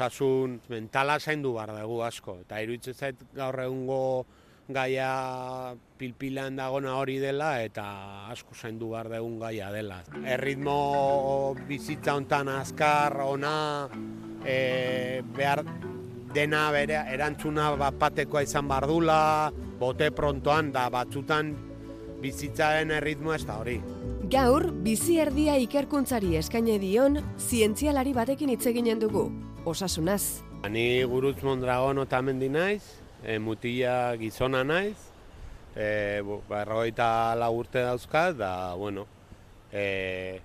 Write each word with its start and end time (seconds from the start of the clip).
osasun 0.00 0.60
mentala 0.68 1.18
zaindu 1.20 1.52
behar 1.54 1.74
dugu 1.76 2.00
asko. 2.02 2.38
Eta 2.44 2.60
iruditzen 2.62 2.94
zait 2.94 3.16
gaur 3.36 3.58
egungo 3.60 4.24
gaia 4.70 5.74
pilpilan 5.98 6.56
dagona 6.56 6.94
hori 6.96 7.18
dela 7.20 7.60
eta 7.60 8.30
asko 8.32 8.54
zaindu 8.54 8.90
behar 8.94 9.10
dugun 9.12 9.38
gaia 9.40 9.70
dela. 9.70 10.00
Erritmo 10.24 11.54
bizitza 11.68 12.14
hontan 12.14 12.48
azkar, 12.48 13.20
ona, 13.20 13.88
e, 14.44 15.22
behar 15.36 15.64
dena 16.32 16.70
bere 16.72 17.02
erantzuna 17.12 17.74
bat 17.76 17.98
patekoa 17.98 18.42
izan 18.42 18.68
bardula, 18.68 19.50
bote 19.78 20.10
prontoan 20.10 20.72
da 20.72 20.88
batzutan 20.88 21.52
bizitzaren 22.22 22.90
erritmoa 22.92 23.36
ez 23.36 23.44
da 23.44 23.58
hori. 23.60 23.80
Gaur, 24.30 24.70
bizi 24.84 25.18
erdia 25.18 25.56
ikerkuntzari 25.58 26.36
eskaine 26.38 26.78
dion, 26.78 27.18
zientzialari 27.40 28.12
batekin 28.14 28.52
hitz 28.52 28.66
eginen 28.70 29.00
dugu, 29.00 29.24
osasunaz. 29.64 30.42
Ni 30.68 31.02
gurutz 31.04 31.42
mondragon 31.42 31.98
otamendi 31.98 32.48
naiz, 32.52 32.82
e, 33.24 33.38
mutila 33.38 34.16
gizona 34.20 34.62
naiz, 34.64 34.96
e, 35.76 36.20
berrogeita 36.48 37.34
lagurte 37.36 37.82
dauzkat, 37.84 38.36
da, 38.40 38.74
bueno, 38.74 39.06
e, 39.72 40.40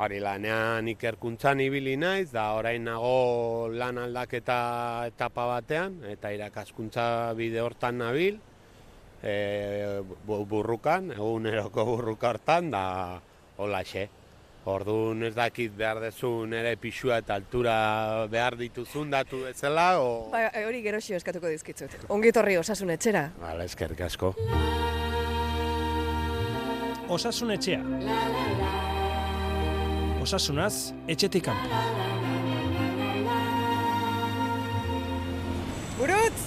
hori 0.00 0.20
lanean 0.20 0.88
ikerkuntzan 0.94 1.60
ibili 1.60 1.96
naiz, 2.00 2.30
da 2.32 2.50
orain 2.56 2.84
nago 2.84 3.68
lan 3.72 3.98
aldaketa 4.00 4.60
etapa 5.08 5.46
batean, 5.56 6.00
eta 6.08 6.32
irakaskuntza 6.32 7.34
bide 7.36 7.60
hortan 7.64 8.00
nabil, 8.00 8.40
e, 9.22 9.34
burrukan, 10.24 11.12
eguneroko 11.16 11.84
burruka 11.94 12.32
hortan, 12.34 12.72
da 12.72 12.84
hola 13.58 13.84
xe. 13.84 14.08
Orduan 14.68 15.22
ez 15.24 15.32
dakit 15.32 15.72
behar 15.72 16.02
dezun 16.02 16.52
ere 16.52 16.74
pixua 16.76 17.16
eta 17.22 17.34
altura 17.38 18.26
behar 18.28 18.58
dituzun 18.60 19.08
datu 19.10 19.40
bezala, 19.46 19.86
o... 20.04 20.28
Ba, 20.32 20.50
hori 20.66 20.82
gerosio 20.84 21.16
eskatuko 21.16 21.48
dizkitzut. 21.48 21.96
Ongi 22.12 22.32
torri 22.36 22.58
osasun 22.60 22.92
etxera. 22.92 23.30
Bale, 23.40 23.64
eskerrik 23.64 24.04
asko. 24.04 24.34
Osasun 27.08 27.56
etxea. 27.56 27.80
Osasunaz, 30.20 30.92
etxetik 31.08 31.48
kanpo. 31.48 31.80
Burutz! 35.96 36.46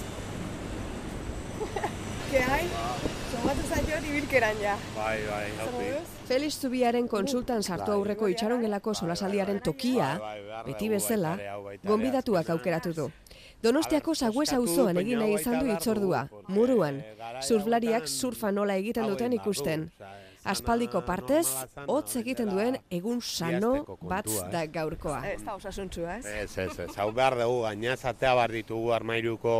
Ke 2.30 2.46
hain? 2.46 3.22
Somatu 3.54 3.70
zaitio 3.70 3.98
ibilkeran 4.10 4.58
ja. 4.62 4.74
Bai, 4.96 5.20
bai, 5.30 5.50
hauti. 5.62 5.90
Felix 6.26 6.56
Zubiaren 6.58 7.08
konsultan 7.08 7.62
sartu 7.62 7.92
aurreko 7.94 8.26
itxarongelako 8.32 8.94
solasaldiaren 8.98 9.60
tokia, 9.62 10.08
beti 10.66 10.88
bezala, 10.90 11.36
gonbidatuak 11.86 12.50
aukeratu 12.50 12.94
du. 12.98 13.06
Donostiako 13.62 14.16
zaguez 14.16 14.48
auzoan 14.58 14.98
egin 15.04 15.22
nahi 15.22 15.36
izan 15.38 15.60
du 15.60 15.70
itzordua, 15.70 16.24
muruan, 16.48 16.98
surflariak 17.44 18.10
surfa 18.10 18.52
nola 18.52 18.80
egiten 18.82 19.06
duten 19.12 19.38
ikusten. 19.38 19.86
Aspaldiko 20.50 21.04
partez, 21.06 21.46
hotz 21.86 22.18
egiten 22.24 22.50
duen 22.50 22.80
egun 22.90 23.22
sano 23.22 24.00
bat 24.02 24.28
da 24.52 24.66
gaurkoa. 24.66 25.22
Ez 25.30 25.44
da 25.46 25.60
osasuntzua, 25.62 26.18
ez? 26.18 26.26
Ez, 26.26 26.58
ez, 26.58 26.74
ez. 26.88 26.90
Hau 26.98 27.12
behar 27.14 27.38
dugu, 27.38 27.62
gaina 27.68 27.96
zatea 27.96 28.34
behar 28.34 28.58
ditugu 28.58 28.92
armairuko, 28.98 29.58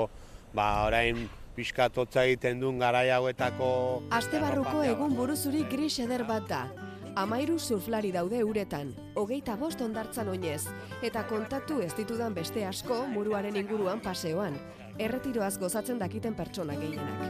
ba, 0.58 0.74
orain 0.90 1.28
pixkatotza 1.56 2.26
egiten 2.28 2.60
duen 2.62 2.80
garai 2.82 3.10
hauetako... 3.14 3.68
Aste 4.12 4.40
barruko 4.42 4.84
egun 4.84 5.16
buruzuri 5.18 5.64
gris 5.72 5.98
eder 6.04 6.26
bat 6.28 6.48
da. 6.50 6.64
Amairu 7.16 7.60
surflari 7.60 8.10
daude 8.12 8.40
uretan, 8.44 8.90
hogeita 9.14 9.54
bost 9.56 9.82
ondartzan 9.86 10.32
oinez, 10.34 10.64
eta 11.06 11.22
kontatu 11.30 11.78
ez 11.86 11.92
ditudan 11.94 12.34
beste 12.34 12.66
asko 12.66 13.04
muruaren 13.12 13.56
inguruan 13.60 14.02
paseoan. 14.02 14.58
Erretiroaz 14.98 15.60
gozatzen 15.62 16.02
dakiten 16.02 16.34
pertsona 16.34 16.74
gehienak. 16.74 17.22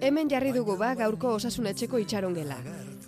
Hemen 0.00 0.30
jarri 0.30 0.54
dugu 0.54 0.78
ba 0.78 0.94
gaurko 0.94 1.34
osasunetxeko 1.40 1.98
itxaron 2.06 2.38
gela. 2.38 2.62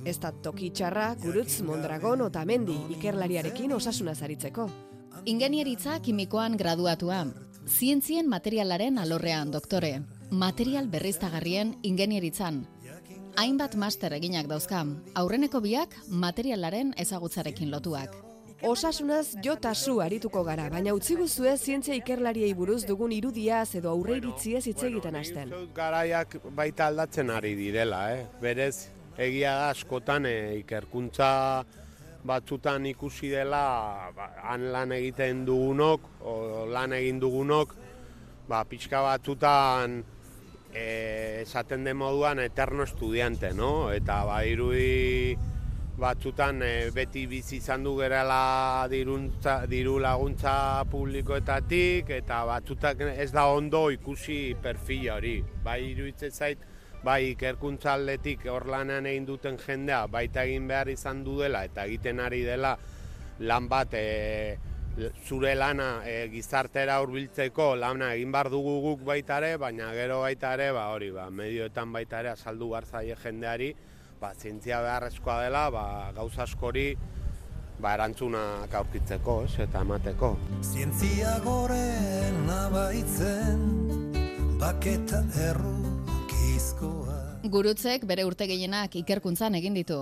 Ez 0.05 0.19
da 0.19 0.33
toki 0.33 0.71
txarra, 0.75 1.15
gurutz, 1.23 1.61
mondragon, 1.63 2.27
otamendi, 2.27 2.79
ikerlariarekin 2.97 3.79
osasuna 3.79 4.15
zaritzeko. 4.15 4.90
Ingenieritza 5.29 5.99
kimikoan 6.01 6.57
graduatua, 6.57 7.27
zientzien 7.69 8.29
materialaren 8.29 8.97
alorrean 8.99 9.51
doktore, 9.53 10.01
material 10.31 10.89
berriztagarrien 10.89 11.75
ingenieritzan. 11.83 12.63
Hainbat 13.37 13.77
master 13.77 14.15
eginak 14.17 14.49
dauzka, 14.49 14.81
aurreneko 15.15 15.61
biak 15.61 15.95
materialaren 16.09 16.95
ezagutzarekin 16.97 17.71
lotuak. 17.71 18.17
Osasunaz 18.65 19.37
jo 19.45 19.57
tasu 19.57 20.01
arituko 20.01 20.43
gara, 20.45 20.69
baina 20.73 20.95
utzi 20.97 21.17
guzue 21.17 21.53
zientzia 21.57 21.95
ikerlariei 21.97 22.55
buruz 22.55 22.83
dugun 22.89 23.13
irudiaz 23.13 23.75
edo 23.75 23.93
aurreiritziez 23.93 24.67
hitz 24.67 24.83
egiten 24.89 25.17
hasten. 25.21 25.53
Garaiak 25.77 26.39
baita 26.57 26.89
aldatzen 26.89 27.31
ari 27.31 27.55
direla, 27.57 28.03
eh? 28.17 28.27
berez 28.41 28.89
egia 29.21 29.53
da 29.53 29.71
askotan 29.71 30.27
eh, 30.27 30.61
ikerkuntza 30.61 31.31
batzutan 32.25 32.87
ikusi 32.87 33.31
dela 33.33 34.11
ba, 34.17 34.31
han 34.51 34.71
lan 34.73 34.93
egiten 34.93 35.45
dugunok, 35.49 36.09
o 36.21 36.67
lan 36.71 36.93
egin 36.97 37.21
dugunok, 37.21 37.75
ba, 38.49 38.65
pixka 38.69 39.03
batzutan 39.07 40.01
e, 40.75 41.43
esaten 41.43 41.85
den 41.85 41.97
moduan 41.97 42.43
eterno 42.43 42.85
estudiante, 42.85 43.55
no? 43.57 43.91
Eta 43.93 44.23
ba, 44.29 44.43
irudi 44.45 45.37
batzutan 46.01 46.63
e, 46.65 46.73
beti 46.97 47.27
bizi 47.29 47.59
izan 47.61 47.85
du 47.85 47.97
gerala 47.99 48.87
diruntza, 48.93 49.61
diru 49.69 49.99
laguntza 50.01 50.85
publikoetatik, 50.93 52.13
eta 52.21 52.45
batzutak 52.49 53.05
ez 53.15 53.31
da 53.33 53.47
ondo 53.53 53.89
ikusi 53.93 54.57
perfil 54.63 55.11
hori. 55.17 55.39
Bai 55.65 55.81
iruditzen 55.91 56.33
zait, 56.33 56.70
bai 57.05 57.31
ikerkuntza 57.33 57.95
aldetik 57.95 58.45
hor 58.53 58.67
lanean 58.69 59.07
egin 59.09 59.27
duten 59.29 59.57
jendea 59.59 60.07
baita 60.07 60.45
egin 60.45 60.67
behar 60.69 60.89
izan 60.93 61.25
du 61.25 61.39
dela 61.41 61.65
eta 61.65 61.87
egiten 61.89 62.21
ari 62.21 62.43
dela 62.45 62.75
lan 63.41 63.69
bat 63.69 63.95
e, 63.97 64.59
zure 65.25 65.55
lana 65.55 66.03
e, 66.05 66.29
gizartera 66.33 66.99
hurbiltzeko 67.01 67.75
lana 67.77 68.13
egin 68.15 68.33
behar 68.33 68.51
dugu 68.53 68.81
guk 68.85 69.07
baita 69.07 69.39
ere, 69.41 69.57
baina 69.57 69.93
gero 69.97 70.21
baita 70.21 70.53
ere, 70.59 70.71
ba, 70.77 70.91
hori, 70.93 71.11
ba, 71.15 71.31
medioetan 71.31 71.93
baita 71.93 72.21
ere 72.21 72.35
azaldu 72.35 72.71
behar 72.75 72.85
zaie 72.85 73.17
jendeari, 73.23 73.73
ba, 74.21 74.35
zientzia 74.35 74.83
beharrezkoa 74.85 75.41
dela, 75.45 75.69
ba, 75.73 75.85
gauza 76.17 76.45
askori 76.45 76.89
ba, 77.81 77.95
erantzuna 77.95 78.45
aurkitzeko, 78.83 79.43
ez, 79.49 79.55
eta 79.65 79.85
emateko. 79.87 80.35
Zientzia 80.61 81.39
goren 81.47 82.51
abaitzen, 82.61 83.69
baketa 84.61 85.25
erru 85.49 85.80
Gurutzek 87.51 88.05
bere 88.07 88.23
urte 88.23 88.47
gehienak 88.47 88.93
ikerkuntzan 89.01 89.57
egin 89.59 89.75
ditu. 89.75 89.97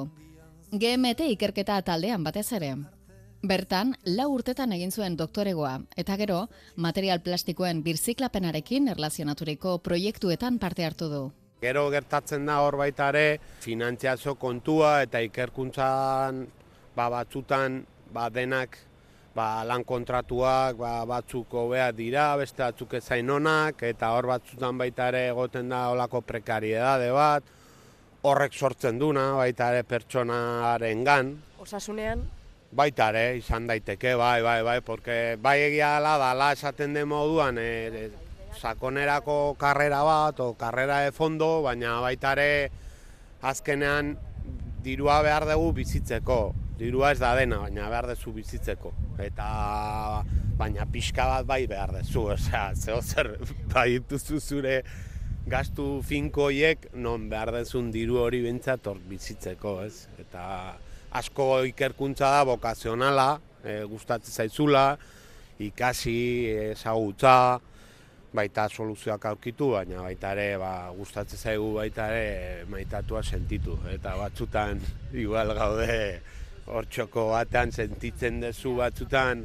GMT 0.69 1.31
ikerketa 1.33 1.79
taldean 1.87 2.25
batez 2.27 2.51
ere. 2.53 2.75
Bertan, 3.51 3.95
lau 4.19 4.27
urtetan 4.35 4.75
egin 4.77 4.93
zuen 4.93 5.17
doktoregoa, 5.17 5.71
eta 5.97 6.17
gero, 6.21 6.43
material 6.77 7.23
plastikoen 7.25 7.81
birziklapenarekin 7.87 8.91
erlazionaturiko 8.93 9.79
proiektuetan 9.87 10.59
parte 10.59 10.85
hartu 10.85 11.09
du. 11.09 11.23
Gero 11.63 11.87
gertatzen 11.95 12.45
da 12.51 12.59
hor 12.67 12.77
baita 12.83 13.09
ere, 13.15 13.41
finantziazo 13.65 14.35
kontua 14.37 14.99
eta 15.07 15.23
ikerkuntzan 15.25 16.45
ba, 16.99 17.09
batzutan 17.09 17.81
ba, 18.13 18.29
denak 18.29 18.77
ba, 19.39 19.63
lan 19.63 19.85
kontratuak 19.87 20.79
ba, 20.81 20.93
batzuk 21.07 21.55
hobea 21.55 21.91
dira, 21.95 22.33
beste 22.41 22.65
batzuk 22.65 22.97
ezain 22.99 23.31
onak, 23.31 23.85
eta 23.87 24.11
hor 24.17 24.27
batzutan 24.33 24.79
baita 24.81 25.09
ere 25.13 25.29
egoten 25.31 25.71
da 25.71 25.87
olako 25.93 26.23
prekariedade 26.27 27.13
bat, 27.15 27.55
horrek 28.27 28.57
sortzen 28.59 28.99
duna, 28.99 29.31
baita 29.39 29.71
ere 29.75 29.85
pertsonaren 29.87 31.05
gan. 31.07 31.33
Osasunean? 31.63 32.27
Baita 32.79 33.09
ere, 33.15 33.25
izan 33.39 33.69
daiteke, 33.71 34.17
bai, 34.19 34.43
bai, 34.45 34.61
bai, 34.67 34.81
porque 34.85 35.39
bai 35.41 35.59
egia 35.71 35.95
dela, 35.97 36.19
dala 36.21 36.53
esaten 36.57 36.99
den 36.99 37.09
moduan, 37.09 37.61
e, 37.63 38.11
sakonerako 38.59 39.55
karrera 39.61 40.03
bat, 40.05 40.41
o 40.43 40.55
karrera 40.59 41.05
de 41.07 41.15
fondo, 41.15 41.61
baina 41.65 42.01
baita 42.05 42.35
ere 42.37 42.71
azkenean 43.47 44.17
dirua 44.83 45.23
behar 45.23 45.47
dugu 45.47 45.77
bizitzeko 45.79 46.41
dirua 46.79 47.13
ez 47.13 47.19
da 47.21 47.35
dena, 47.37 47.59
baina 47.65 47.89
behar 47.91 48.09
dezu 48.13 48.33
bizitzeko. 48.37 48.93
Eta 49.23 49.49
baina 50.59 50.87
pixka 50.91 51.27
bat 51.27 51.47
bai 51.47 51.63
behar 51.71 51.93
dezu, 51.99 52.29
osea, 52.35 52.71
zeo 52.75 53.01
zer 53.03 53.35
bai 53.73 53.91
dituzu 53.99 54.41
zure 54.41 54.83
gastu 55.49 56.03
finkoiek 56.05 56.91
non 56.95 57.29
behar 57.31 57.53
dezun 57.57 57.91
diru 57.93 58.19
hori 58.21 58.43
bintzat 58.45 58.87
hor 58.87 59.01
bizitzeko, 59.11 59.79
ez? 59.87 60.07
Eta 60.21 60.43
asko 61.19 61.65
ikerkuntza 61.71 62.29
da 62.35 62.45
bokazionala, 62.45 63.31
e, 63.65 63.81
gustatzen 63.89 64.45
zaizula, 64.45 64.85
ikasi, 65.59 66.19
ezagutza, 66.75 67.59
baita 68.35 68.67
soluzioak 68.69 69.25
aurkitu, 69.31 69.71
baina 69.73 70.03
baita 70.05 70.35
ere 70.37 70.59
ba, 70.61 70.73
gustatzen 70.97 71.41
zaigu 71.41 71.71
baita 71.79 72.11
ere 72.13 72.67
maitatua 72.69 73.23
sentitu. 73.25 73.79
Eta 73.91 74.15
batzutan 74.21 74.83
igual 75.25 75.55
gaude 75.57 76.21
hor 76.69 76.87
txoko 76.93 77.29
batean 77.33 77.73
sentitzen 77.73 78.41
dezu 78.45 78.75
batzutan, 78.79 79.45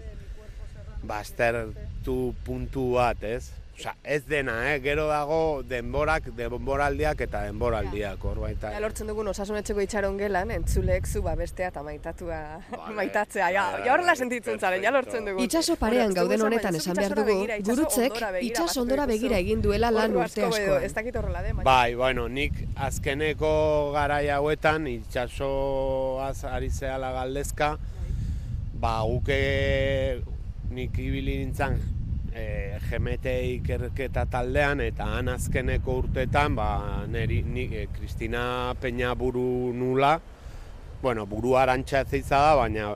baztertu 1.08 2.18
puntu 2.46 2.94
bat, 2.98 3.24
ez? 3.24 3.63
Osa, 3.74 3.96
ez 4.04 4.22
dena, 4.30 4.54
eh? 4.70 4.80
gero 4.84 5.08
dago 5.10 5.64
denborak, 5.66 6.28
denboraldiak 6.38 7.24
eta 7.26 7.40
denboraldiak, 7.48 8.22
hor 8.22 8.38
baita. 8.44 8.70
Ja, 8.70 8.82
lortzen 8.84 9.08
dugun 9.10 9.32
osasunetxeko 9.32 9.82
itxaron 9.82 10.20
gelan, 10.20 10.52
entzulek 10.54 11.08
zu 11.10 11.24
bestea 11.24 11.72
eta 11.72 11.82
maitatua 11.82 12.38
vale. 12.70 12.94
maitatzea. 13.00 13.48
Ja, 13.56 13.64
ja 13.82 13.94
horrela 13.96 14.16
sentitzen 14.16 14.60
zaren, 14.60 14.84
ja 14.84 14.92
lortzen 14.94 15.26
dugun. 15.26 15.42
Itxaso 15.42 15.76
parean 15.82 16.14
gauden 16.14 16.44
honetan 16.46 16.78
esan 16.78 17.00
behar 17.00 17.16
dugu, 17.18 17.48
gurutzek 17.66 18.20
itxaso 18.42 18.84
ondora 18.84 19.08
begira 19.10 19.42
egin 19.42 19.66
duela 19.66 19.90
lan 19.90 20.20
urte 20.22 20.46
asko. 20.46 20.78
Ez 20.78 20.94
dakit 20.94 21.18
horrela 21.18 21.42
de, 21.42 21.56
Bai, 21.66 21.96
bueno, 21.96 22.28
nik 22.30 22.54
azkeneko 22.76 23.56
garai 23.98 24.28
hauetan 24.30 24.86
itxaso 24.88 26.22
az 26.22 26.44
ari 26.46 26.70
zehala 26.70 27.12
galdezka, 27.18 27.74
ba, 28.78 29.00
guke 29.02 30.22
nik 30.70 30.98
ibili 31.02 31.40
nintzen 31.42 31.82
e, 32.36 32.80
GMT 32.90 33.34
ikerketa 33.60 34.26
taldean 34.32 34.82
eta 34.82 35.08
han 35.18 35.30
azkeneko 35.34 36.00
urtetan 36.04 36.56
ba, 36.58 36.68
neri, 37.08 37.42
ni, 37.44 37.68
e, 37.72 37.88
Kristina 37.94 38.74
Peña 38.82 39.14
buru 39.16 39.74
nula, 39.74 40.20
bueno, 41.02 41.26
buru 41.26 41.56
arantxa 41.58 42.04
da, 42.04 42.56
baina 42.56 42.96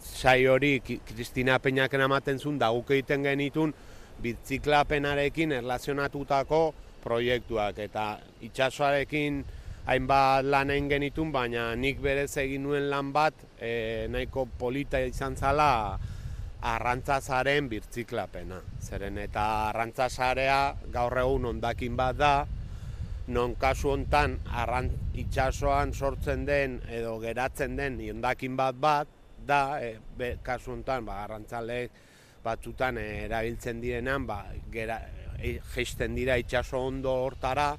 sai 0.00 0.46
hori 0.46 0.80
Kristina 0.80 1.58
Peñak 1.58 1.94
ematen 1.94 2.38
zuen 2.38 2.58
da 2.58 2.70
egiten 2.70 3.22
genitun 3.22 3.74
bitziklapenarekin 4.22 5.52
erlazionatutako 5.52 6.74
proiektuak. 7.04 7.78
Eta 7.78 8.18
itxasoarekin 8.40 9.44
hainbat 9.86 10.44
lan 10.44 10.70
egin 10.70 10.88
genitun, 10.88 11.32
baina 11.32 11.74
nik 11.74 12.00
berez 12.02 12.36
egin 12.36 12.62
nuen 12.62 12.88
lan 12.90 13.12
bat 13.12 13.34
e, 13.60 14.06
nahiko 14.08 14.46
polita 14.58 14.98
izan 15.00 15.36
zala 15.36 15.98
arrantzazaren 16.62 17.68
birtziklapena. 17.68 18.60
Zeren 18.80 19.18
eta 19.18 19.44
arrantzazarea 19.70 20.60
gaur 20.92 21.18
egun 21.20 21.50
ondakin 21.52 21.96
bat 21.96 22.16
da, 22.16 22.34
non 23.28 23.56
kasu 23.58 23.90
hontan 23.90 24.38
arrant 24.54 25.18
itxasoan 25.18 25.92
sortzen 25.92 26.44
den 26.46 26.80
edo 26.88 27.18
geratzen 27.18 27.76
den 27.76 27.98
ondakin 28.10 28.56
bat 28.56 28.80
bat 28.80 29.08
da, 29.46 29.78
e, 29.82 29.96
be, 30.18 30.36
kasu 30.42 30.72
hontan 30.72 31.04
ba, 31.06 31.22
arrantzaleek 31.24 31.90
batzutan 32.44 32.98
erabiltzen 32.98 33.80
direnean, 33.82 34.26
ba, 34.26 34.44
gera, 34.72 35.00
e, 35.38 35.58
dira 36.14 36.36
itxaso 36.38 36.78
ondo 36.78 37.12
hortara, 37.26 37.76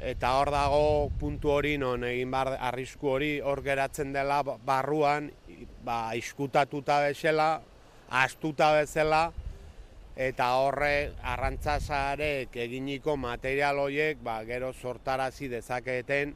eta 0.00 0.32
hor 0.38 0.50
dago 0.50 1.10
puntu 1.20 1.50
hori 1.52 1.76
non 1.78 2.04
egin 2.08 2.30
bar 2.32 2.54
arrisku 2.56 3.08
hori 3.16 3.30
hor 3.40 3.60
geratzen 3.62 4.12
dela 4.12 4.40
barruan 4.42 5.30
ba 5.84 6.12
iskutatuta 6.14 7.00
bezala 7.06 7.60
astuta 8.10 8.72
bezala 8.80 9.30
eta 10.20 10.50
horre 10.60 11.12
arrantzasarek 11.22 12.56
eginiko 12.66 13.16
material 13.16 13.78
horiek 13.78 14.18
ba, 14.22 14.42
gero 14.44 14.72
sortarazi 14.72 15.48
dezaketen 15.48 16.34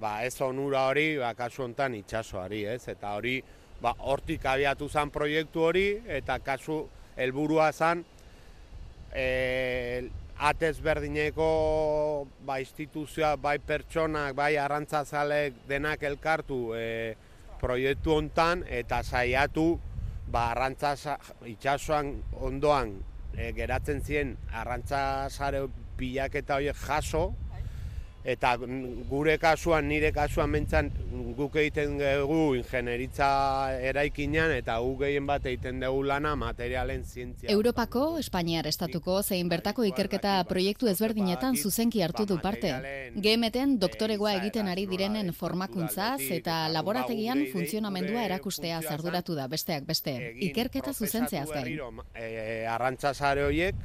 ba, 0.00 0.18
ez 0.26 0.34
onura 0.42 0.88
hori 0.90 1.14
ba, 1.18 1.32
kasu 1.38 1.64
honetan 1.64 1.94
itxasoari 2.00 2.64
ez? 2.74 2.82
Eta 2.90 3.14
hori 3.16 3.38
ba, 3.80 3.94
hortik 4.10 4.44
abiatu 4.46 4.88
zen 4.88 5.12
proiektu 5.14 5.62
hori 5.70 5.86
eta 6.18 6.38
kasu 6.44 6.82
helburua 7.16 7.70
zen 7.72 8.04
e, 9.14 10.10
atez 10.44 10.76
berdineko 10.82 11.48
ba, 12.44 12.58
instituzioa, 12.60 13.36
bai 13.38 13.60
pertsonak, 13.62 14.34
bai 14.34 14.56
arrantzazalek 14.58 15.62
denak 15.70 16.02
elkartu 16.02 16.74
e, 16.76 17.14
proiektu 17.64 18.12
hontan 18.18 18.64
eta 18.68 19.00
saiatu 19.02 19.78
ba, 20.28 20.50
arrantza 20.52 20.94
itxasoan 21.48 22.12
ondoan 22.44 22.92
e, 23.32 23.52
geratzen 23.56 24.02
ziren 24.04 24.34
arrantza 24.52 25.30
sare 25.30 25.64
pilaketa 25.96 26.58
horiek 26.58 26.76
jaso, 26.84 27.24
Eta 28.24 28.54
gure 28.56 29.34
kasuan, 29.36 29.84
nire 29.90 30.08
kasuan 30.16 30.48
mentzan 30.48 30.86
guk 31.36 31.58
egiten 31.60 31.98
dugu 31.98 32.54
ingenieritza 32.56 33.26
eraikinean 33.90 34.54
eta 34.54 34.78
guk 34.80 35.02
gehien 35.02 35.26
bat 35.28 35.44
egiten 35.44 35.82
dugu 35.84 36.06
lana 36.08 36.32
materialen 36.40 37.04
zientzia. 37.04 37.50
Europako, 37.52 38.06
Espainiar 38.22 38.66
estatuko 38.70 39.18
zein 39.22 39.50
bertako 39.52 39.84
ikerketa 39.90 40.38
proiektu 40.48 40.88
ezberdinetan 40.88 41.58
zuzenki 41.60 42.00
hartu 42.06 42.24
du 42.30 42.38
parte. 42.40 42.72
GMTen 43.14 43.76
doktoregoa 43.82 44.32
egiten 44.38 44.72
ari 44.72 44.86
direnen 44.88 45.34
formakuntzaz 45.36 46.22
eta 46.38 46.62
laborategian 46.72 47.44
funtzionamendua 47.52 48.24
erakustea 48.30 48.80
zarduratu 48.80 49.36
da 49.36 49.50
besteak 49.52 49.84
beste. 49.84 50.16
Ikerketa 50.48 50.96
zuzentzeaz 50.96 51.50
gain. 51.52 52.00
E, 52.16 52.64
arrantza 52.72 53.12
sare 53.12 53.44
horiek 53.44 53.84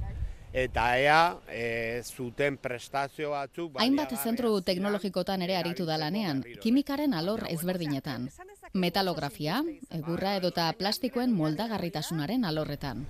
eta 0.54 0.86
ea 0.98 1.38
e, 1.48 2.02
zuten 2.04 2.58
prestazio 2.58 3.32
batzuk... 3.32 3.78
Hainbat 3.80 4.16
zentru 4.18 4.62
teknologikotan 4.66 5.42
ere 5.46 5.58
aritu 5.60 5.86
da 5.86 5.98
lanean, 6.02 6.44
kimikaren 6.62 7.14
alor 7.14 7.46
ezberdinetan. 7.50 8.30
Metalografia, 8.74 9.64
egurra 9.94 10.36
edota 10.38 10.72
plastikoen 10.78 11.34
moldagarritasunaren 11.34 12.46
alorretan. 12.46 13.06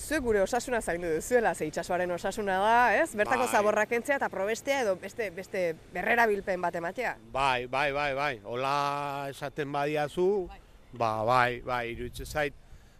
Zuek 0.00 0.22
gure 0.24 0.40
osasuna 0.40 0.80
zaindu 0.80 1.10
duzuela, 1.12 1.52
ze 1.54 1.66
itxasoaren 1.68 2.10
osasuna 2.14 2.56
da, 2.62 2.76
ez? 2.96 3.10
Bertako 3.14 3.44
bai. 3.44 3.52
zaborrak 3.52 3.92
entzea 3.92 4.16
eta 4.16 4.30
probestea 4.32 4.80
edo 4.86 4.94
beste, 4.96 5.28
beste 5.30 5.64
berrera 5.92 6.26
bilpen 6.26 6.62
bat 6.62 6.74
ematea? 6.74 7.16
Bai, 7.32 7.66
bai, 7.66 7.90
bai, 7.92 8.14
bai. 8.14 8.32
Ola 8.44 9.26
esaten 9.28 9.70
badiazu, 9.72 10.48
ba, 10.92 11.20
bai, 11.28 11.60
bai, 11.66 11.90
iruditze 11.92 12.24
zait 12.24 12.56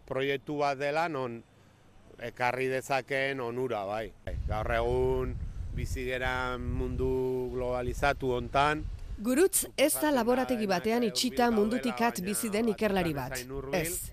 proiektu 0.07 0.59
bat 0.61 0.77
dela, 0.79 1.09
non 1.09 1.41
ekarri 2.22 2.69
dezakeen 2.69 3.40
onura, 3.40 3.84
bai. 3.88 4.11
Gaur 4.49 4.72
egun 4.76 5.34
bizigeran 5.75 6.61
mundu 6.61 7.11
globalizatu 7.55 8.34
hontan. 8.37 8.84
Gurutz 9.20 9.67
ez 9.76 9.93
da 10.00 10.11
laborategi 10.14 10.67
batean 10.67 11.05
itxita 11.05 11.50
mundutik 11.52 12.00
at 12.00 12.22
bizi 12.25 12.49
den 12.50 12.72
ikerlari 12.72 13.12
bat. 13.14 13.37
Ez. 13.76 14.12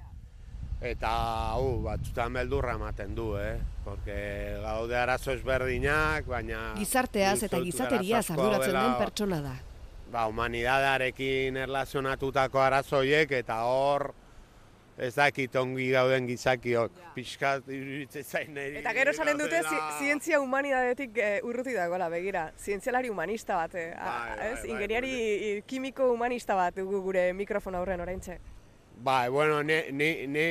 Eta, 0.77 1.09
hau, 1.55 1.79
batzutan 1.81 2.35
beldurra 2.37 2.75
ematen 2.77 3.15
du, 3.17 3.31
eh? 3.39 3.55
Porque 3.85 4.17
gaude 4.61 4.97
arazo 4.99 5.31
ezberdinak, 5.33 6.27
baina... 6.29 6.59
Gizarteaz 6.77 7.39
eta 7.47 7.61
gizateria 7.63 8.19
arduratzen 8.21 8.77
den 8.77 8.93
pertsona 8.99 9.39
da. 9.41 9.55
Ba, 10.11 10.27
humanidadearekin 10.29 11.57
erlazionatutako 11.63 12.61
arazoiek 12.61 13.33
eta 13.39 13.63
hor 13.65 14.11
ez 14.97 15.13
dakit 15.15 15.55
ongi 15.55 15.91
gauden 15.93 16.25
gizakiok, 16.25 16.91
pixkat 17.13 17.69
iruditzen 17.69 18.23
zain. 18.25 18.57
Eta 18.81 18.93
gero 18.97 19.13
esanen 19.13 19.37
dute 19.37 19.61
zientzia 19.99 20.41
humanidadetik 20.41 21.21
uh, 21.21 21.47
urruti 21.47 21.75
dagoela, 21.77 22.09
begira, 22.09 22.47
zientzialari 22.57 23.13
humanista 23.13 23.59
bat, 23.61 23.77
eh? 23.77 23.91
bai, 23.93 24.19
bai, 24.33 24.51
ez? 24.51 24.59
Bai, 24.63 24.69
Ingeniari 24.73 25.15
kimiko 25.69 26.11
humanista 26.15 26.57
bat 26.57 26.77
dugu 26.81 27.03
gure 27.05 27.29
mikrofon 27.37 27.77
aurren 27.77 28.01
oraintxe. 28.01 28.39
Bai, 28.99 29.29
bueno, 29.29 29.61
ni, 29.61 29.77
ni, 29.91 30.25
ni, 30.25 30.45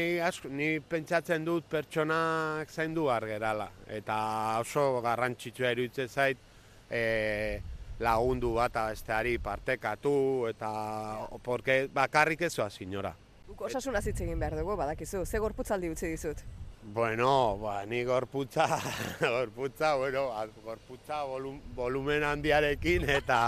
ni 0.55 0.69
pentsatzen 0.79 1.45
dut 1.45 1.67
pertsonak 1.67 2.71
zaindu 2.71 3.09
gerala. 3.27 3.71
Eta 3.89 4.61
oso 4.61 5.01
garrantzitsua 5.03 5.73
iruditzen 5.75 6.09
zait, 6.09 6.39
e, 6.89 7.61
lagundu 7.99 8.55
bat 8.55 8.73
besteari 8.73 9.39
partekatu, 9.39 10.47
eta 10.49 10.71
porque 11.43 11.89
bakarrik 11.93 12.43
ezoa, 12.43 12.71
signora. 12.71 13.17
Guk 13.47 13.61
osasuna 13.69 14.01
hitz 14.03 14.21
egin 14.21 14.41
behar 14.43 14.57
dugu, 14.59 14.75
badakizu, 14.79 15.25
ze 15.25 15.39
gorputzaldi 15.39 15.91
utzi 15.93 16.09
dizut? 16.11 16.41
Bueno, 16.95 17.59
ba, 17.63 17.85
ni 17.87 18.03
gorputza, 18.05 18.67
gorputza, 19.21 19.95
bueno, 19.97 20.25
gorputza 20.65 21.23
volumen 21.77 22.25
handiarekin 22.27 23.09
eta 23.11 23.39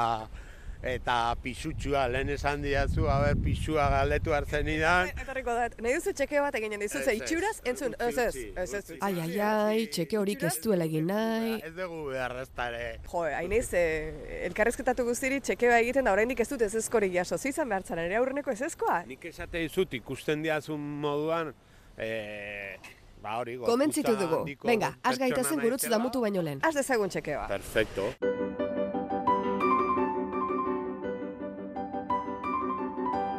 eta 0.83 1.35
pisutsua, 1.43 2.07
lehen 2.09 2.29
esan 2.31 2.63
diazu, 2.63 3.09
haber, 3.11 3.37
pisua 3.43 3.89
galdetu 3.91 4.35
hartzen 4.35 4.69
idan. 4.71 5.11
Eta 5.11 5.35
riko 5.35 5.55
da, 5.57 5.67
nahi 5.83 5.95
duzu 5.97 6.13
txeke 6.15 6.43
bat 6.45 6.55
egin 6.59 6.77
dizut, 6.79 7.03
ze 7.03 7.17
itxuraz, 7.19 7.57
entzun, 7.67 7.97
ez 7.99 8.19
ez, 8.23 8.37
ez 8.55 8.69
ez. 8.79 8.85
Ai, 9.03 9.13
ai, 9.25 9.33
ai, 9.43 9.87
txeke 9.95 10.21
horik 10.21 10.45
ez 10.47 10.55
duela 10.63 10.87
egin 10.87 11.09
nahi. 11.11 11.57
Ez 11.67 11.73
dugu 11.75 12.05
beharreztare. 12.13 12.85
Jo, 13.09 13.25
hain 13.27 13.57
ez, 13.59 13.67
eh, 13.75 14.45
elkarrezketatu 14.51 15.09
guztiri 15.09 15.41
txeke 15.41 15.73
bat 15.73 15.83
egiten 15.83 16.07
da 16.07 16.15
oraindik 16.15 16.45
ez 16.45 16.49
dut 16.53 16.63
ez 16.63 16.75
ezkorik 16.79 17.13
jaso, 17.17 17.39
zizan 17.39 17.69
behar 17.69 17.83
zaren, 17.83 18.07
ere 18.07 18.21
aurreneko 18.21 18.55
ez 18.55 18.63
ezkoa? 18.71 19.03
Nik 19.11 19.27
esate 19.33 19.65
dizut, 19.67 19.99
ikusten 19.99 20.47
diazun 20.47 20.87
moduan, 21.03 21.53
eh, 21.97 22.79
ba 23.23 23.41
hori, 23.41 23.59
Komentzitu 23.67 24.15
dugu, 24.15 24.45
venga, 24.63 24.95
az 25.03 25.19
gaitezen 25.19 25.59
gurutz 25.59 25.89
damutu 25.91 26.23
baino 26.23 26.43
lehen. 26.43 26.63
Az 26.63 26.79
dezagun 26.79 27.11
txeke 27.11 27.37
bat. 27.37 27.49
Perfecto. 27.59 28.68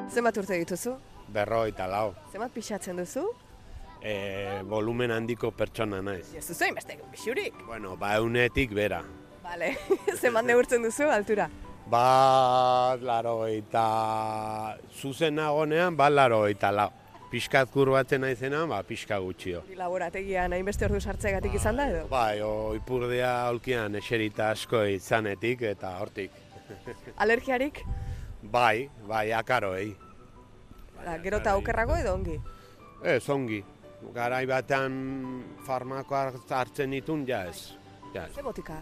Zenbat 0.09 0.37
urte 0.41 0.57
dituzu? 0.57 0.95
Berroi 1.29 1.69
eta 1.69 1.85
lau. 1.89 2.15
Zenbat 2.31 2.53
pixatzen 2.55 2.97
duzu? 2.97 3.27
E, 4.01 4.13
volumen 4.65 5.11
handiko 5.13 5.51
pertsona 5.53 5.99
naiz. 6.01 6.31
Ez 6.33 6.47
duzu 6.47 6.65
hainbeste 6.65 6.95
pixurik? 7.11 7.59
Bueno, 7.67 7.95
ba 7.99 8.15
eunetik 8.17 8.73
bera. 8.73 9.03
Vale, 9.43 9.75
zenbat 10.21 10.47
neurtzen 10.47 10.81
duzu 10.87 11.11
altura? 11.13 11.49
Ba, 11.89 12.95
laro 13.01 13.45
eta 13.49 13.85
zuzen 14.97 15.37
nagonean, 15.37 15.97
ba, 15.97 16.09
laro 16.09 16.43
eta 16.47 16.73
lau. 16.73 16.89
Piskat 17.29 17.69
kurbatzen 17.69 18.25
naizenan, 18.25 18.65
ba, 18.71 18.81
pixka 18.81 19.19
gutxio. 19.21 19.61
Laborategian 19.77 20.57
hainbeste 20.57 20.89
ordu 20.89 21.01
sartzegatik 21.01 21.53
izan 21.61 21.77
da 21.77 21.89
edo? 21.91 22.07
Bai, 22.09 22.41
o, 22.41 22.73
ipurdea 22.77 23.35
aulkian 23.45 24.01
eserita 24.01 24.49
asko 24.55 24.81
izanetik 24.89 25.67
eta 25.75 25.99
hortik. 26.01 26.33
Alergiarik? 27.21 27.83
Bai, 28.51 28.89
bai, 29.07 29.31
akaroei. 29.31 29.93
Ba, 30.97 31.17
gero 31.21 31.37
eta 31.37 31.55
okerrago 31.57 31.97
edo 32.01 32.15
ongi? 32.17 32.37
Ez, 33.05 33.23
ongi. 33.29 33.59
Garai 34.15 34.45
batean 34.49 34.93
farmako 35.67 36.17
hartzen 36.17 36.95
ditun, 36.95 37.27
ja 37.27 37.43
ez. 37.45 37.75
Ja 38.15 38.25
ez. 38.25 38.33
Ze 38.33 38.43
botika? 38.43 38.79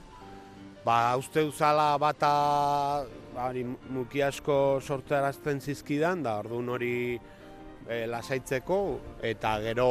Ba, 0.86 1.18
uste 1.20 1.44
uzala 1.44 1.98
bata 2.00 3.04
bari, 3.36 3.66
muki 3.92 4.24
asko 4.24 4.80
sortzerazten 4.80 5.60
zizkidan, 5.60 6.24
da 6.24 6.38
orduan 6.40 6.70
hori 6.72 6.94
e, 7.18 8.06
lasaitzeko, 8.08 8.78
eta 9.20 9.58
gero 9.66 9.90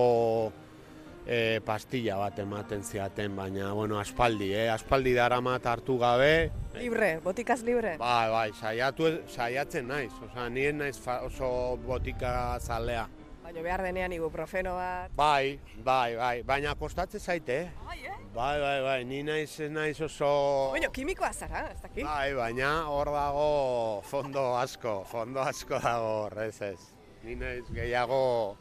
e, 1.26 1.60
pastilla 1.66 2.16
bat 2.20 2.38
ematen 2.38 2.84
ziaten, 2.84 3.34
baina, 3.36 3.72
bueno, 3.74 3.98
aspaldi, 4.00 4.52
eh? 4.54 4.68
aspaldi 4.70 5.12
daramat 5.16 5.66
hartu 5.66 5.98
gabe. 5.98 6.50
Libre, 6.76 7.16
botikaz 7.24 7.62
libre? 7.66 7.96
Bai, 7.98 8.30
bai, 8.30 8.48
saiatu, 8.54 9.10
saiatzen 9.32 9.88
naiz, 9.90 10.12
oza, 10.22 10.48
nien 10.50 10.78
naiz 10.78 10.98
oso 11.18 11.50
botika 11.86 12.58
zalea. 12.60 13.06
Baina 13.46 13.62
behar 13.62 13.82
denean 13.86 14.12
ibuprofeno 14.12 14.74
bat. 14.78 15.12
Bai, 15.16 15.58
bai, 15.84 16.16
bai, 16.18 16.36
baina 16.46 16.74
kostatzen 16.78 17.20
zaite, 17.20 17.60
eh? 17.66 17.70
Bai, 17.86 18.00
eh? 18.06 18.16
Bai, 18.34 18.56
bai, 18.60 18.80
bai, 18.84 18.98
ni 19.08 19.22
naiz, 19.24 19.60
naiz 19.70 20.00
oso... 20.04 20.28
Bueno, 20.74 20.90
kimikoa 20.92 21.32
zara, 21.32 21.68
ez 21.72 21.80
dakit? 21.80 22.04
Bai, 22.04 22.34
baina 22.36 22.74
hor 22.90 23.10
dago 23.14 24.02
fondo 24.04 24.52
asko, 24.58 24.98
fondo 25.08 25.40
asko 25.40 25.80
dago 25.82 26.28
ez 26.44 26.60
ez. 26.74 26.92
Ni 27.24 27.34
naiz 27.34 27.64
gehiago 27.74 28.56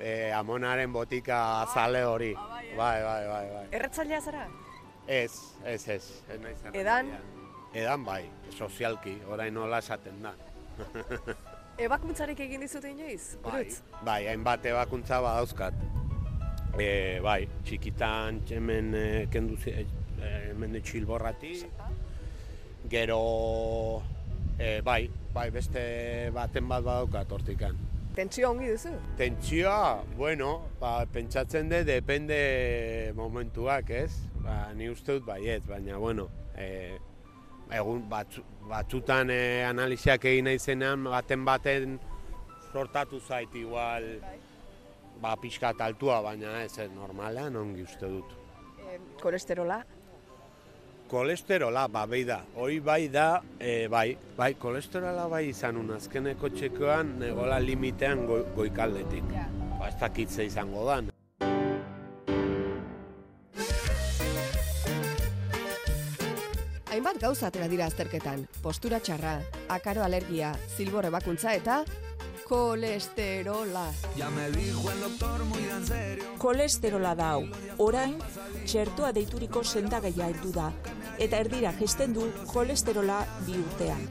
eh, 0.00 0.30
amonaren 0.36 0.92
botika 0.92 1.66
zale 1.74 2.04
hori. 2.04 2.32
Bai, 2.34 3.02
bai, 3.02 3.22
bai, 3.28 3.44
bai. 3.52 3.66
Erretzailea 3.72 4.20
zara? 4.20 4.46
Ez, 5.06 5.32
ez, 5.64 5.88
ez. 5.88 6.04
ez 6.28 6.40
naiz 6.40 6.64
Edan? 6.72 7.12
Edan 7.74 8.04
bai, 8.04 8.22
sozialki, 8.56 9.18
orain 9.28 9.54
nola 9.54 9.80
esaten 9.82 10.22
da. 10.22 10.34
Ebakuntzarik 11.86 12.40
egin 12.42 12.64
dizute 12.64 12.90
inoiz? 12.90 13.36
Bai, 13.44 13.64
bai, 14.02 14.22
hainbat 14.26 14.66
ebakuntza 14.66 15.20
badauzkat. 15.22 15.76
E, 16.78 16.88
bai, 17.24 17.42
txikitan 17.66 18.42
hemen 18.50 18.92
e, 18.98 19.04
kendu 19.32 19.56
e, 19.70 19.84
hemen 20.50 20.74
de 20.74 20.82
txilborrati. 20.82 21.52
Gero, 22.90 23.20
e, 24.58 24.80
bai, 24.82 25.04
bai, 25.34 25.48
beste 25.54 25.84
baten 26.34 26.68
bat 26.70 26.84
badaukat 26.86 27.36
hortikan. 27.36 27.87
Tentsio 28.18 28.48
ongi 28.50 28.66
duzu? 28.66 28.90
Tentsioa, 29.14 30.02
bueno, 30.18 30.48
ba, 30.80 31.04
pentsatzen 31.06 31.68
de, 31.70 31.84
depende 31.86 32.38
momentuak, 33.14 33.92
ez? 33.94 34.10
Ba, 34.42 34.72
ni 34.74 34.88
uste 34.90 35.14
dut 35.14 35.26
baiet, 35.28 35.62
baina, 35.68 36.00
bueno, 36.02 36.24
e, 36.58 36.96
egun 37.78 38.00
batzu, 38.10 38.42
batzutan 38.66 39.30
e, 39.30 39.38
analiziak 39.68 40.26
egin 40.32 40.50
nahi 40.50 40.58
zenean, 40.58 41.06
baten 41.06 41.44
baten 41.46 41.94
sortatu 42.72 43.22
zait 43.22 43.54
igual, 43.54 44.08
ba, 45.22 45.36
pixka 45.38 45.70
altua, 45.86 46.18
baina 46.26 46.56
ez, 46.64 46.72
ez, 46.74 46.90
normalean 46.90 47.54
ongi 47.62 47.86
uste 47.86 48.10
dut. 48.16 48.34
E, 48.82 48.98
kolesterola? 49.22 49.78
Kolesterola, 51.08 51.86
ba, 51.88 52.02
behi 52.04 52.26
da, 52.28 52.42
hori 52.60 52.82
bai 52.84 53.08
da, 53.08 53.40
e, 53.56 53.88
bai, 53.88 54.12
bai, 54.36 54.50
kolesterola 54.60 55.24
bai 55.32 55.46
izan 55.48 55.78
un 55.80 55.94
azkeneko 55.96 56.50
txekoan, 56.52 57.14
negola 57.22 57.56
limitean 57.64 58.26
goi, 58.28 58.42
goikaldetik. 58.56 59.30
Ba, 59.78 59.88
ez 59.88 59.94
dakitze 60.02 60.44
izango 60.44 60.84
da. 60.84 60.98
Hainbat 66.92 67.22
gauza 67.22 67.48
atera 67.48 67.70
dira 67.72 67.88
azterketan. 67.88 68.44
Postura 68.60 69.00
txarra, 69.00 69.38
akaro 69.72 70.04
alergia, 70.04 70.52
zilbor 70.76 71.08
ebakuntza 71.08 71.56
eta 71.56 71.82
kolesterola. 72.48 73.92
Ya 74.16 74.30
me 74.30 74.50
dijo 74.50 74.90
el 74.90 75.00
doctor 75.00 75.44
muy 75.44 75.62
en 75.64 75.86
serio. 75.86 76.24
kolesterola 76.38 77.14
da 77.14 77.30
hau. 77.32 77.44
Orain, 77.78 78.16
txertoa 78.64 79.12
deituriko 79.12 79.64
sendagaia 79.64 80.28
heldu 80.30 80.52
da. 80.52 80.72
Eta 81.18 81.38
erdira 81.44 81.72
gesten 81.78 82.14
du 82.14 82.30
kolesterola 82.52 83.20
bi 83.46 83.58
urtean. 83.58 84.02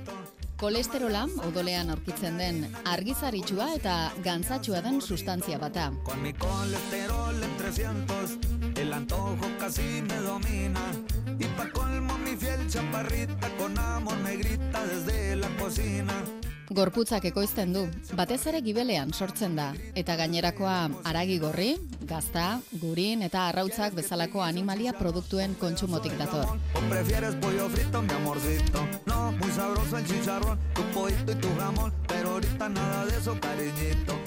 Kolesterola 0.58 1.28
odolean 1.46 1.90
aurkitzen 1.94 2.38
den 2.38 2.64
argizaritsua 2.86 3.74
eta 3.76 4.12
gantzatxua 4.24 4.82
den 4.82 5.02
sustantzia 5.02 5.58
bata. 5.58 5.92
Con 6.04 6.22
mi 6.22 6.34
colesterol 6.34 7.44
en 7.44 7.58
300, 7.58 8.38
el 8.82 8.94
antojo 8.94 9.50
casi 9.60 10.02
me 10.02 10.18
domina. 10.22 10.82
Y 11.40 11.46
pa' 11.46 11.72
colmo 11.72 12.18
mi 12.18 12.36
fiel 12.36 12.68
chaparrita 12.68 13.50
con 13.58 13.78
amor 13.78 14.18
me 14.18 14.36
grita 14.38 14.84
desde 14.86 15.36
la 15.36 15.48
cocina. 15.58 16.14
Gorputzak 16.68 17.24
ekoizten 17.30 17.72
du, 17.72 17.86
batez 18.20 18.42
ere 18.52 18.60
gibelean 18.60 19.14
sortzen 19.16 19.54
da, 19.56 19.70
eta 19.96 20.18
gainerakoa 20.20 20.90
aragi 21.08 21.38
gorri, 21.40 21.70
gazta, 22.10 22.60
gurin 22.82 23.24
eta 23.24 23.46
arrautzak 23.48 23.96
bezalako 23.96 24.44
animalia 24.44 24.92
produktuen 24.98 25.56
kontsumotik 25.62 26.18
dator. 26.20 26.52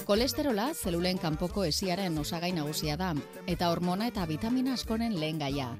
Kolesterola 0.09 0.71
zelulen 0.73 1.21
kanpoko 1.21 1.63
esiaren 1.69 2.17
osagai 2.17 2.55
nagusia 2.57 2.97
da, 2.97 3.13
eta 3.45 3.69
hormona 3.69 4.09
eta 4.09 4.25
vitamina 4.25 4.73
askoren 4.73 5.19
lehen 5.19 5.37
gaia. 5.45 5.75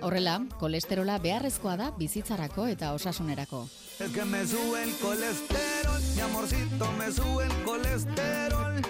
Horrela, 0.00 0.38
kolesterola 0.60 1.18
beharrezkoa 1.18 1.74
da 1.76 1.88
bizitzarako 1.98 2.66
eta 2.70 2.92
osasunerako. 2.94 3.66
Es 3.98 4.12
que 4.12 4.24
me 4.24 4.46
sube 4.46 4.82
el 4.82 4.92
colesterol, 5.02 6.02
mi 6.14 6.20
amorcito 6.20 6.92
me 6.98 7.10
sube 7.10 7.44
el 7.44 7.64
colesterol. 7.64 8.82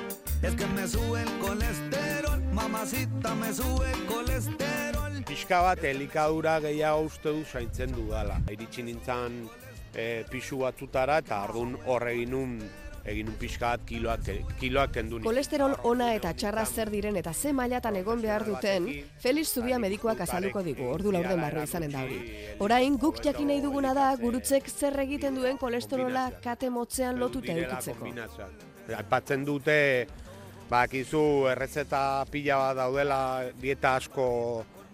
Es 0.42 0.54
que 0.54 0.66
me 0.66 0.86
sube 0.86 1.22
el 1.22 1.38
colesterol, 1.38 2.42
mamacita 2.52 3.34
me 3.34 3.52
sube 3.52 3.90
el 3.90 4.04
colesterol. 4.06 5.24
Pixka 5.24 5.62
bat 5.62 5.82
elikadura 5.84 6.58
gehiago 6.60 7.06
uste 7.08 7.32
du 7.32 7.44
zaintzen 7.44 7.92
dudala. 7.96 8.40
Iritsi 8.52 8.82
nintzen 8.82 9.48
e, 9.94 10.24
pixu 10.30 10.60
batzutara 10.62 11.18
eta 11.24 11.42
ardun 11.44 11.76
hor 11.86 12.04
egin 13.08 13.26
nun 13.26 13.28
egin 13.28 13.30
nun 13.32 13.38
pixka 13.40 13.72
bat 13.72 13.84
kiloak, 13.86 14.28
kiloak 14.60 14.92
kendu. 14.92 15.20
Kolesterol 15.24 15.74
ona 15.84 16.12
eta 16.14 16.32
txarra 16.32 16.64
zer 16.66 16.90
diren 16.90 17.16
eta 17.16 17.32
ze 17.32 17.52
mailatan 17.52 17.96
egon 17.96 18.20
behar 18.22 18.44
duten, 18.44 18.88
Felix 19.20 19.52
Zubia 19.54 19.78
medikoak 19.78 20.20
azalduko 20.20 20.62
digu, 20.62 20.86
ordu 20.88 21.12
laurden 21.12 21.40
barru 21.40 21.62
izanen 21.62 21.92
da 21.92 22.02
hori. 22.02 22.20
Orain, 22.60 22.96
guk 22.96 23.22
jakin 23.24 23.48
nahi 23.48 23.60
duguna 23.60 23.94
da, 23.94 24.14
gurutzek 24.16 24.68
zer 24.68 24.98
egiten 25.00 25.34
duen 25.34 25.58
kolesterola 25.58 26.30
kate 26.42 26.70
motzean 26.70 27.18
lotuta 27.18 27.52
edukitzeko. 27.52 28.12
Aipatzen 28.98 29.44
dute, 29.44 29.78
bakizu 30.70 31.22
errezeta 31.50 32.24
pila 32.30 32.58
bat 32.62 32.76
daudela, 32.82 33.20
dieta 33.60 33.96
asko 33.96 34.28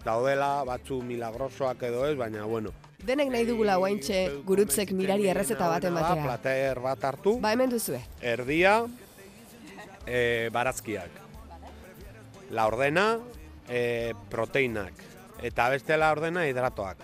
daudela, 0.05 0.63
batzu 0.67 1.01
milagrosoak 1.01 1.87
edo 1.89 2.05
ez, 2.09 2.17
baina 2.17 2.45
bueno. 2.45 2.73
Denek 3.05 3.29
nahi 3.29 3.45
dugula 3.45 3.75
guaintxe 3.77 4.19
gurutzek 4.47 4.91
mirari 4.97 5.27
errezeta 5.29 5.67
bat 5.69 5.83
ematea. 5.85 6.23
Plater 6.23 6.79
bat 6.81 7.03
hartu, 7.05 7.35
Ba 7.41 7.51
hemen 7.53 7.69
duzue. 7.69 7.99
erdia, 8.21 8.85
e, 10.07 10.49
barazkiak. 10.51 11.11
La 12.49 12.65
ordena, 12.67 13.19
e, 13.69 14.13
proteinak. 14.29 14.93
Eta 15.43 15.69
beste 15.69 15.97
la 15.97 16.11
ordena 16.11 16.47
hidratoak. 16.47 16.97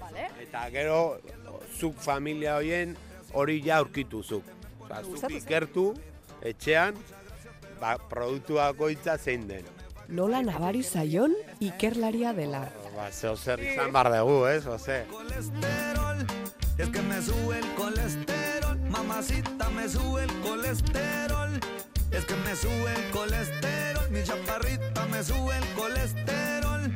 Vale. 0.00 0.28
Eta 0.42 0.68
gero, 0.70 1.18
zuk 1.78 1.96
familia 1.96 2.56
hoien 2.56 2.96
hori 3.32 3.62
ja 3.62 3.78
aurkitu 3.78 4.22
zuk. 4.22 4.44
Osa, 4.90 5.02
zuk 5.02 5.30
ikertu, 5.30 5.94
etxean, 6.42 6.96
ba, 7.80 7.96
produktua 8.10 8.72
goitza 8.72 9.16
zein 9.18 9.46
den. 9.48 9.64
Nola 10.08 10.42
nabari 10.42 10.82
zaion 10.82 11.36
ikerlaria 11.60 12.32
dela. 12.34 12.64
Ba, 13.00 13.08
zeo 13.10 13.34
zer 13.34 13.60
izan 13.64 13.92
bar 13.92 14.10
dugu, 14.12 14.44
ez, 14.44 14.66
oze. 14.66 15.06
Colesterol, 15.08 16.18
es 16.76 16.88
que 16.90 17.00
me 17.00 17.22
sube 17.22 17.58
el 17.58 17.68
colesterol, 17.74 18.76
mamacita 18.90 19.70
me 19.70 19.88
sube 19.88 20.24
el 20.24 20.40
colesterol. 20.40 21.58
Es 22.10 22.26
que 22.26 22.34
me 22.44 22.54
sube 22.54 22.92
el 22.96 23.10
colesterol, 23.10 24.10
mi 24.10 24.22
chaparrita 24.22 25.06
me 25.06 25.22
sube 25.24 25.56
el 25.56 25.66
colesterol. 25.80 26.92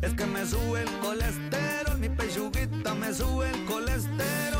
Es 0.00 0.14
que 0.14 0.26
me 0.26 0.46
sube 0.46 0.82
el 0.82 0.92
colesterol, 1.00 1.98
mi 1.98 2.08
pechuguita 2.08 2.94
me 2.94 3.12
sube 3.12 3.50
el 3.50 3.64
colesterol. 3.64 4.57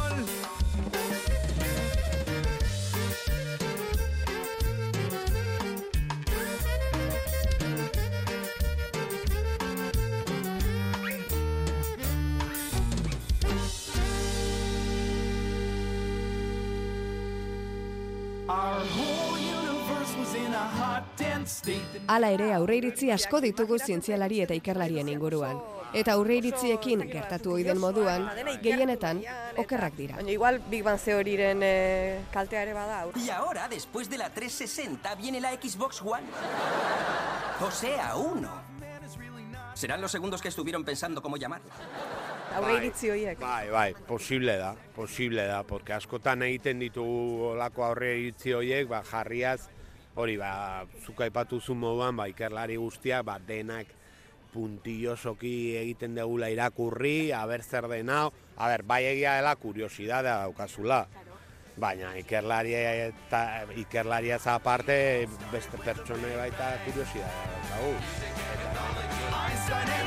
Hala 22.08 22.30
ere 22.34 22.52
aurreiritzi 22.56 23.10
asko 23.14 23.40
ditugu 23.44 23.78
zientzialari 23.78 24.40
eta 24.44 24.56
ikerlarien 24.56 25.08
inguruan. 25.08 25.58
Eta 25.96 26.14
aurreiritziekin 26.18 27.06
gertatu 27.08 27.54
ohi 27.54 27.64
den 27.64 27.78
moduan, 27.80 28.26
gehienetan 28.62 29.22
okerrak 29.56 29.96
dira. 29.96 30.18
Baina 30.18 30.34
igual 30.34 30.60
Big 30.68 30.84
Bang 30.84 31.00
Theoryren 31.00 31.62
eh, 31.64 32.20
kaltea 32.32 32.62
ere 32.66 32.74
bada. 32.76 33.06
Y 33.16 33.30
ahora, 33.30 33.68
después 33.68 34.10
de 34.10 34.18
la 34.18 34.28
360, 34.28 35.14
viene 35.14 35.40
la 35.40 35.52
Xbox 35.52 36.02
One. 36.02 36.26
O 37.60 37.70
sea, 37.70 38.16
uno. 38.16 38.50
Serán 39.74 40.00
los 40.00 40.10
segundos 40.10 40.42
que 40.42 40.48
estuvieron 40.48 40.84
pensando 40.84 41.22
cómo 41.22 41.36
llamarla. 41.36 41.72
Aurreiritzi 42.54 43.10
horiek. 43.10 43.38
Bai, 43.38 43.70
bai, 43.70 43.94
posible 43.94 44.56
da, 44.56 44.74
posible 44.96 45.44
da, 45.46 45.62
porque 45.62 45.92
askotan 45.92 46.42
egiten 46.42 46.80
ditugu 46.82 47.52
olako 47.52 47.84
aurreiritzi 47.84 48.52
horiek, 48.52 48.88
ba, 48.88 49.02
jarriaz, 49.04 49.68
hori, 50.18 50.34
ba, 50.36 50.84
zuka 51.06 51.24
aipatu 51.28 51.60
zu 51.62 51.74
moduan, 51.78 52.16
ba, 52.18 52.26
ikerlari 52.26 52.76
guztiak, 52.76 53.22
ba, 53.24 53.38
denak 53.38 53.86
puntillosoki 54.52 55.76
egiten 55.78 56.16
degula 56.18 56.48
irakurri, 56.50 57.30
aber 57.32 57.62
zer 57.62 57.86
den 57.92 58.10
hau, 58.10 58.32
aber, 58.56 58.82
bai 58.82 59.04
egia 59.12 59.36
dela 59.38 59.54
kuriosidadea 59.56 60.42
daukazula. 60.42 61.06
Baina 61.78 62.16
ikerlari 62.18 62.72
eta 62.74 63.42
ikerlariaz 63.78 64.42
aparte 64.50 65.28
beste 65.52 65.78
pertsone 65.78 66.34
baita 66.40 66.72
kuriosidadea 66.88 67.30
daukagu. 67.70 67.94
Einstein 69.38 69.98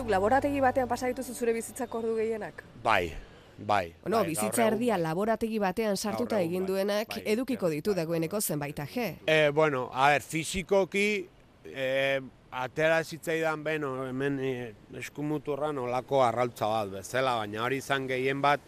Zuk 0.00 0.08
laborategi 0.08 0.60
batean 0.64 0.88
pasa 0.88 1.10
dituzu 1.10 1.34
zure 1.36 1.52
bizitzako 1.52 1.98
ordu 1.98 2.14
gehienak? 2.16 2.62
bai, 2.82 3.12
bai. 3.58 3.92
Bueno, 4.02 4.20
bai, 4.22 4.28
bizitza 4.30 4.62
gaur 4.62 4.72
egun- 4.72 4.72
erdia 4.78 4.96
laborategi 4.98 5.58
batean 5.60 5.96
sartuta 5.96 6.38
egin 6.40 6.62
bai, 6.64 6.68
duenak 6.70 7.08
bai, 7.16 7.22
edukiko 7.34 7.66
bai, 7.68 7.74
ditu 7.76 7.90
bai, 7.92 7.96
dagoeneko 8.00 8.40
zenbait 8.40 8.78
aje. 8.80 9.18
Eh, 9.26 9.50
bueno, 9.52 9.90
a 9.92 10.08
ver, 10.14 10.22
fizikoki, 10.22 11.28
eh, 11.66 12.20
atera 12.50 13.02
zitzaidan 13.04 13.62
beno, 13.64 14.06
hemen 14.08 14.40
eh, 14.40 14.72
eskumuturran 14.96 15.76
olako 15.78 16.24
arrautza 16.24 16.66
bat 16.66 16.88
bezala, 16.96 17.36
baina 17.36 17.62
hori 17.64 17.76
izan 17.84 18.06
gehien 18.08 18.40
bat, 18.40 18.60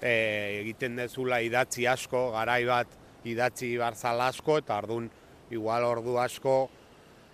eh, 0.00 0.60
egiten 0.62 0.96
dezula 0.96 1.40
idatzi 1.42 1.86
asko, 1.86 2.30
garai 2.30 2.64
bat 2.64 2.86
idatzi 3.24 3.76
barzal 3.76 4.20
asko, 4.20 4.58
eta 4.62 4.78
ordun 4.78 5.10
igual 5.50 5.82
ordu 5.84 6.16
asko, 6.22 6.70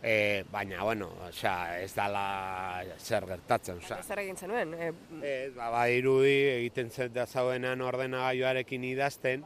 eh, 0.09 0.45
baina, 0.53 0.85
bueno, 0.85 1.09
osea, 1.27 1.81
ez 1.83 1.91
dala 1.97 2.85
zer 2.97 3.25
gertatzen, 3.27 3.81
osea. 3.83 3.99
Zer 4.07 4.21
egin 4.23 4.37
zenuen? 4.39 4.75
Eh, 4.79 4.93
Ez, 5.21 5.55
ba, 5.57 5.71
ba, 5.75 5.89
irudi 5.91 6.37
egiten 6.53 6.93
zen 6.95 7.11
da 7.13 7.25
zauenan 7.27 7.83
ordenagailuarekin 7.83 8.85
idazten, 8.87 9.43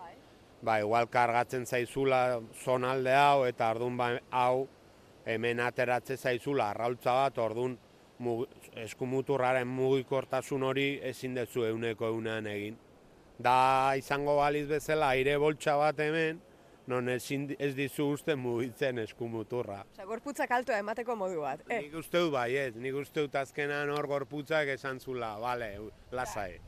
ba, 0.61 0.75
igual 0.83 1.09
kargatzen 1.09 1.65
zaizula 1.65 2.43
zonalde 2.61 3.15
hau, 3.17 3.47
eta 3.49 3.71
ordun 3.73 3.97
ba, 3.97 4.11
hau 4.31 4.67
hemen 5.25 5.65
ateratzen 5.65 6.21
zaizula 6.21 6.69
arraultza 6.75 7.17
bat, 7.23 7.41
ordun 7.41 7.79
mug, 8.21 8.45
eskumuturraren 8.85 9.69
mugikortasun 9.69 10.63
hori 10.69 10.91
ezin 11.09 11.41
dezu 11.41 11.65
euneko 11.71 12.13
eunean 12.13 12.47
egin. 12.53 12.77
Da 13.41 13.97
izango 13.97 14.37
baliz 14.37 14.67
bezala 14.69 15.15
aire 15.17 15.39
boltsa 15.41 15.79
bat 15.81 16.05
hemen, 16.05 16.45
non 16.91 17.09
ezin, 17.13 17.45
ez 17.63 17.71
dizu 17.79 18.09
uste 18.17 18.35
mugitzen 18.37 18.99
eskumuturra. 19.05 19.85
Osea, 19.95 20.07
gorputzak 20.09 20.51
altoa 20.57 20.81
emateko 20.83 21.15
modu 21.17 21.41
bat. 21.45 21.63
Eh, 21.69 21.85
Nik 21.87 21.95
uste 22.03 22.19
dut 22.25 22.33
baiet, 22.35 22.75
nik 22.83 22.97
uste 22.99 23.23
dut 23.29 23.37
azkenan 23.39 23.93
hor 23.95 24.09
gorputzak 24.11 24.69
esan 24.75 24.99
zula, 25.01 25.37
bale, 25.43 25.71
lasai. 26.13 26.59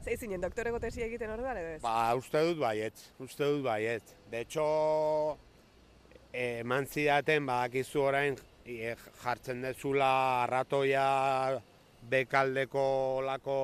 zei 0.00 0.16
zinen, 0.16 0.40
doktorego 0.40 0.78
tesia 0.80 1.04
egiten 1.06 1.30
orduan 1.30 1.58
edo 1.60 1.74
ez? 1.76 1.80
Ba, 1.84 2.14
uste 2.16 2.40
dut 2.48 2.58
baiet, 2.58 3.02
uste 3.20 3.44
dut 3.44 3.62
baiet. 3.66 4.14
De 4.32 4.40
hecho, 4.46 5.36
eman 6.32 6.86
zidaten, 6.86 7.44
badakizu 7.46 8.00
orain, 8.08 8.38
eh, 8.64 8.94
jartzen 9.22 9.60
dezula 9.62 10.08
arratoia 10.44 11.60
bekaldeko 12.10 12.84
lako, 13.26 13.58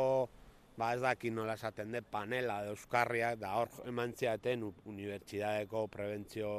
ba 0.76 0.92
ez 0.94 1.00
daki 1.00 1.30
nola 1.30 1.54
esaten 1.54 1.92
de, 1.92 2.02
panela, 2.02 2.62
de 2.62 2.68
euskarriak, 2.74 3.38
da 3.40 3.54
hor 3.56 3.68
eman 3.88 4.12
zidaten 4.12 4.62
u- 4.64 4.74
unibertsitateko 4.84 5.86
prebentzio 5.88 6.50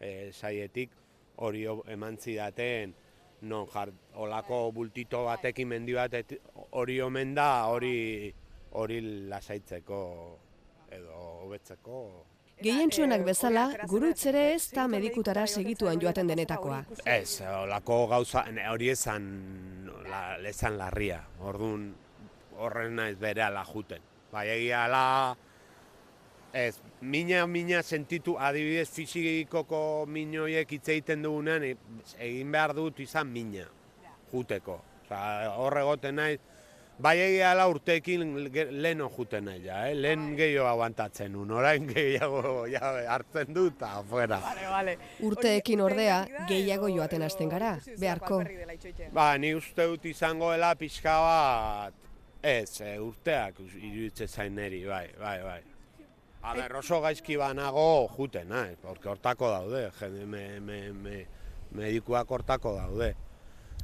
eh, 0.00 0.30
saietik, 0.32 0.90
hori 1.36 1.66
o- 1.66 1.82
eman 1.88 2.16
zidaten, 2.18 2.94
non 3.42 3.66
jar, 3.70 3.92
olako 4.14 4.72
bultito 4.72 5.24
batekin 5.24 5.68
mendi 5.68 5.92
bat 5.94 6.14
hori 6.70 7.00
omen 7.00 7.34
da, 7.34 7.66
hori 7.70 8.32
hori 8.72 9.00
lasaitzeko 9.28 10.00
edo 10.90 11.20
hobetzeko. 11.44 12.00
Gehientsuenak 12.58 13.20
eh, 13.20 13.24
bezala, 13.24 13.62
gurutz 13.86 14.26
ere 14.26 14.54
ez 14.56 14.70
da 14.74 14.88
medikutara 14.90 15.46
segituan 15.46 16.00
joaten 16.02 16.26
denetakoa. 16.26 16.80
Ez, 17.04 17.40
olako 17.46 18.06
gauza, 18.10 18.42
hori 18.72 18.88
esan, 18.90 19.28
la, 20.10 20.22
esan 20.48 20.76
larria, 20.80 21.20
orduan 21.38 21.92
horren 22.58 22.96
naiz 22.98 23.16
bere 23.18 23.42
ala 23.46 23.64
juten. 23.64 24.02
Bai, 24.32 24.46
egia 24.52 24.84
ala, 24.84 25.36
ez, 26.52 26.76
mina, 27.00 27.46
mina 27.46 27.82
sentitu, 27.82 28.36
adibidez 28.38 28.88
fizikoko 28.90 30.04
minoiek 30.08 30.70
hitz 30.76 30.88
egiten 30.88 31.22
dugunean, 31.24 31.64
e- 31.64 31.76
egin 32.18 32.52
behar 32.52 32.74
dut 32.76 33.00
izan 33.00 33.30
mina, 33.32 33.64
juteko. 34.32 34.80
Osa, 35.06 35.24
hor 35.56 35.78
egoten 35.84 36.18
naiz, 36.20 36.40
Bai 36.98 37.12
egia 37.22 37.52
ala 37.52 37.68
urteekin 37.70 38.24
ge- 38.50 38.72
leheno 38.74 39.06
juten 39.14 39.44
nahi 39.46 39.60
ja, 39.62 39.84
eh? 39.86 39.92
lehen 39.94 40.32
gehiago 40.34 40.66
aguantatzen 40.66 41.36
un, 41.38 41.52
orain 41.54 41.84
gehiago 41.86 42.64
ja, 42.66 42.80
hartzen 43.14 43.52
dut, 43.54 43.76
eta 43.76 43.92
afuera. 44.00 44.40
Vale, 44.42 44.64
vale. 44.66 44.96
Urteekin 45.28 45.80
ordea, 45.84 46.16
gehiago 46.48 46.88
joaten 46.90 47.22
hasten 47.22 47.52
gara, 47.54 47.76
beharko. 48.02 48.40
Ba, 49.14 49.28
ni 49.38 49.52
uste 49.54 49.86
dut 49.92 50.10
izangoela 50.10 50.72
pixka 50.74 51.14
bat, 51.22 52.07
ez, 52.42 52.80
e, 52.80 52.98
urteak 53.00 53.58
iruditzen 53.60 54.28
zain 54.28 54.54
neri, 54.54 54.84
bai, 54.86 55.08
bai, 55.18 55.38
bai. 55.42 55.60
A 56.42 56.54
ber, 56.54 56.76
oso 56.78 57.00
gaizki 57.02 57.36
banago 57.36 58.08
juten, 58.16 58.52
eh, 58.52 58.76
porque 58.82 59.08
hortako 59.08 59.48
daude, 59.50 59.90
jende, 59.98 60.24
me, 60.26 60.60
me, 60.60 60.92
me, 60.92 61.26
medikuak 61.72 62.30
hortako 62.30 62.74
daude. 62.76 63.14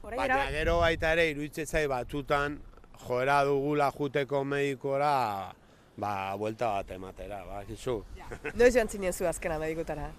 Baina 0.03 0.25
era- 0.25 0.51
gero 0.53 0.79
baita 0.79 1.12
ere 1.12 1.31
iruditzen 1.31 1.67
zai 1.67 1.87
batzutan 1.88 2.61
joera 3.09 3.43
dugula 3.45 3.90
juteko 3.90 4.45
medikora, 4.45 5.53
ba, 5.97 6.37
buelta 6.37 6.69
bat 6.77 6.90
ematera, 6.90 7.43
bakizu. 7.45 8.05
Noiz 8.55 8.75
joan 8.75 8.88
zinen 8.88 9.12
zu 9.12 9.27
azkena 9.27 9.59
medikutara? 9.59 10.11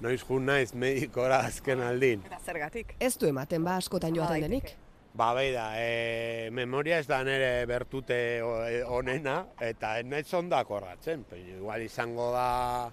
Noiz 0.00 0.20
jun 0.28 0.44
naiz 0.44 0.74
medikora 0.74 1.38
azken 1.46 1.80
aldin. 1.80 2.20
Eta 2.26 2.38
zergatik? 2.44 2.94
Ez 3.00 3.16
du 3.18 3.26
ematen 3.30 3.64
ba 3.64 3.76
askotan 3.76 4.12
joaten 4.14 4.42
Badaiteke. 4.42 4.66
denik. 4.68 4.76
Ba, 5.16 5.32
beida, 5.32 5.70
e, 5.80 6.50
memoria 6.52 6.98
ez 7.00 7.06
da 7.08 7.22
nire 7.24 7.64
bertute 7.66 8.16
e, 8.36 8.82
onena, 8.84 9.46
eta 9.64 9.94
ez 10.00 10.04
naiz 10.04 10.28
ondo 10.36 10.56
akordatzen. 10.58 11.22
Pero 11.30 11.40
igual 11.56 11.82
izango 11.86 12.26
da, 12.34 12.90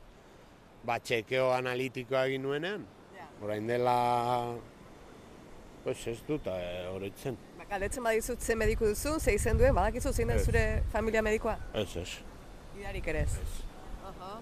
ba, 0.88 1.00
txekeo 1.04 1.50
analitikoa 1.52 2.26
egin 2.30 2.46
nuenean. 2.48 2.86
Orain 3.44 3.68
dela, 3.68 3.96
pues 5.84 6.06
ez 6.08 6.22
dut 6.28 6.48
e, 6.48 6.56
oroitzen. 6.94 7.36
Ba, 7.58 7.68
galdetzen 7.74 8.06
badizut 8.08 8.40
ze 8.40 8.56
mediku 8.56 8.88
duzu, 8.88 9.18
ze 9.20 9.34
izen 9.36 9.60
duen, 9.60 9.76
badakizu 9.76 10.14
zein 10.14 10.32
den 10.32 10.40
Ez. 10.40 10.46
zure 10.48 10.64
familia 10.94 11.22
medikoa? 11.28 11.58
Ez, 11.74 11.90
ez. 12.00 12.08
Idarik 12.80 13.08
ere 13.12 13.26
ez. 13.28 13.36
Aha. 14.08 14.38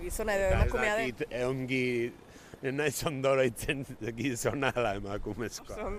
Gizona 0.00 0.38
edo 0.38 0.46
Eta 0.48 0.56
ez 0.56 0.62
emakumea 0.62 0.96
den. 0.96 1.10
dakit, 1.12 1.26
e, 1.36 1.44
ongi, 1.44 1.84
ez 2.62 2.72
naiz 2.72 2.96
ondo 3.12 3.36
oroitzen 3.36 3.84
gizona 4.16 4.72
dela 4.72 4.94
emakumezkoa. 4.96 5.76
Oso 5.76 5.92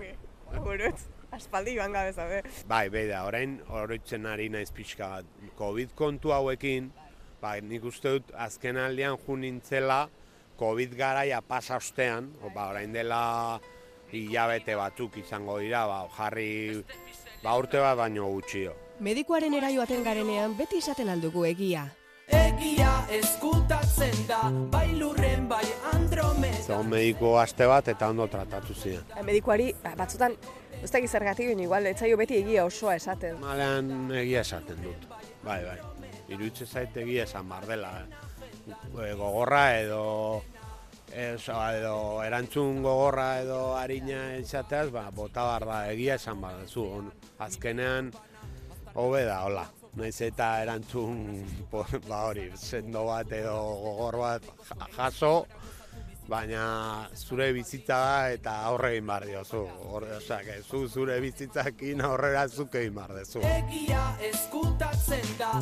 ongi. 0.52 0.64
Burutz, 0.64 1.02
aspaldi 1.32 1.76
joan 1.76 1.92
gabe 1.92 2.12
zabe. 2.12 2.42
Bai, 2.68 2.88
beida, 2.90 3.24
orain 3.26 3.60
oroitzen 3.70 4.26
ari 4.26 4.48
naiz 4.48 4.70
pixka 4.72 5.08
bat. 5.08 5.24
Covid 5.58 5.94
kontu 5.98 6.32
hauekin, 6.32 6.90
ba, 7.40 7.56
nik 7.60 7.84
uste 7.84 8.18
dut 8.18 8.34
azken 8.34 8.76
aldean 8.76 9.18
ju 9.26 9.36
nintzela, 9.36 10.08
Covid 10.58 10.94
garaia 10.94 11.40
pasa 11.40 11.76
ostean, 11.76 12.30
ba, 12.54 12.68
orain 12.70 12.92
dela 12.92 13.60
hilabete 14.12 14.76
batzuk 14.76 15.16
izango 15.16 15.58
dira, 15.58 15.86
ba, 15.86 16.04
jarri 16.16 16.84
ba, 17.42 17.56
urte 17.56 17.80
bat 17.80 17.96
baino 17.96 18.28
gutxio. 18.30 18.76
Medikuaren 19.02 19.54
era 19.54 19.72
joaten 19.72 20.04
garenean 20.04 20.56
beti 20.56 20.78
izaten 20.78 21.08
aldugu 21.08 21.46
egia. 21.48 21.88
Egia 22.62 22.90
eskutatzen 23.10 24.20
da, 24.28 24.44
bai 24.70 24.92
lurren, 24.94 25.48
bai 25.50 25.64
andromeda. 25.90 26.60
Zegoen 26.62 26.90
mediko 26.92 27.32
aste 27.40 27.66
bat 27.66 27.88
eta 27.90 28.10
ondo 28.12 28.28
tratatu 28.30 28.76
ziren. 28.76 29.08
Medikuari, 29.26 29.72
ba, 29.82 29.96
batzutan, 29.98 30.36
ez 30.78 30.90
dakit 30.92 31.10
zergatik, 31.10 31.48
baina 31.50 31.66
igual, 31.66 31.88
etzaio 31.90 32.20
beti 32.20 32.38
egia 32.38 32.62
osoa 32.68 32.94
esaten. 33.00 33.40
Malean 33.42 34.12
egia 34.20 34.44
esaten 34.46 34.78
dut. 34.84 35.08
Bai, 35.42 35.58
bai. 35.66 35.76
Iruditzen 36.28 36.70
zait 36.70 37.02
egia 37.02 37.26
esan 37.26 37.50
bar 37.50 37.66
dela. 37.66 37.90
E, 38.70 39.10
gogorra 39.18 39.64
edo 39.80 40.06
eso, 41.10 41.58
edo 41.74 41.98
erantzun 42.22 42.78
gogorra 42.86 43.28
edo 43.42 43.60
harina 43.74 44.36
izateaz, 44.38 44.86
ba, 44.94 45.08
bota 45.10 45.50
bar 45.50 45.66
da 45.66 45.84
egia 45.90 46.14
esan 46.22 46.46
duzu. 46.62 46.86
On, 47.02 47.12
azkenean 47.42 48.14
hobe 48.94 49.26
da, 49.26 49.42
hola. 49.50 49.70
Naiz 49.92 50.22
eta 50.24 50.46
erantzun, 50.62 51.44
ba 51.70 52.22
hori, 52.24 52.46
sendo 52.56 53.04
bat 53.10 53.32
edo 53.36 53.56
gogor 53.82 54.16
bat 54.22 54.46
jaso, 54.96 55.32
baina 56.28 57.08
zure 57.12 57.50
bizitza 57.52 57.98
da 58.00 58.30
eta 58.32 58.54
aurre 58.70 58.94
egin 58.94 59.10
behar 59.10 59.26
diozu. 59.28 59.66
Osea, 59.98 60.40
zu 60.62 60.86
zure 60.88 61.18
bizitzakin 61.20 62.00
aurrera 62.08 62.46
zuk 62.48 62.78
egin 62.80 62.94
behar 62.96 63.12
dezu. 63.18 63.44
Egia 63.44 64.06
eskutatzen 64.30 65.28
da 65.38 65.52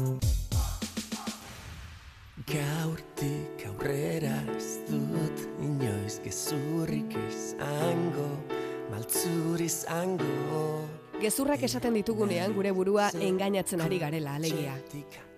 Gaurtik 2.50 3.66
aurrera 3.68 4.38
ez 4.56 4.70
dut 4.88 5.44
inoiz 5.62 6.20
gezurrik 6.24 7.14
izango, 7.26 8.30
maltzur 8.90 9.60
izango. 9.62 10.64
Gezurrak 11.20 11.62
esaten 11.66 11.92
ditugunean 11.98 12.54
gure 12.56 12.70
burua 12.72 13.10
engainatzen 13.12 13.82
ari 13.84 13.98
garela 14.00 14.36
alegia. 14.38 14.72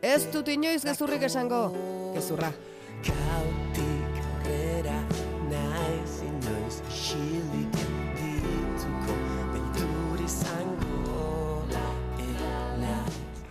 Ez 0.02 0.20
dut 0.34 0.48
inoiz 0.52 0.82
gezurrik 0.86 1.24
esango, 1.26 1.62
gezurra. 2.14 2.52
Gaurtik 3.08 4.20
aurrera 4.22 5.00
naiz 5.50 6.14
inoiz 6.28 6.78
xilik 6.86 7.80
dituko, 8.20 9.18
beldur 9.56 10.22
izango. 10.22 11.66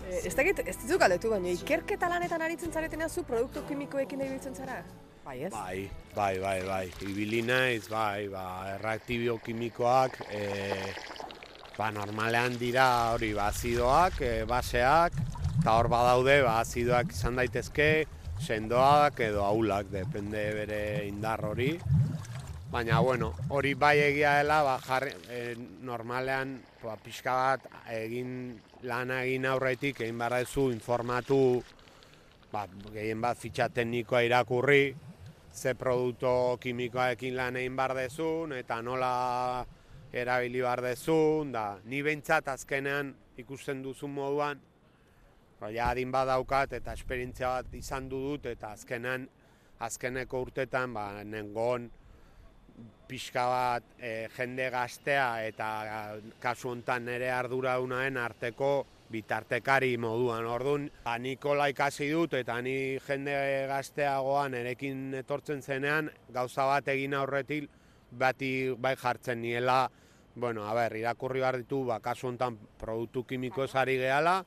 Eh, 0.08 0.22
Ez 0.24 0.36
dakit, 0.38 0.64
ez 0.66 0.78
ditu 0.86 0.98
galdetu, 1.02 1.32
baina 1.36 1.52
ikerketa 1.52 2.08
lanetan 2.12 2.42
aritzen 2.48 2.72
zaretena 2.72 3.10
zu 3.10 3.24
produktu 3.28 3.66
kimikoekin 3.68 4.20
da 4.24 4.26
ibiltzen 4.32 4.56
zara? 4.56 4.84
Bai, 5.26 5.44
ez? 5.46 5.52
Bai, 5.54 5.90
bai, 6.16 6.40
bai, 6.40 6.60
bai. 6.66 6.86
Ibili 7.06 7.42
naiz, 7.46 7.84
bai, 7.92 8.28
ba, 8.32 8.46
erreaktibio 8.76 9.38
kimikoak, 9.44 10.16
e, 10.34 10.42
ba, 11.78 11.92
normalean 11.92 12.58
dira 12.60 12.88
hori, 13.14 13.34
ba, 13.34 13.50
azidoak, 13.52 14.22
e, 14.22 14.32
baseak, 14.50 15.16
eta 15.60 15.76
hor 15.78 15.90
badaude, 15.92 16.42
ba, 16.46 16.60
azidoak 16.62 17.14
izan 17.16 17.40
daitezke, 17.40 17.92
sendoak 18.42 19.20
edo 19.22 19.46
aulak, 19.46 19.92
depende 19.94 20.44
bere 20.58 20.82
indar 21.08 21.46
hori. 21.46 21.76
Baina, 22.72 23.02
bueno, 23.04 23.34
hori 23.52 23.74
bai 23.76 23.98
egia 24.00 24.38
dela, 24.40 24.62
ba, 24.64 24.78
jarri, 24.84 25.14
e, 25.30 25.56
normalean, 25.88 26.58
ba, 26.84 26.98
pixka 27.02 27.36
bat, 27.36 27.70
egin 27.92 28.60
lana 28.88 29.22
egin 29.28 29.46
aurretik, 29.46 30.02
egin 30.02 30.18
behar 30.18 30.40
duzu 30.42 30.70
informatu, 30.74 31.62
ba, 32.52 32.66
gehien 32.94 33.22
bat 33.22 33.40
fitxa 33.40 33.70
teknikoa 33.70 34.24
irakurri, 34.28 34.96
ze 35.52 35.76
produktu 35.76 36.58
kimikoekin 36.64 37.36
lan 37.36 37.60
egin 37.60 37.76
behar 37.76 37.94
dezun, 37.98 38.56
eta 38.56 38.80
nola 38.82 39.12
erabili 40.14 40.62
behar 40.62 40.82
dezun, 40.84 41.52
da, 41.52 41.80
ni 41.86 42.02
behintzat 42.04 42.48
azkenean 42.52 43.14
ikusten 43.40 43.82
duzun 43.84 44.12
moduan, 44.14 44.60
ba, 45.60 45.72
ja 45.72 45.92
adin 45.92 46.12
badaukat 46.12 46.74
eta 46.80 46.94
esperientzia 46.98 47.56
bat 47.62 47.80
izan 47.80 48.10
du 48.12 48.20
dut, 48.28 48.52
eta 48.52 48.74
azkenean, 48.76 49.28
azkeneko 49.82 50.42
urtetan, 50.48 50.94
ba, 50.94 51.08
nengon, 51.24 51.90
pixka 53.08 53.44
bat 53.52 53.84
e, 54.00 54.28
jende 54.38 54.70
gaztea 54.72 55.44
eta 55.44 55.68
kasu 56.42 56.72
hontan 56.72 57.06
nire 57.06 57.28
arduradunaen 57.36 58.18
arteko 58.18 58.72
bitartekari 59.12 59.98
moduan. 60.00 60.48
Orduan, 60.48 60.88
ba, 61.04 61.18
Nikola 61.20 61.68
ikasi 61.72 62.08
dut 62.14 62.38
eta 62.40 62.62
ni 62.64 62.98
jende 63.08 63.36
gazteagoan 63.70 64.56
erekin 64.62 65.20
etortzen 65.20 65.62
zenean, 65.62 66.10
gauza 66.32 66.68
bat 66.70 66.88
egin 66.96 67.18
aurretik 67.20 67.68
bati 68.12 68.52
bai 68.80 68.96
jartzen 69.00 69.42
niela, 69.44 69.86
bueno, 70.36 70.68
a 70.68 70.74
ber, 70.74 70.96
irakurri 70.96 71.40
behar 71.40 71.58
ditu, 71.58 71.84
ba, 71.86 72.00
kasu 72.00 72.28
hontan 72.28 72.58
produktu 72.80 73.24
kimiko 73.28 73.64
esari 73.68 73.98
gehala, 73.98 74.44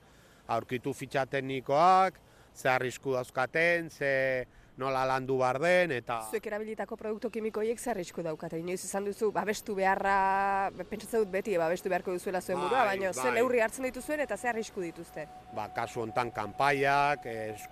aurkitu 0.48 0.92
fitxa 0.94 1.26
teknikoak, 1.26 2.18
ze 2.54 2.68
arrisku 2.68 3.12
dauzkaten, 3.12 3.90
ze 3.90 4.46
nola 4.76 5.04
landu 5.06 5.36
behar 5.38 5.58
den, 5.62 5.92
eta... 5.92 6.20
Zuek 6.30 6.46
erabilitako 6.50 6.96
produktu 6.98 7.30
kimiko 7.30 7.60
horiek 7.62 7.78
zer 7.78 7.92
arrisku 7.94 8.22
daukate. 8.26 8.58
Inoiz 8.58 8.80
izan 8.84 9.04
duzu, 9.06 9.30
babestu 9.32 9.74
beharra, 9.78 10.70
pentsatzen 10.90 11.22
dut 11.22 11.30
beti, 11.30 11.54
babestu 11.58 11.88
beharko 11.92 12.12
duzuela 12.16 12.40
zuen 12.42 12.58
burua, 12.58 12.80
Bai, 12.84 12.96
baina 12.96 13.12
ze 13.12 13.22
bai. 13.28 13.34
neurri 13.38 13.60
hartzen 13.62 13.84
dituzuen 13.86 14.20
eta 14.26 14.36
ze 14.36 14.48
arrisku 14.50 14.80
dituzte. 14.82 15.28
ba, 15.54 15.68
kasu 15.74 16.00
hontan 16.02 16.32
kanpaiak, 16.34 17.26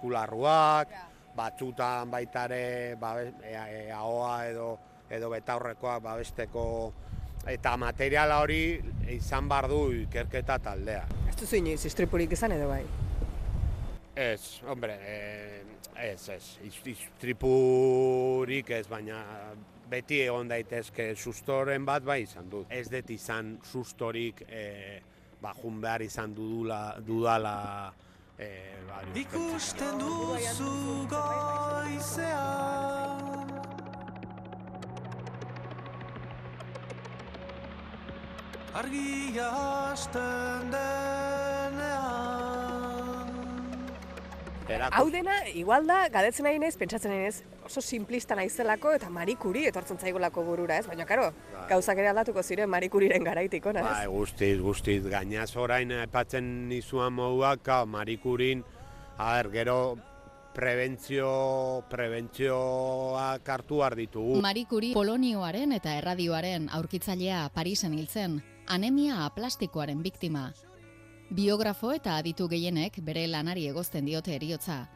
eskularruak, 0.06 0.94
batzutan 1.36 2.10
baita 2.10 2.44
ere 2.44 2.94
ba, 3.00 3.16
e, 3.22 3.52
e, 3.56 3.90
ahoa 3.90 4.46
edo 4.46 4.78
edo 5.12 5.30
betaurrekoak 5.32 6.02
babesteko 6.04 6.64
eta 7.48 7.76
materiala 7.76 8.38
hori 8.42 8.80
izan 9.10 9.48
bar 9.48 9.68
du 9.70 9.90
ikerketa 10.04 10.58
taldea. 10.62 11.06
Ez 11.28 11.36
duzu 11.40 11.58
inoiz 11.58 11.84
istripurik 11.88 12.32
izan 12.36 12.54
edo 12.56 12.68
bai. 12.70 12.82
Ez, 14.14 14.60
hombre, 14.68 14.98
eh, 15.08 15.62
ez, 15.96 16.28
ez, 16.28 16.44
istripurik 16.68 18.70
ez, 18.70 18.86
baina 18.88 19.22
beti 19.92 20.20
egon 20.24 20.48
daitezke 20.48 21.14
sustoren 21.16 21.86
bat 21.88 22.04
bai 22.04 22.22
izan 22.26 22.48
dut. 22.50 22.66
Ez 22.70 22.88
dut 22.92 23.10
izan 23.10 23.56
sustorik 23.64 24.44
eh, 24.48 25.00
ba, 25.42 25.54
jun 25.62 25.80
behar 25.82 26.04
izan 26.04 26.34
dudula, 26.36 26.82
dudala 27.04 27.56
eh, 28.38 28.78
ba, 28.88 29.02
Ikusten 29.24 30.00
duzu 30.00 30.72
goizean 31.10 32.81
Argia 38.74 39.48
hasten 39.92 40.70
denean 40.72 41.80
Erako- 44.72 44.96
Hau 44.96 45.10
dena, 45.12 45.34
igual 45.52 45.84
da, 45.86 46.06
gadetzen 46.08 46.46
nahi 46.48 46.58
naiz, 46.62 46.76
pentsatzen 46.80 47.10
nahi 47.12 47.20
naiz, 47.26 47.42
oso 47.66 47.82
simplista 47.84 48.34
naizelako 48.38 48.94
eta 48.96 49.10
marikuri 49.12 49.66
etortzen 49.68 49.98
zaigolako 50.00 50.44
burura, 50.46 50.78
ez? 50.80 50.86
Baina, 50.88 51.04
karo, 51.04 51.26
gauzak 51.68 51.98
ere 52.00 52.08
aldatuko 52.08 52.42
ziren 52.42 52.70
marikuriren 52.72 53.22
garaitik, 53.26 53.66
ona, 53.68 53.82
Bai, 53.84 54.04
ez? 54.06 54.08
guztiz, 54.08 54.56
guztiz. 54.64 55.02
Gainaz 55.12 55.50
orain 55.60 55.92
aipatzen 55.92 56.48
nizuan 56.70 57.12
moduak, 57.12 57.60
ka, 57.62 57.82
marikurin, 57.84 58.64
a 59.18 59.34
ber, 59.36 59.50
gero 59.52 59.76
prebentzio, 60.54 61.84
prebentzioak 61.90 63.48
hartu 63.48 63.76
behar 63.82 63.94
ditugu. 63.96 64.40
Marie 64.40 64.64
Curie 64.68 64.94
polonioaren 64.94 65.72
eta 65.72 65.94
erradioaren 65.98 66.68
aurkitzailea 66.72 67.50
Parisen 67.54 67.92
hiltzen, 67.98 68.42
anemia 68.66 69.24
aplastikoaren 69.24 70.02
biktima. 70.02 70.52
Biografo 71.30 71.92
eta 71.92 72.16
aditu 72.16 72.48
gehienek 72.48 72.98
bere 73.04 73.26
lanari 73.26 73.66
egozten 73.68 74.04
diote 74.04 74.34
eriotza. 74.36 74.86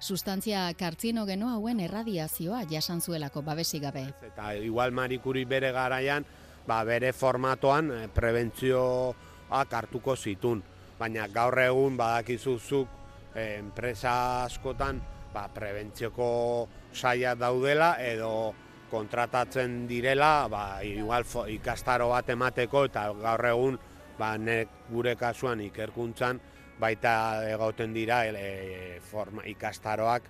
Sustantzia 0.00 0.62
kartzinogeno 0.78 1.50
hauen 1.50 1.80
erradiazioa 1.80 2.62
jasan 2.70 3.00
zuelako 3.00 3.42
babesik 3.42 3.82
gabe. 3.82 4.06
Eta 4.26 4.54
igual 4.54 4.92
marikuri 4.92 5.44
bere 5.44 5.72
garaian, 5.72 6.24
ba, 6.66 6.82
bere 6.84 7.12
formatoan 7.12 7.90
eh, 7.90 8.08
prebentzioak 8.08 9.74
hartuko 9.74 10.16
zitun. 10.16 10.62
Baina 10.98 11.26
gaur 11.28 11.58
egun 11.60 11.96
badakizuzuk 11.96 12.88
eh, 13.34 13.58
enpresa 13.58 14.44
askotan 14.44 15.00
ba, 15.34 15.48
prebentzioko 15.52 16.68
saia 16.92 17.34
daudela 17.34 17.96
edo 18.02 18.54
kontratatzen 18.90 19.86
direla 19.88 20.48
ba, 20.48 20.82
igual 20.84 21.24
fo, 21.24 21.46
ikastaro 21.46 22.08
bat 22.10 22.28
emateko 22.28 22.84
eta 22.90 23.06
gaur 23.22 23.46
egun 23.46 23.78
ba, 24.18 24.36
nek 24.38 24.68
gure 24.90 25.16
kasuan 25.16 25.60
ikerkuntzan 25.64 26.40
baita 26.80 27.42
egoten 27.48 27.92
dira 27.94 28.22
e, 28.26 29.00
forma, 29.10 29.42
ikastaroak 29.46 30.22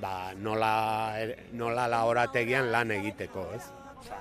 ba, 0.00 0.32
nola, 0.36 1.14
er- 1.20 1.36
nola 1.52 1.86
laborategian 1.88 2.70
lan 2.72 2.90
egiteko, 2.90 3.48
ez? 3.54 3.64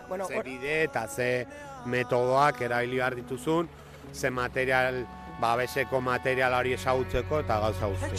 Bueno, 0.10 0.26
ze 0.28 0.42
bide 0.44 0.84
eta 0.84 1.08
ze 1.08 1.46
metodoak 1.86 2.62
erabili 2.62 2.98
behar 2.98 3.16
dituzun, 3.16 3.70
ze 4.14 4.30
material, 4.30 5.06
babeseko 5.40 6.02
material 6.02 6.54
hori 6.58 6.74
ezagutzeko 6.74 7.40
eta 7.46 7.60
gauza 7.60 7.88
guztia. 7.94 8.18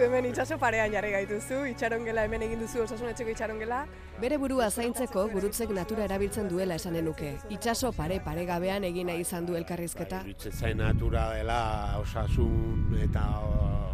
Tu 0.00 0.06
hemen 0.06 0.24
itxaso 0.30 0.56
parean 0.56 0.88
jarri 0.94 1.10
gaituzu, 1.12 1.56
itxarongela 1.74 2.22
hemen 2.24 2.40
egin 2.46 2.62
duzu 2.62 2.78
osasun 2.86 3.10
etxeko 3.10 3.34
itxarongela. 3.34 3.82
Bere 4.22 4.38
burua 4.40 4.70
zaintzeko 4.70 5.26
gurutzek 5.28 5.74
natura 5.76 6.06
erabiltzen 6.06 6.48
duela 6.48 6.78
esanen 6.80 7.04
nuke. 7.04 7.34
Itxaso 7.52 7.90
pare 7.92 8.16
paregabean 8.24 8.88
egin 8.88 9.10
nahi 9.12 9.20
izan 9.26 9.44
du 9.44 9.58
elkarrizketa. 9.60 10.22
Iruditzen 10.24 10.56
zain 10.56 10.80
natura 10.80 11.26
dela 11.34 11.60
osasun 12.00 12.96
eta 13.10 13.26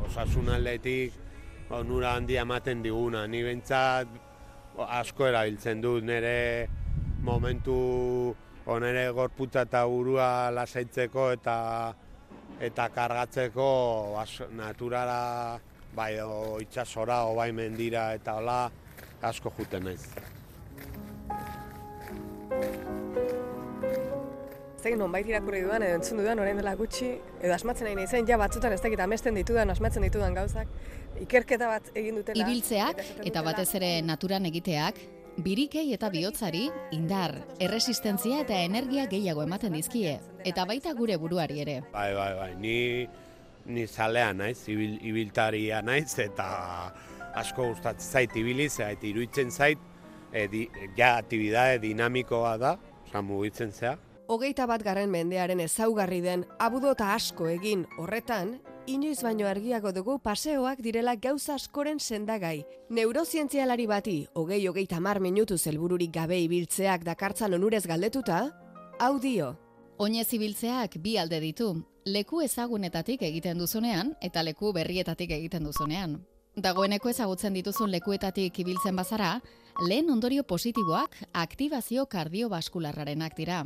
osasun 0.06 0.54
aldetik 0.60 1.18
onura 1.74 2.14
handia 2.14 2.46
ematen 2.46 2.86
diguna. 2.86 3.26
Ni 3.26 3.42
behintzat 3.42 4.06
asko 5.02 5.26
erabiltzen 5.34 5.82
dut 5.82 6.06
nire 6.06 6.68
momentu 7.26 7.80
onere 8.78 9.08
gorputza 9.10 9.66
eta 9.66 9.88
burua 9.90 10.52
lasaitzeko 10.54 11.32
eta 11.34 11.62
eta 12.62 12.92
kargatzeko 12.94 13.72
bas, 14.14 14.44
naturara 14.54 15.24
bai 15.96 16.20
o 16.20 16.60
itsasora 16.60 17.24
o 17.24 17.34
bai 17.34 17.52
mendira 17.52 18.12
eta 18.14 18.36
hola 18.36 18.70
asko 19.22 19.50
juten 19.58 19.84
naiz. 19.90 20.04
dakit 24.86 25.00
nonbait 25.00 25.26
irakurri 25.26 25.64
dudan 25.64 25.82
edo 25.82 25.98
entzun 25.98 26.20
dudan 26.20 26.38
orain 26.38 26.60
dela 26.60 26.76
gutxi, 26.78 27.08
edo 27.40 27.54
asmatzen 27.54 27.88
nahi 27.88 27.96
naizen, 27.98 28.26
ja 28.28 28.38
batzutan 28.38 28.72
ez 28.72 28.80
dakit 28.84 29.00
amesten 29.02 29.34
ditudan, 29.34 29.70
asmatzen 29.74 30.06
ditudan 30.06 30.36
gauzak, 30.36 30.70
ikerketa 31.24 31.70
bat 31.72 31.90
egin 31.94 32.20
dutela. 32.20 32.44
Ibiltzeak 32.44 33.02
eta 33.26 33.42
batez 33.42 33.68
ere 33.80 33.90
naturan 34.06 34.46
egiteak, 34.46 35.00
birikei 35.42 35.88
eta 35.96 36.10
bihotzari 36.12 36.68
indar, 36.96 37.34
erresistentzia 37.60 38.44
eta 38.44 38.60
energia 38.68 39.08
gehiago 39.10 39.42
ematen 39.42 39.74
dizkie, 39.76 40.18
eta 40.44 40.64
baita 40.70 40.94
gure 40.94 41.18
buruari 41.18 41.60
ere. 41.66 41.80
Bai, 41.92 42.12
bai, 42.14 42.32
bai, 42.38 42.52
ni, 42.62 42.78
ni 43.66 43.86
zalea 43.86 44.32
naiz, 44.32 44.68
ibil, 44.68 44.98
ibiltaria 45.02 45.82
naiz, 45.82 46.18
eta 46.22 46.46
asko 47.36 47.70
gustatzen 47.72 48.12
zait 48.12 48.36
ibiliz, 48.36 48.78
eta 48.80 49.06
iruditzen 49.06 49.50
zait, 49.50 49.78
e, 50.32 50.46
di, 50.48 50.66
ja, 50.96 51.16
aktibidade 51.16 51.78
dinamikoa 51.82 52.56
da, 52.58 52.76
oza, 53.06 53.22
mugitzen 53.22 53.72
zea. 53.72 53.96
Hogeita 54.26 54.66
bat 54.66 54.82
garren 54.82 55.10
mendearen 55.10 55.60
ezaugarri 55.62 56.20
den 56.20 56.42
abudota 56.58 57.12
asko 57.14 57.46
egin 57.46 57.84
horretan, 57.98 58.56
inoiz 58.86 59.20
baino 59.22 59.46
argiago 59.46 59.92
dugu 59.94 60.18
paseoak 60.18 60.80
direla 60.82 61.14
gauza 61.14 61.54
askoren 61.54 62.00
sendagai. 62.00 62.64
Neurozientzialari 62.90 63.86
bati, 63.86 64.16
hogei 64.34 64.66
hogeita 64.66 65.00
mar 65.00 65.20
minutu 65.20 65.58
zelbururik 65.58 66.12
gabe 66.14 66.40
ibiltzeak 66.42 67.04
dakartzan 67.06 67.54
onurez 67.54 67.84
galdetuta, 67.86 68.40
hau 68.98 69.18
dio. 69.20 69.54
Oinez 69.98 70.32
ibiltzeak 70.34 70.98
bi 71.00 71.16
alde 71.18 71.40
ditu, 71.40 71.70
leku 72.06 72.38
ezagunetatik 72.40 73.22
egiten 73.26 73.58
duzunean 73.58 74.12
eta 74.22 74.42
leku 74.46 74.70
berrietatik 74.72 75.32
egiten 75.34 75.64
duzunean. 75.66 76.20
Dagoeneko 76.56 77.10
ezagutzen 77.10 77.52
dituzun 77.58 77.90
lekuetatik 77.90 78.58
ibiltzen 78.62 78.96
bazara, 78.96 79.40
lehen 79.88 80.08
ondorio 80.10 80.44
positiboak 80.46 81.16
aktibazio 81.34 82.06
kardiobaskularrarenak 82.06 83.34
dira. 83.36 83.64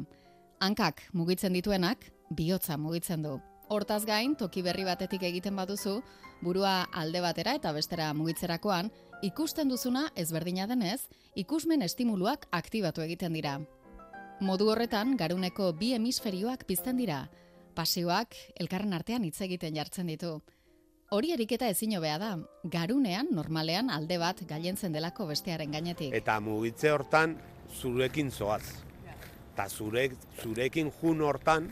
Hankak 0.60 1.02
mugitzen 1.12 1.52
dituenak, 1.52 2.08
bihotza 2.30 2.78
mugitzen 2.78 3.22
du. 3.22 3.36
Hortaz 3.68 4.02
gain, 4.06 4.34
toki 4.34 4.62
berri 4.62 4.84
batetik 4.88 5.22
egiten 5.22 5.54
baduzu, 5.54 6.00
burua 6.42 6.88
alde 6.92 7.20
batera 7.20 7.54
eta 7.54 7.72
bestera 7.76 8.08
mugitzerakoan, 8.14 8.90
ikusten 9.22 9.68
duzuna 9.68 10.08
ezberdina 10.16 10.66
denez, 10.66 11.02
ikusmen 11.36 11.82
estimuluak 11.82 12.48
aktibatu 12.50 13.04
egiten 13.04 13.36
dira. 13.36 13.60
Modu 14.40 14.72
horretan, 14.72 15.14
garuneko 15.20 15.74
bi 15.76 15.92
hemisferioak 15.92 16.64
pizten 16.64 16.96
dira. 16.96 17.28
Pasioak 17.80 18.34
elkarren 18.60 18.92
artean 18.92 19.22
hitz 19.24 19.38
egiten 19.46 19.76
jartzen 19.78 20.10
ditu. 20.10 20.34
Hori 21.16 21.30
eriketa 21.32 21.68
ezin 21.72 21.94
hobea 21.96 22.18
da, 22.20 22.34
garunean 22.74 23.30
normalean 23.32 23.88
alde 23.94 24.18
bat 24.20 24.42
gailentzen 24.50 24.92
delako 24.92 25.24
bestearen 25.30 25.72
gainetik. 25.72 26.12
Eta 26.18 26.34
mugitze 26.44 26.92
hortan 26.92 27.38
zurekin 27.80 28.28
zoaz. 28.30 28.66
Eta 29.06 29.66
zure, 29.68 30.10
zurekin 30.42 30.92
jun 31.00 31.24
hortan, 31.24 31.70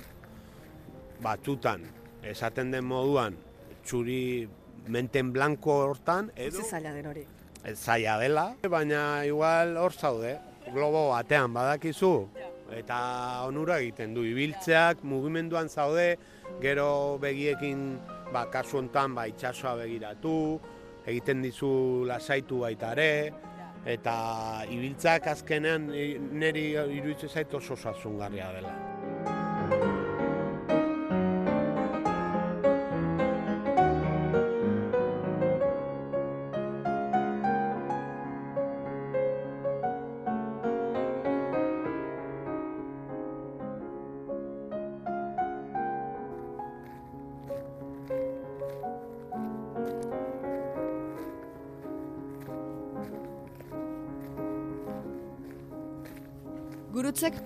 batzutan, 1.21 1.85
esaten 2.33 2.73
den 2.73 2.89
moduan, 2.89 3.37
txuri 3.85 4.49
menten 4.89 5.35
blanko 5.37 5.77
hortan, 5.91 6.33
edo... 6.37 6.65
Ez 6.65 6.73
zaila 6.73 6.97
den 6.97 7.13
hori. 7.13 7.27
Ez 7.69 7.77
zaila 7.77 8.17
dela, 8.25 8.49
baina 8.65 9.03
igual 9.29 9.77
hor 9.77 9.93
zaude, 9.93 10.39
globo 10.73 11.11
batean 11.13 11.53
badakizu, 11.53 12.15
eta 12.77 13.45
onura 13.47 13.79
egiten 13.81 14.15
du, 14.15 14.25
ibiltzeak 14.29 15.03
mugimenduan 15.03 15.69
zaude, 15.69 16.19
gero 16.61 17.19
begiekin, 17.23 17.99
ba, 18.33 18.47
kasu 18.53 18.79
hontan, 18.83 19.15
ba, 19.15 19.27
itxasoa 19.31 19.77
begiratu, 19.83 20.61
egiten 21.07 21.43
dizu 21.43 22.05
lasaitu 22.09 22.61
baita 22.61 22.93
ere, 22.93 23.33
eta 23.87 24.65
ibiltzak 24.69 25.27
azkenean 25.33 25.89
i- 25.95 26.19
niri 26.19 26.73
iruditzen 26.77 27.29
zait 27.29 27.55
oso 27.55 27.77
sasungarria 27.77 28.53
dela. 28.53 29.98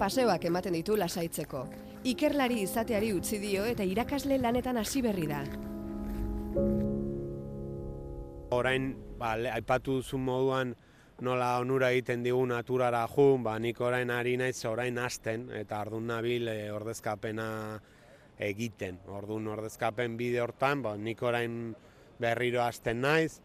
Paseoak 0.03 0.49
ematen 0.51 0.75
ditu 0.75 0.97
lasaitzeko. 0.99 1.67
Ikerlari 2.11 2.63
izateari 2.65 3.13
utzi 3.15 3.39
dio 3.39 3.67
eta 3.71 3.87
irakasle 3.87 4.41
lanetan 4.43 4.81
hasi 4.81 5.03
berri 5.05 5.29
da. 5.31 5.43
Orain, 8.53 8.89
ba, 9.21 9.37
aipatu 9.55 10.01
duzun 10.01 10.25
moduan 10.27 10.75
nola 11.23 11.53
onura 11.63 11.93
egiten 11.95 12.25
digu 12.27 12.43
naturara 12.51 13.05
jun, 13.15 13.45
ba, 13.47 13.55
nik 13.63 13.79
orain 13.81 14.11
ari 14.11 14.35
naiz 14.41 14.59
orain 14.67 14.99
hasten, 14.99 15.47
eta 15.55 15.79
ardun 15.85 16.11
nabil 16.11 16.51
e, 16.51 16.57
ordezkapena 16.75 17.47
egiten. 18.43 18.99
Ordun 19.07 19.47
ordezkapen 19.55 20.19
bide 20.19 20.43
hortan, 20.43 20.83
ba, 20.83 20.97
nik 20.99 21.23
orain 21.23 21.77
berriro 22.19 22.65
hasten 22.67 23.01
naiz, 23.07 23.39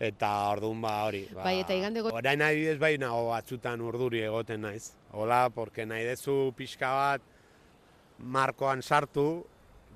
eta 0.00 0.30
ordun 0.50 0.80
ba 0.82 1.04
hori. 1.06 1.24
Ba, 1.34 1.44
Bai, 1.44 1.60
eta 1.60 1.74
igande 1.74 2.00
go- 2.02 2.10
Orain 2.12 2.42
adibidez 2.42 2.78
bai 2.78 2.96
nago 2.98 3.28
batzutan 3.30 3.80
urduri 3.80 4.22
egoten 4.26 4.60
naiz. 4.62 4.92
Hola, 5.12 5.48
porque 5.50 5.86
nahi 5.86 6.04
dezu 6.04 6.52
pixka 6.56 6.90
bat 6.92 7.22
markoan 8.18 8.82
sartu, 8.82 9.44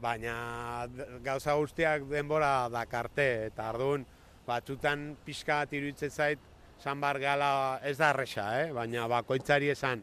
baina 0.01 0.87
gauza 1.25 1.55
guztiak 1.59 2.05
denbora 2.11 2.69
dakarte, 2.71 3.47
eta 3.51 3.69
ardun 3.73 4.07
batzutan 4.47 5.17
pixka 5.25 5.65
bat 5.65 5.73
iruditzen 5.75 6.11
zait, 6.11 6.39
san 6.79 7.01
bar 7.01 7.19
gala 7.19 7.81
ez 7.83 7.97
da 7.99 8.11
erresa, 8.15 8.47
eh? 8.63 8.73
baina 8.73 9.09
bakoitzari 9.11 9.71
esan, 9.75 10.03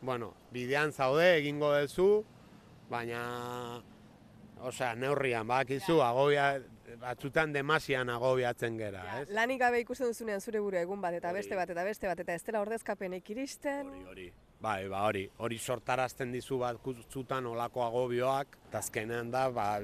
bueno, 0.00 0.32
bidean 0.52 0.92
zaude, 0.92 1.36
egingo 1.38 1.74
duzu, 1.76 2.24
baina, 2.90 3.82
osea, 4.64 4.94
neurrian, 4.96 5.46
bakizu, 5.46 6.00
agobia, 6.02 6.54
batzutan 7.00 7.52
demasian 7.52 8.08
agobiatzen 8.10 8.76
gera, 8.78 9.02
ez? 9.20 9.28
Lanik 9.34 9.60
gabe 9.60 9.80
ikusten 9.80 10.08
duzunean 10.12 10.40
zure 10.40 10.60
burua 10.60 10.80
egun 10.86 11.00
bat, 11.00 11.14
eta 11.14 11.32
beste 11.32 11.56
bat, 11.58 11.70
eta 11.70 11.84
beste 11.84 12.06
bat, 12.10 12.20
eta 12.20 12.34
ez 12.34 12.42
dela 12.44 12.60
ordezkapenik 12.64 13.30
iristen. 13.30 13.90
Hori, 14.10 14.30
bai, 14.60 14.88
ba 14.88 15.04
hori, 15.08 15.28
hori 15.38 15.58
sortarazten 15.58 16.32
dizu 16.32 16.58
batzutan 16.58 17.46
olako 17.46 17.84
agobioak, 17.86 18.58
eta 18.68 18.78
azkenean 18.84 19.30
da, 19.30 19.48
ba, 19.50 19.80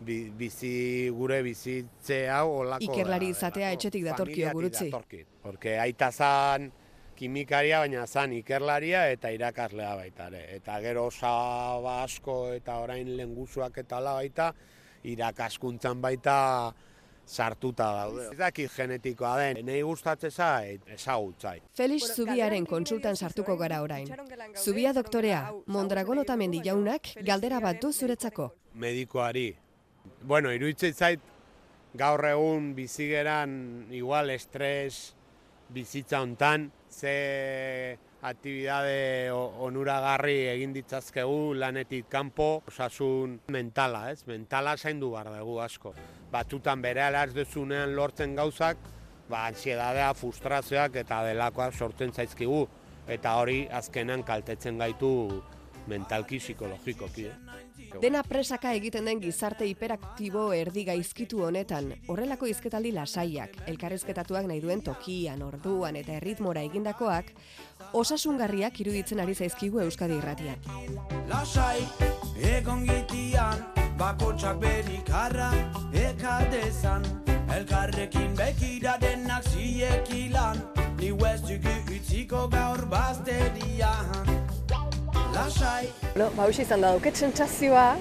bi- 0.00 0.30
bizi 0.36 1.08
gure 1.14 1.42
bizitze 1.42 2.28
hau 2.28 2.48
olako 2.62 2.84
Ikerlari 2.92 3.30
da, 3.32 3.36
izatea 3.38 3.72
etxetik 3.76 4.04
datorkio 4.04 4.50
gurutzi. 4.52 4.90
datorkit. 4.90 5.26
Porque 5.42 5.78
aita 5.78 6.10
zan 6.12 6.72
kimikaria, 7.14 7.78
baina 7.78 8.06
zan 8.06 8.32
ikerlaria 8.34 9.04
eta 9.12 9.30
irakaslea 9.30 9.94
baita 9.94 10.26
ere. 10.32 10.56
Eta 10.56 10.80
gero 10.82 11.04
osaba 11.06 12.02
asko 12.02 12.52
eta 12.52 12.80
orain 12.82 13.16
lengusuak 13.16 13.78
eta 13.78 13.96
hala 14.00 14.14
baita, 14.18 14.48
irakaskuntzan 15.04 16.00
baita 16.00 16.72
sartuta 17.26 17.86
daude. 17.96 18.26
Ez 18.32 18.38
dakit 18.38 18.72
genetikoa 18.76 19.36
den, 19.40 19.62
nahi 19.66 19.80
gustatzen 19.82 20.30
zait, 20.30 20.82
ezagutzai. 20.92 21.58
Felix 21.76 22.10
Zubiaren 22.16 22.66
kontsultan 22.68 23.16
sartuko 23.16 23.56
gara 23.56 23.80
orain. 23.82 24.08
Zubia 24.60 24.92
doktorea, 24.92 25.46
Mondragon 25.66 26.18
Otamendi 26.20 26.60
jaunak 26.64 27.14
galdera 27.24 27.60
bat 27.60 27.80
du 27.80 27.92
zuretzako. 27.92 28.50
medikoari. 28.74 29.54
Bueno, 30.22 30.50
iruditzen 30.52 30.92
zait 30.92 31.20
gaur 31.94 32.24
egun 32.26 32.74
bizigeran 32.74 33.86
igual 33.94 34.30
estres 34.30 35.14
bizitza 35.70 36.20
hontan 36.20 36.72
ze 36.90 37.96
aktibidade 38.24 39.30
o- 39.32 39.52
onuragarri 39.66 40.36
egin 40.48 40.72
ditzazkegu 40.74 41.54
lanetik 41.60 42.08
kanpo, 42.08 42.62
osasun 42.68 43.38
mentala, 43.52 44.10
ez? 44.10 44.24
Mentala 44.26 44.76
zaindu 44.76 45.10
behar 45.12 45.30
dugu 45.38 45.58
asko. 45.60 45.94
Batzutan 46.32 46.82
bere 46.82 47.04
ez 47.22 47.34
duzunean 47.34 47.94
lortzen 47.94 48.34
gauzak, 48.34 48.78
ba, 49.28 49.46
ansiedadea, 49.46 50.12
frustrazioak 50.14 50.96
eta 51.04 51.22
delakoak 51.24 51.74
sortzen 51.74 52.12
zaizkigu. 52.12 52.66
Eta 53.06 53.36
hori 53.36 53.68
azkenan 53.70 54.24
kaltetzen 54.24 54.78
gaitu 54.78 55.42
mentalki 55.86 56.38
psikologikoki. 56.38 57.26
Eh? 57.26 57.63
Dena 58.02 58.22
presaka 58.26 58.72
egiten 58.74 59.06
den 59.08 59.20
gizarte 59.22 59.66
hiperaktibo 59.68 60.44
erdi 60.56 60.84
gaizkitu 60.88 61.42
honetan, 61.46 61.92
horrelako 62.10 62.48
izketaldi 62.50 62.92
lasaiak, 62.94 63.54
elkarrizketatuak 63.70 64.48
nahi 64.50 64.60
duen 64.64 64.82
tokian, 64.84 65.42
orduan 65.46 65.96
eta 66.00 66.16
erritmora 66.18 66.64
egindakoak, 66.68 67.30
osasungarriak 67.92 68.80
iruditzen 68.84 69.20
ari 69.24 69.34
zaizkigu 69.34 69.80
Euskadi 69.84 70.18
irratian. 70.18 70.60
Lasai, 71.30 71.86
egon 72.54 72.84
gitian, 72.88 73.62
bakotxak 73.98 74.58
berikarra 74.62 75.50
eka 75.92 76.40
dezan. 76.52 77.06
Elkarrekin 77.54 78.32
bekira 78.34 78.96
denak 78.98 79.44
ziekilan, 79.52 80.58
ni 80.98 81.12
huezugu 81.14 81.76
utziko 81.94 82.48
gaur 82.50 82.86
bazterian. 82.90 84.43
Lasai 85.34 85.88
Bueno, 86.14 86.30
ba, 86.36 86.48
izan 86.48 86.84
da 86.84 86.92
duket 86.94 87.16
sentsazioa, 87.18 87.96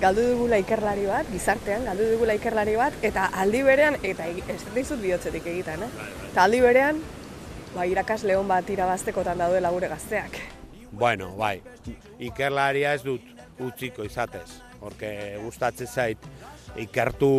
galdu 0.00 0.22
dugula 0.32 0.60
ikerlari 0.62 1.06
bat, 1.10 1.26
gizartean, 1.32 1.84
galdu 1.88 2.06
dugula 2.12 2.36
ikerlari 2.38 2.76
bat, 2.78 2.94
eta 3.02 3.26
aldi 3.42 3.62
berean, 3.66 3.98
eta 4.06 4.28
ez 4.30 4.60
dizut 4.74 5.00
bihotzetik 5.02 5.46
egiten, 5.50 5.82
eh? 5.82 5.90
Eta 6.30 6.44
aldi 6.46 6.60
berean, 6.62 7.02
ba, 7.74 7.86
irakasle 7.90 8.38
hon 8.38 8.48
bat 8.48 8.70
irabaztekotan 8.70 9.42
daudela 9.42 9.70
gure 9.74 9.90
gazteak. 9.90 10.38
Bueno, 10.92 11.32
bai, 11.38 11.60
ikerlaria 12.18 12.94
ez 12.94 13.02
dut 13.04 13.26
utziko 13.60 14.06
izatez. 14.06 14.48
Horke 14.80 15.12
gustatzen 15.44 15.86
zait 15.86 16.26
ikertu 16.80 17.30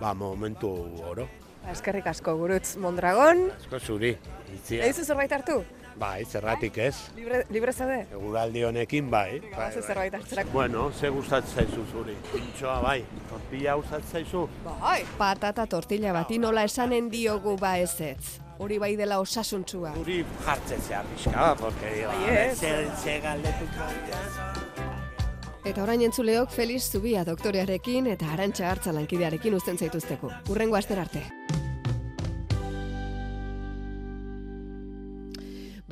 ba, 0.00 0.14
momentu 0.14 0.70
oro. 1.08 1.28
Ba, 1.62 1.72
eskerrik 1.74 2.06
asko, 2.12 2.36
gurutz 2.38 2.76
Mondragon. 2.76 3.48
Asko 3.58 3.80
zuri. 3.80 4.16
Itzia. 4.52 4.84
Eizu 4.86 5.04
zerbait 5.04 5.32
hartu? 5.32 5.62
Bai, 6.02 6.24
zerratik 6.26 6.78
ez. 6.82 6.96
Libre, 7.14 7.44
libre 7.54 7.72
zaude? 7.72 8.00
Eguraldi 8.16 8.64
honekin 8.66 9.10
bai. 9.10 9.38
bai, 9.40 9.50
Ba, 9.52 9.68
bai. 9.70 9.82
zerbait 9.86 10.14
hartzerak. 10.18 10.48
Bueno, 10.52 10.88
ze 10.98 11.08
gustatzen 11.14 11.54
zaizu 11.62 11.84
zuri. 11.92 12.16
Pintxoa 12.32 12.80
bai, 12.82 13.04
tortilla 13.30 13.74
gustatzen 13.78 14.10
zaizu. 14.12 14.48
Bai. 14.64 15.04
Patata 15.18 15.66
tortilla 15.66 16.12
bati 16.12 16.38
nola 16.42 16.64
esanen 16.66 17.08
diogu 17.12 17.54
ba 17.60 17.76
ezetz. 17.78 18.40
Hori 18.58 18.78
bai 18.78 18.96
dela 18.96 19.20
osasuntsua. 19.22 19.94
Zuri 19.94 20.24
jartzen 20.44 20.80
zea 20.88 21.04
pixka, 21.12 21.54
porque 21.60 21.94
Bai, 22.06 22.24
a 22.24 22.26
ver, 22.26 22.50
ez. 22.50 22.58
ze, 23.04 23.20
galdetuko. 23.20 23.88
Eta 25.64 25.82
orain 25.84 26.02
entzuleok 26.02 26.50
Feliz 26.50 26.82
Zubia 26.90 27.22
doktorearekin 27.24 28.08
eta 28.10 28.26
Arantxa 28.34 28.68
Hartza 28.70 28.92
lankidearekin 28.92 29.54
uzten 29.54 29.78
zaituzteko. 29.78 30.30
Urrengo 30.50 30.74
aster 30.76 30.98
arte. 30.98 31.22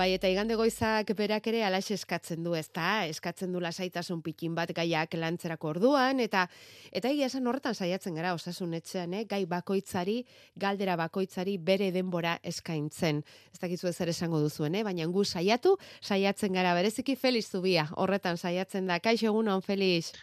Bai, 0.00 0.14
eta 0.16 0.30
igande 0.32 0.54
goizak 0.56 1.10
berak 1.12 1.44
ere 1.50 1.58
alaxe 1.66 1.92
eskatzen 1.92 2.40
du, 2.40 2.54
ezta? 2.56 3.04
Eskatzen 3.10 3.52
du 3.52 3.60
lasaitasun 3.60 4.22
pikin 4.24 4.54
bat 4.56 4.70
gaiak 4.72 5.12
lantzerako 5.20 5.74
orduan, 5.74 6.22
eta 6.24 6.46
eta 6.88 7.10
egia 7.10 7.26
esan 7.28 7.50
horretan 7.50 7.74
saiatzen 7.76 8.14
gara 8.16 8.30
osasun 8.32 8.72
etxean, 8.78 9.12
eh? 9.18 9.26
gai 9.28 9.42
bakoitzari, 9.50 10.14
galdera 10.56 10.94
bakoitzari 10.96 11.58
bere 11.66 11.90
denbora 11.92 12.38
eskaintzen. 12.52 13.18
Ez 13.52 13.60
dakizu 13.60 13.90
ez 13.90 13.98
ere 14.00 14.14
esango 14.16 14.40
duzuen, 14.40 14.78
eh? 14.78 14.80
baina 14.86 15.04
gu 15.04 15.24
saiatu, 15.24 15.74
saiatzen 16.00 16.56
gara 16.56 16.72
bereziki 16.78 17.18
Feliz 17.20 17.50
Zubia, 17.50 17.84
horretan 18.00 18.40
saiatzen 18.40 18.88
da. 18.88 18.96
Kaixo 19.04 19.28
egunon, 19.28 19.60
Feliz. 19.60 20.14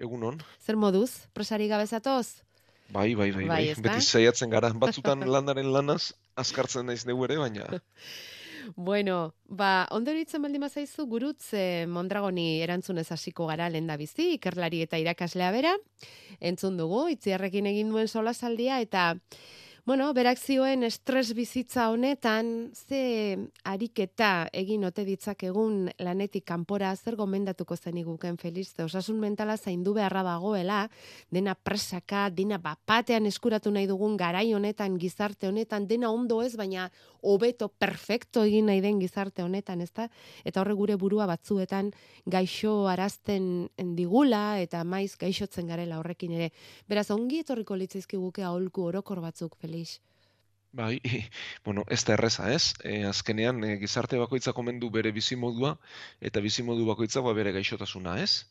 Egunon. 0.00 0.40
Zer 0.64 0.80
moduz? 0.80 1.10
Presari 1.36 1.68
gabezatoz? 1.68 2.38
Bai, 2.88 3.12
bai, 3.12 3.28
bai, 3.36 3.44
Bai, 3.44 3.60
bai. 3.74 3.84
Beti 3.84 4.00
saiatzen 4.00 4.48
gara. 4.48 4.72
Batzutan 4.72 5.28
landaren 5.28 5.68
lanaz, 5.76 6.14
azkartzen 6.40 6.88
naiz 6.88 7.04
neu 7.04 7.20
ere, 7.28 7.36
baina 7.44 7.68
Bueno, 8.74 9.34
ba, 9.46 9.86
ondo 9.94 10.10
iruditzen 10.10 10.42
baldin 10.42 10.64
bazaizu 10.64 11.06
gurutz 11.06 11.52
eh, 11.54 11.86
Mondragoni 11.86 12.62
erantzunez 12.64 13.06
hasiko 13.12 13.46
gara 13.46 13.68
lenda 13.70 13.96
bizi, 13.96 14.32
ikerlari 14.34 14.82
eta 14.82 14.98
irakaslea 14.98 15.52
bera. 15.54 15.76
Entzun 16.40 16.76
dugu, 16.80 17.06
itziarrekin 17.14 17.68
egin 17.70 17.92
duen 17.94 18.08
solasaldia 18.08 18.80
eta 18.82 19.12
Bueno, 19.86 20.08
berak 20.12 20.40
zioen 20.42 20.82
estres 20.82 21.28
bizitza 21.38 21.84
honetan, 21.92 22.72
ze 22.74 23.36
ariketa 23.62 24.48
egin 24.50 24.82
ote 24.88 25.04
ditzakegun 25.06 25.92
lanetik 26.02 26.42
kanpora 26.42 26.88
zer 26.96 27.14
gomendatuko 27.14 27.76
zeniguken 27.76 28.34
Feliz, 28.36 28.72
ze 28.74 28.82
osasun 28.82 29.20
mentala 29.22 29.54
zaindu 29.56 29.92
beharra 29.94 30.24
dagoela, 30.26 30.80
dena 31.30 31.54
presaka, 31.54 32.24
dena 32.30 32.58
bapatean 32.58 33.30
eskuratu 33.30 33.70
nahi 33.70 33.86
dugun 33.86 34.16
garai 34.16 34.52
honetan, 34.54 34.96
gizarte 34.98 35.46
honetan, 35.46 35.86
dena 35.86 36.10
ondo 36.10 36.40
ez, 36.42 36.56
baina 36.56 36.90
hobeto, 37.22 37.68
perfecto 37.68 38.42
egin 38.42 38.66
nahi 38.66 38.82
den 38.82 38.98
gizarte 38.98 39.46
honetan, 39.46 39.86
ezta? 39.86 40.08
Eta 40.42 40.64
horre 40.64 40.74
gure 40.74 40.98
burua 40.98 41.28
batzuetan 41.30 41.92
gaixo 42.26 42.88
arazten 42.90 43.68
digula 43.94 44.58
eta 44.58 44.82
maiz 44.82 45.14
gaixotzen 45.14 45.70
garela 45.70 46.02
horrekin 46.02 46.34
ere. 46.34 46.50
Beraz, 46.90 47.06
ongi 47.14 47.44
etorriko 47.46 47.78
litzaizkiguke 47.78 48.42
aholku 48.42 48.90
orokor 48.90 49.22
batzuk, 49.22 49.54
Felix. 49.76 50.00
bai, 50.72 51.00
bueno, 51.64 51.84
ez 51.88 52.04
da 52.04 52.14
erreza, 52.14 52.50
ez? 52.52 52.74
E, 52.84 53.04
azkenean, 53.08 53.62
e, 53.64 53.76
gizarte 53.80 54.18
bakoitza 54.20 54.52
komendu 54.52 54.90
bere 54.92 55.12
bizimodua, 55.12 55.76
eta 56.20 56.42
bizimodu 56.44 56.84
bakoitza 56.84 57.22
ba, 57.24 57.32
bere 57.32 57.52
gaixotasuna, 57.56 58.18
ez? 58.20 58.44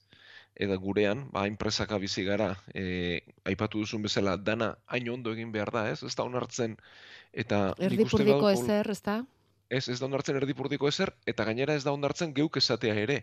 Eta 0.56 0.78
gurean, 0.82 1.28
ba, 1.34 1.46
enpresaka 1.46 2.00
bizi 2.02 2.24
gara, 2.26 2.56
e, 2.74 3.22
aipatu 3.46 3.84
duzun 3.84 4.02
bezala, 4.06 4.38
dana 4.38 4.72
hain 4.88 5.10
ondo 5.10 5.34
egin 5.38 5.52
behar 5.54 5.70
da, 5.76 5.86
ez? 5.92 6.02
Ez 6.02 6.16
da 6.16 6.26
onartzen, 6.26 6.78
eta 7.34 7.62
Erdipurdiko 7.78 8.50
ezer, 8.50 8.90
ezta? 8.90 9.20
Ez, 9.70 9.88
ez 9.90 10.00
da 10.00 10.10
onartzen 10.10 10.38
erdipurdiko 10.42 10.90
ezer, 10.90 11.14
eta 11.30 11.46
gainera 11.46 11.76
ez 11.78 11.84
da 11.84 11.94
onartzen 11.94 12.34
geuk 12.34 12.58
esatea 12.58 12.98
ere. 13.06 13.22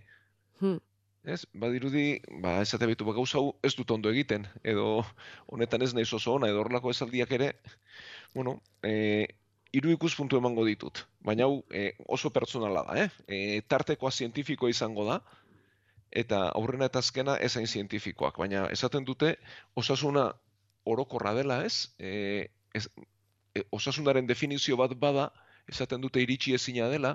Hmm. 0.61 0.79
Ez, 1.25 1.45
badirudi, 1.55 2.19
ba, 2.43 2.57
esate 2.67 2.87
bitu, 2.91 3.05
ba, 3.07 3.13
gauza 3.15 3.39
hau 3.39 3.53
ez 3.63 3.77
dut 3.79 3.91
ondo 3.95 4.11
egiten, 4.11 4.43
edo 4.67 5.05
honetan 5.47 5.83
ez 5.87 5.93
naiz 5.95 6.09
oso 6.17 6.33
ona, 6.35 6.49
edo 6.51 6.59
horrelako 6.65 6.91
esaldiak 6.91 7.31
ere, 7.37 7.53
bueno, 8.35 8.57
e, 8.83 9.29
hiru 9.71 9.93
ikuspuntu 9.95 10.41
emango 10.41 10.65
ditut, 10.67 11.05
baina 11.23 11.47
hau 11.47 11.61
e, 11.71 11.93
oso 12.17 12.33
pertsonala 12.35 12.83
da, 12.89 12.97
eh? 13.05 13.07
E, 13.29 13.61
tartekoa 13.71 14.11
zientifikoa 14.11 14.73
izango 14.75 15.05
da, 15.07 15.21
eta 16.11 16.41
aurrena 16.59 16.91
eta 16.91 16.99
azkena 16.99 17.39
ezain 17.51 17.71
zientifikoak, 17.71 18.43
baina 18.43 18.67
esaten 18.75 19.07
dute 19.07 19.37
osasuna 19.79 20.27
orokorra 20.83 21.37
dela, 21.39 21.61
ez? 21.63 21.95
E, 22.03 22.51
ez 22.75 22.89
e, 23.55 23.63
osasunaren 23.71 24.27
definizio 24.27 24.81
bat 24.83 24.99
bada, 25.07 25.31
esaten 25.71 26.03
dute 26.03 26.19
iritsi 26.19 26.59
ezina 26.59 26.91
dela, 26.91 27.15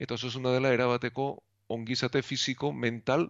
eta 0.00 0.16
osasuna 0.16 0.56
dela 0.56 0.72
erabateko 0.72 1.30
ongizate 1.68 2.24
fisiko, 2.24 2.72
mental 2.72 3.28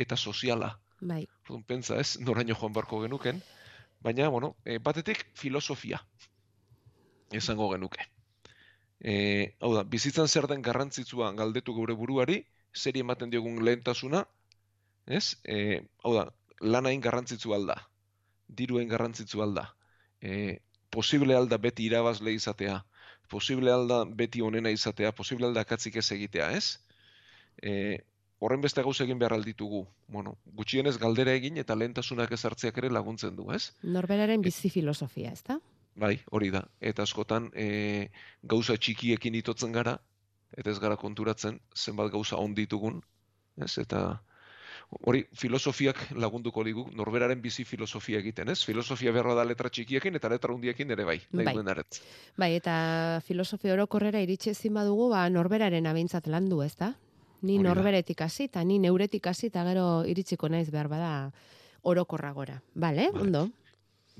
eta 0.00 0.16
soziala. 0.16 0.74
Bai. 1.00 1.22
Orduan, 1.44 1.64
pentsa 1.68 1.98
ez, 2.00 2.18
noraino 2.24 2.56
joan 2.56 2.72
barko 2.76 3.00
genuken, 3.04 3.40
baina, 4.04 4.28
bueno, 4.32 4.54
e, 4.64 4.78
batetik 4.78 5.26
filosofia 5.36 6.00
esango 7.38 7.70
genuke. 7.72 8.06
E, 9.00 9.14
hau 9.60 9.72
da, 9.74 9.84
bizitzan 9.84 10.28
zer 10.28 10.48
den 10.50 10.62
garrantzitsua 10.62 11.30
galdetu 11.38 11.74
geure 11.76 11.96
buruari, 11.96 12.40
zeri 12.76 13.00
ematen 13.04 13.30
diogun 13.32 13.62
lehentasuna, 13.64 14.24
ez? 15.06 15.36
E, 15.44 15.80
hau 16.04 16.14
da, 16.16 16.26
lanain 16.60 17.00
garrantzitsu 17.00 17.54
alda, 17.56 17.76
diruen 18.60 18.90
garrantzitsu 18.90 19.42
alda, 19.42 19.70
e, 20.20 20.60
posible 20.90 21.36
alda 21.36 21.58
beti 21.58 21.86
irabazle 21.86 22.34
izatea, 22.36 22.80
posible 23.30 23.72
alda 23.72 24.02
beti 24.04 24.42
onena 24.42 24.72
izatea, 24.74 25.14
posible 25.16 25.48
alda 25.48 25.64
akatzik 25.64 25.96
ez 26.02 26.10
egitea, 26.16 26.50
ez? 26.58 26.80
E, 27.62 27.72
horren 28.40 28.62
beste 28.64 28.82
gauz 28.82 28.96
egin 29.04 29.18
behar 29.20 29.34
alditugu. 29.36 29.84
Bueno, 30.08 30.38
gutxienez 30.56 30.96
galdera 30.98 31.34
egin 31.36 31.60
eta 31.60 31.76
lehentasunak 31.76 32.32
ezartzeak 32.32 32.78
ere 32.80 32.90
laguntzen 32.90 33.36
du, 33.36 33.50
ez? 33.52 33.70
Norberaren 33.82 34.40
bizi 34.42 34.72
filosofia, 34.72 35.34
ezta? 35.36 35.58
Bai, 36.00 36.16
hori 36.32 36.48
da. 36.54 36.64
Eta 36.80 37.04
askotan 37.04 37.50
e, 37.52 38.08
gauza 38.42 38.78
txikiekin 38.80 39.36
itotzen 39.42 39.76
gara, 39.76 39.98
eta 40.56 40.72
ez 40.72 40.78
gara 40.80 40.96
konturatzen 40.96 41.60
zenbat 41.76 42.10
gauza 42.14 42.40
on 42.40 42.56
ditugun, 42.56 43.02
ez? 43.60 43.76
Eta 43.82 44.22
hori 45.06 45.20
filosofiak 45.36 46.00
lagunduko 46.18 46.64
digu, 46.66 46.86
norberaren 46.96 47.42
bizi 47.44 47.66
filosofia 47.68 48.18
egiten, 48.24 48.48
ez? 48.48 48.62
Filosofia 48.64 49.12
beharra 49.12 49.36
da 49.36 49.44
letra 49.44 49.68
txikiekin 49.68 50.16
eta 50.16 50.32
letra 50.32 50.56
hundiekin 50.56 50.96
ere 50.96 51.04
bai, 51.04 51.18
nahi 51.30 51.50
Bai. 51.50 51.54
duen 51.58 51.68
aretz. 51.68 52.00
Bai, 52.40 52.54
eta 52.56 53.20
filosofia 53.26 53.76
orokorrera 53.76 54.24
iritsi 54.24 54.50
ezin 54.56 54.74
badugu, 54.80 55.10
ba, 55.12 55.28
norberaren 55.28 55.86
abintzat 55.86 56.26
landu, 56.26 56.64
ezta? 56.64 56.94
Ni 57.42 57.58
norberetik 57.58 58.20
hasi 58.20 58.44
eta 58.44 58.62
ni 58.64 58.78
neuretik 58.78 59.26
hasi 59.26 59.46
eta 59.46 59.64
gero 59.64 60.04
iritsiko 60.06 60.48
naiz 60.48 60.70
behar 60.70 60.88
bada 60.88 61.32
orokorra 61.82 62.32
gora. 62.32 62.62
Bale, 62.74 63.08
ondo. 63.14 63.48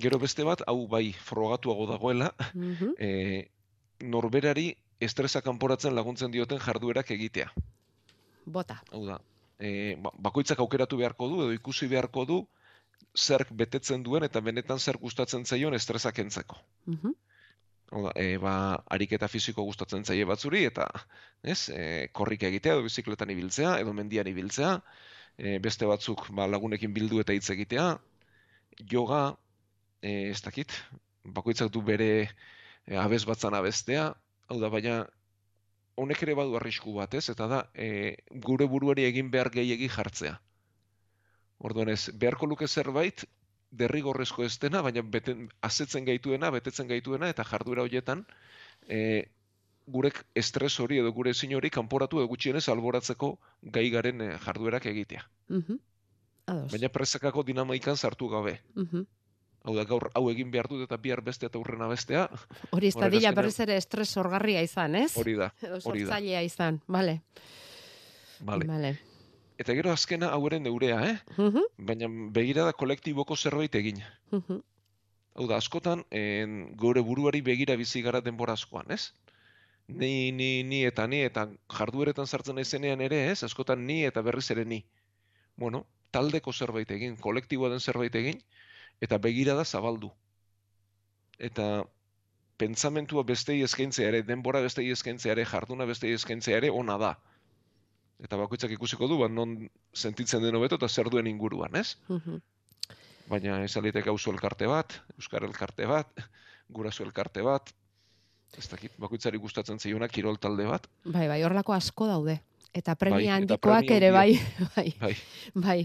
Gero 0.00 0.18
beste 0.18 0.44
bat, 0.44 0.62
hau 0.66 0.86
bai 0.88 1.12
frogatuago 1.12 1.86
dagoela, 1.86 2.34
Mhm. 2.54 2.94
e, 2.98 3.50
norberari 4.00 4.76
estresa 5.00 5.42
kanporatzen 5.42 5.94
laguntzen 5.94 6.30
dioten 6.30 6.58
jarduerak 6.58 7.10
egitea. 7.10 7.52
Bota. 8.46 8.82
Hau 8.92 9.04
da, 9.06 9.20
e, 9.58 9.96
ba- 10.00 10.12
bakoitzak 10.16 10.58
aukeratu 10.58 10.96
beharko 10.96 11.28
du 11.28 11.42
edo 11.42 11.52
ikusi 11.52 11.86
beharko 11.88 12.24
du 12.24 12.46
zerk 13.16 13.48
betetzen 13.52 14.02
duen 14.02 14.24
eta 14.24 14.40
benetan 14.40 14.78
zer 14.78 14.96
gustatzen 14.98 15.44
zaion 15.44 15.74
estresa 15.74 16.12
kentzeko. 16.12 16.56
Mhm. 16.86 17.06
Hau 17.08 17.29
da, 17.90 18.12
e, 18.14 18.38
ba, 18.38 18.54
ariketa 18.96 19.28
fisiko 19.28 19.64
gustatzen 19.66 20.04
zaie 20.04 20.24
batzuri 20.28 20.64
eta, 20.68 20.86
ez, 21.42 21.68
e, 21.74 22.08
korrika 22.14 22.46
egitea 22.46 22.76
edo 22.76 22.86
bizikletan 22.86 23.30
ibiltzea 23.34 23.76
edo 23.82 23.94
mendian 23.96 24.30
ibiltzea, 24.30 24.76
e, 25.36 25.58
beste 25.58 25.88
batzuk 25.90 26.28
ba, 26.36 26.46
lagunekin 26.46 26.94
bildu 26.94 27.20
eta 27.24 27.34
hitz 27.34 27.48
egitea, 27.56 27.86
yoga, 28.92 29.22
e, 30.02 30.30
ez 30.30 30.40
dakit, 30.46 30.76
bakoitzak 31.24 31.72
du 31.74 31.82
bere 31.82 32.10
e, 32.86 32.96
abez 32.96 33.24
batzan 33.26 33.56
abestea, 33.58 34.10
hau 34.48 34.60
da, 34.62 34.70
baina 34.70 35.00
honek 36.00 36.22
ere 36.24 36.36
badu 36.38 36.56
arrisku 36.56 36.94
bat, 36.96 37.14
ez? 37.14 37.26
Eta 37.32 37.48
da, 37.50 37.60
e, 37.74 38.16
gure 38.46 38.66
buruari 38.70 39.04
egin 39.08 39.30
behar 39.34 39.50
gehiegi 39.54 39.90
jartzea. 39.92 40.38
Orduan 41.60 41.90
ez, 41.92 42.08
beharko 42.16 42.48
luke 42.48 42.68
zerbait, 42.68 43.26
derrigorrezko 43.70 44.44
ez 44.44 44.58
dena, 44.58 44.82
baina 44.82 45.02
beten, 45.02 45.48
azetzen 45.62 46.04
gaituena, 46.04 46.50
betetzen 46.50 46.88
gaituena, 46.88 47.28
eta 47.30 47.44
jarduera 47.44 47.82
horietan, 47.82 48.24
e, 48.88 49.28
gurek 49.90 50.24
estres 50.34 50.78
hori 50.80 50.98
edo 50.98 51.12
gure 51.12 51.30
ezin 51.30 51.54
hori 51.54 51.70
kanporatu 51.70 52.18
edo 52.20 52.28
gutxienez 52.28 52.68
alboratzeko 52.68 53.38
gai 53.62 53.88
garen 53.90 54.20
eh, 54.20 54.38
jarduerak 54.44 54.86
egitea. 54.86 55.24
Mhm. 55.48 55.78
Ados. 56.46 56.70
Baina 56.72 56.88
presakako 56.88 57.42
dinamaikan 57.46 57.96
sartu 57.96 58.28
gabe. 58.28 58.60
Mhm. 58.74 59.06
Hau 59.62 59.74
da, 59.76 59.84
gaur 59.84 60.10
hau 60.14 60.30
egin 60.30 60.50
behar 60.50 60.68
dut 60.68 60.86
eta 60.86 60.96
bihar 60.96 61.20
beste 61.22 61.46
eta 61.46 61.58
urrena 61.58 61.86
bestea. 61.86 62.28
Hori 62.70 62.88
ez 62.88 62.94
dadila 62.94 63.28
azkenean- 63.28 63.34
berriz 63.34 63.60
ere 63.60 63.76
estres 63.76 64.08
sorgarria 64.08 64.62
izan, 64.62 64.94
ez? 64.94 65.16
Hori 65.16 65.34
da, 65.34 65.52
hori 65.84 66.04
da. 66.04 66.18
izan, 66.42 66.80
bale. 66.88 67.20
Vale. 68.40 68.64
Bale. 68.64 68.98
Eta 69.60 69.74
gero 69.76 69.92
azkena 69.92 70.30
hau 70.32 70.40
ere 70.48 70.58
neurea, 70.64 70.98
eh? 71.10 71.16
Mhm. 71.36 71.64
Baina 71.88 72.08
begirada 72.36 72.72
kolektiboko 72.72 73.36
zerbait 73.36 73.74
egin. 73.74 74.00
Mhm. 74.32 74.62
Hau 75.34 75.46
da, 75.50 75.58
askotan, 75.60 76.04
en, 76.10 76.54
gure 76.76 77.02
buruari 77.04 77.42
begira 77.44 77.76
bizi 77.76 78.02
gara 78.02 78.22
denbora 78.24 78.56
askoan, 78.58 78.90
ez? 78.90 79.12
Ni, 79.86 80.32
ni, 80.32 80.62
ni 80.62 80.84
eta 80.84 81.06
ni, 81.06 81.20
eta 81.26 81.48
jardueretan 81.76 82.26
sartzen 82.26 82.56
naizenean 82.56 83.00
ere, 83.04 83.20
ez? 83.30 83.42
Askotan 83.44 83.84
ni 83.86 84.04
eta 84.06 84.22
berriz 84.22 84.50
ere 84.54 84.64
ni. 84.64 84.84
Bueno, 85.56 85.84
taldeko 86.10 86.52
zerbait 86.52 86.90
egin, 86.96 87.16
kolektiboa 87.16 87.70
den 87.70 87.80
zerbait 87.80 88.14
egin, 88.14 88.40
eta 89.00 89.18
begirada 89.18 89.64
zabaldu. 89.64 90.10
Eta 91.38 91.66
pentsamentua 92.60 93.24
bestei 93.28 93.60
eskaintzea 93.66 94.08
ere, 94.08 94.22
denbora 94.22 94.60
bestei 94.64 94.88
eskaintzea 94.94 95.36
ere, 95.36 95.44
jarduna 95.52 95.88
bestei 95.90 96.12
eskaintzea 96.16 96.62
ere, 96.62 96.70
ona 96.70 96.96
da. 96.98 97.12
Eta 98.20 98.36
bakoitzak 98.36 98.72
ikusiko 98.76 99.08
du, 99.08 99.18
ba, 99.22 99.28
non 99.32 99.56
sentitzen 99.96 100.42
den 100.44 100.56
hobeto 100.58 100.76
eta 100.76 100.88
zer 100.88 101.08
duen 101.12 101.26
inguruan, 101.30 101.76
ez? 101.76 101.96
Mhm. 102.08 102.40
baina 103.30 103.60
ez 103.62 103.76
aliteke 103.78 104.10
auzo 104.10 104.32
elkarte 104.32 104.66
bat, 104.66 104.96
euskara 105.14 105.46
elkarte 105.46 105.86
bat, 105.86 106.08
guraso 106.68 107.04
elkarte 107.04 107.44
bat, 107.46 107.70
ez 108.58 108.66
dakit, 108.66 108.96
bakoitzari 108.98 109.38
gustatzen 109.38 109.78
zaiona 109.78 110.08
kirol 110.08 110.36
talde 110.36 110.66
bat, 110.66 110.88
Bai, 111.04 111.28
bai, 111.28 111.42
horlako 111.46 111.72
asko 111.72 112.08
daude. 112.10 112.40
Eta 112.74 112.94
premia 112.94 113.32
Bai, 113.32 113.36
handikoak 113.36 113.90
ere 113.90 114.10
bai, 114.10 114.34
bai, 114.76 114.94
bai, 114.98 115.14
bai. 115.54 115.78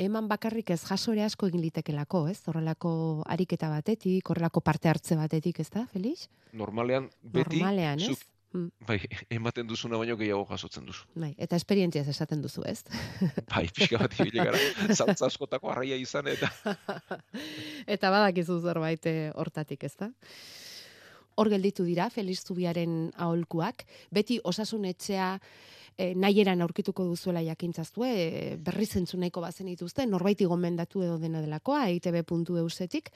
Eman 0.00 0.28
bakarrik 0.28 0.70
ez 0.70 0.82
jaso 0.84 1.12
ere 1.12 1.24
asko 1.24 1.48
egin 1.48 1.60
litekelako, 1.60 2.26
ez? 2.28 2.38
Horrelako 2.48 2.92
ariketa 3.28 3.68
batetik, 3.72 4.30
horrelako 4.30 4.60
parte 4.60 4.88
hartze 4.88 5.16
batetik, 5.16 5.60
ez 5.60 5.68
da, 5.70 5.86
Felix? 5.92 6.28
normalean 6.52 7.08
beti 7.22 7.60
Normalean, 7.60 8.00
zuk, 8.00 8.22
Mm. 8.50 8.70
bai, 8.82 8.96
ematen 9.30 9.68
duzuna 9.70 9.98
baino 10.00 10.16
gehiago 10.18 10.42
jasotzen 10.48 10.86
duzu. 10.88 11.04
Bai, 11.14 11.30
eta 11.38 11.54
esperientziaz 11.60 12.08
esaten 12.10 12.40
duzu, 12.42 12.64
ez? 12.66 12.82
Bai, 13.52 13.68
pixka 13.70 14.00
bat 14.02 14.16
ibile 14.18 14.46
gara, 14.48 14.62
zantza 14.90 15.28
askotako 15.28 15.70
arraia 15.70 15.98
izan 16.00 16.26
eta 16.32 16.50
eta 17.94 18.10
badakizu 18.10 18.58
zerbait 18.64 19.06
eh, 19.06 19.30
hortatik, 19.38 19.86
ez 19.86 19.94
da? 20.02 20.10
Hor 21.38 21.48
gelditu 21.52 21.86
dira, 21.86 22.08
Feliz 22.10 22.40
Zubiaren 22.42 23.12
aholkuak, 23.16 23.86
beti 24.10 24.40
osasun 24.42 24.88
etxea 24.90 25.36
e, 25.96 26.14
nahieran 26.14 26.62
aurkituko 26.62 27.04
duzuela 27.04 27.42
jakintzazue, 27.42 28.10
e, 28.10 28.56
berri 28.56 28.86
zentzu 28.86 29.18
nahiko 29.18 29.40
bazen 29.40 29.66
dituzte, 29.66 30.06
norbaiti 30.06 30.46
gomendatu 30.46 31.02
edo 31.06 31.18
dena 31.18 31.40
delakoa, 31.40 31.86
eitb.eusetik, 31.88 33.10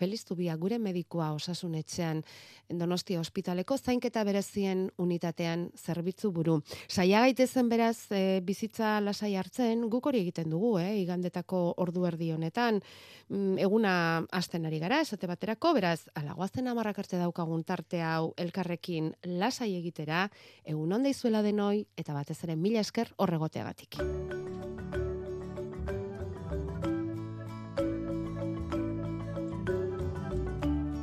Feliz 0.00 0.24
Zubia 0.26 0.56
gure 0.56 0.78
medikua 0.78 1.32
osasun 1.36 1.74
etxean 1.74 2.22
Donostia 2.70 3.18
ospitaleko 3.20 3.74
zainketa 3.78 4.22
berezien 4.24 4.84
unitatean 5.02 5.66
zerbitzu 5.74 6.30
buru. 6.30 6.60
Saia 6.88 7.20
gaitezen 7.24 7.68
beraz 7.68 8.06
e, 8.14 8.40
bizitza 8.46 8.98
lasai 9.02 9.32
hartzen, 9.34 9.88
guk 9.90 10.06
hori 10.06 10.20
egiten 10.22 10.50
dugu, 10.52 10.76
eh, 10.78 11.00
igandetako 11.00 11.62
ordu 11.82 12.06
erdi 12.06 12.30
honetan, 12.32 12.80
mm, 13.28 13.58
eguna 13.58 13.94
hasten 14.30 14.66
ari 14.66 14.78
gara, 14.78 15.00
esate 15.00 15.26
baterako, 15.26 15.74
beraz, 15.74 16.08
alagoazten 16.14 16.68
amarrak 16.68 16.98
arte 17.02 17.18
daukagun 17.18 17.64
tarte 17.64 18.02
hau 18.02 18.34
elkarrekin 18.36 19.12
lasai 19.24 19.74
egitera, 19.80 20.28
egun 20.64 20.92
onda 20.92 21.10
izuela 21.10 21.42
denoi, 21.42 21.86
eta 21.96 22.14
batez 22.20 22.42
ere 22.44 22.56
mila 22.56 22.84
esker 22.84 23.14
horregoteagatik. 23.16 24.00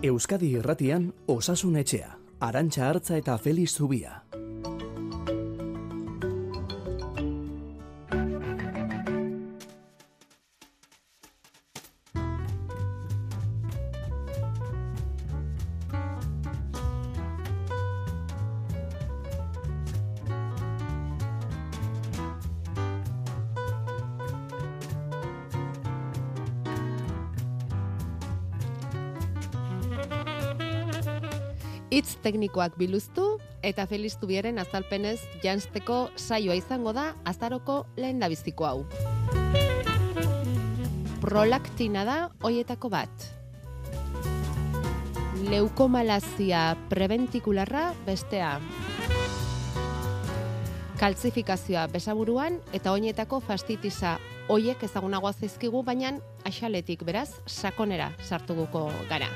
Euskadi 0.07 0.53
Irratian 0.59 1.09
Osasun 1.27 1.81
Etxea, 1.81 2.13
Arantxa 2.39 2.87
Hartza 2.87 3.17
eta 3.17 3.37
Feliz 3.41 3.73
Zubia. 3.73 4.26
Teknikoak 32.27 32.75
biluztu 32.75 33.37
eta 33.63 33.85
Feliz 33.87 34.17
Tubiaren 34.19 34.59
azalpenez 34.59 35.21
jansteko 35.43 36.09
saioa 36.19 36.57
izango 36.59 36.91
da 36.91 37.13
azaroko 37.25 37.85
lehen 37.95 38.19
dabiziko 38.19 38.67
hau. 38.67 38.83
Prolaktina 41.23 42.03
da 42.07 42.17
hoietako 42.43 42.91
bat. 42.91 43.27
Leukomalazia 45.47 46.75
prebentikularra 46.89 47.91
bestea. 48.05 48.57
Kaltsifikazioa 50.97 51.85
besaburuan 51.93 52.57
eta 52.73 52.91
oinetako 52.91 53.39
fastitisa 53.39 54.17
hoiek 54.49 54.83
ezagunagoa 54.83 55.31
zaizkigu 55.37 55.83
baina 55.85 56.17
axaletik 56.43 57.05
beraz 57.07 57.29
sakonera 57.45 58.11
sartuguko 58.25 58.89
gara. 59.07 59.29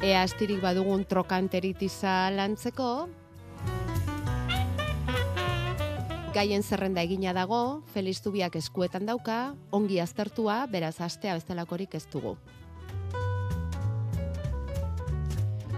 Ea 0.00 0.22
astirik 0.24 0.62
badugun 0.64 1.02
trokanteritisa 1.04 2.30
lantzeko, 2.32 3.10
gaien 6.32 6.62
zerrenda 6.62 7.02
egina 7.04 7.34
dago, 7.36 7.82
Feliz 7.92 8.22
Zubiak 8.22 8.56
eskuetan 8.56 9.04
dauka, 9.04 9.54
ongi 9.76 9.98
aztertua, 10.00 10.62
beraz 10.72 10.94
astea 11.04 11.34
bestelakorik 11.36 11.94
ez 11.98 12.06
dugu. 12.08 12.36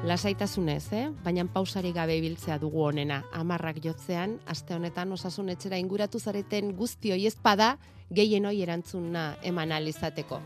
Lasaitasunez, 0.07 0.85
eh? 0.93 1.09
baina 1.25 1.43
pausari 1.47 1.91
gabe 1.95 2.15
ibiltzea 2.19 2.61
dugu 2.63 2.83
honena. 2.87 3.23
Amarrak 3.33 3.81
jotzean, 3.83 4.39
aste 4.47 4.75
honetan 4.75 5.15
osasun 5.19 5.51
etxera 5.55 5.79
inguratu 5.83 6.21
zareten 6.21 6.77
guzti 6.79 7.11
hoi 7.15 7.27
ezpada, 7.27 7.77
gehien 8.11 8.47
hoi 8.47 8.61
erantzuna 8.63 9.33
eman 9.43 9.73
alizateko. 9.73 10.43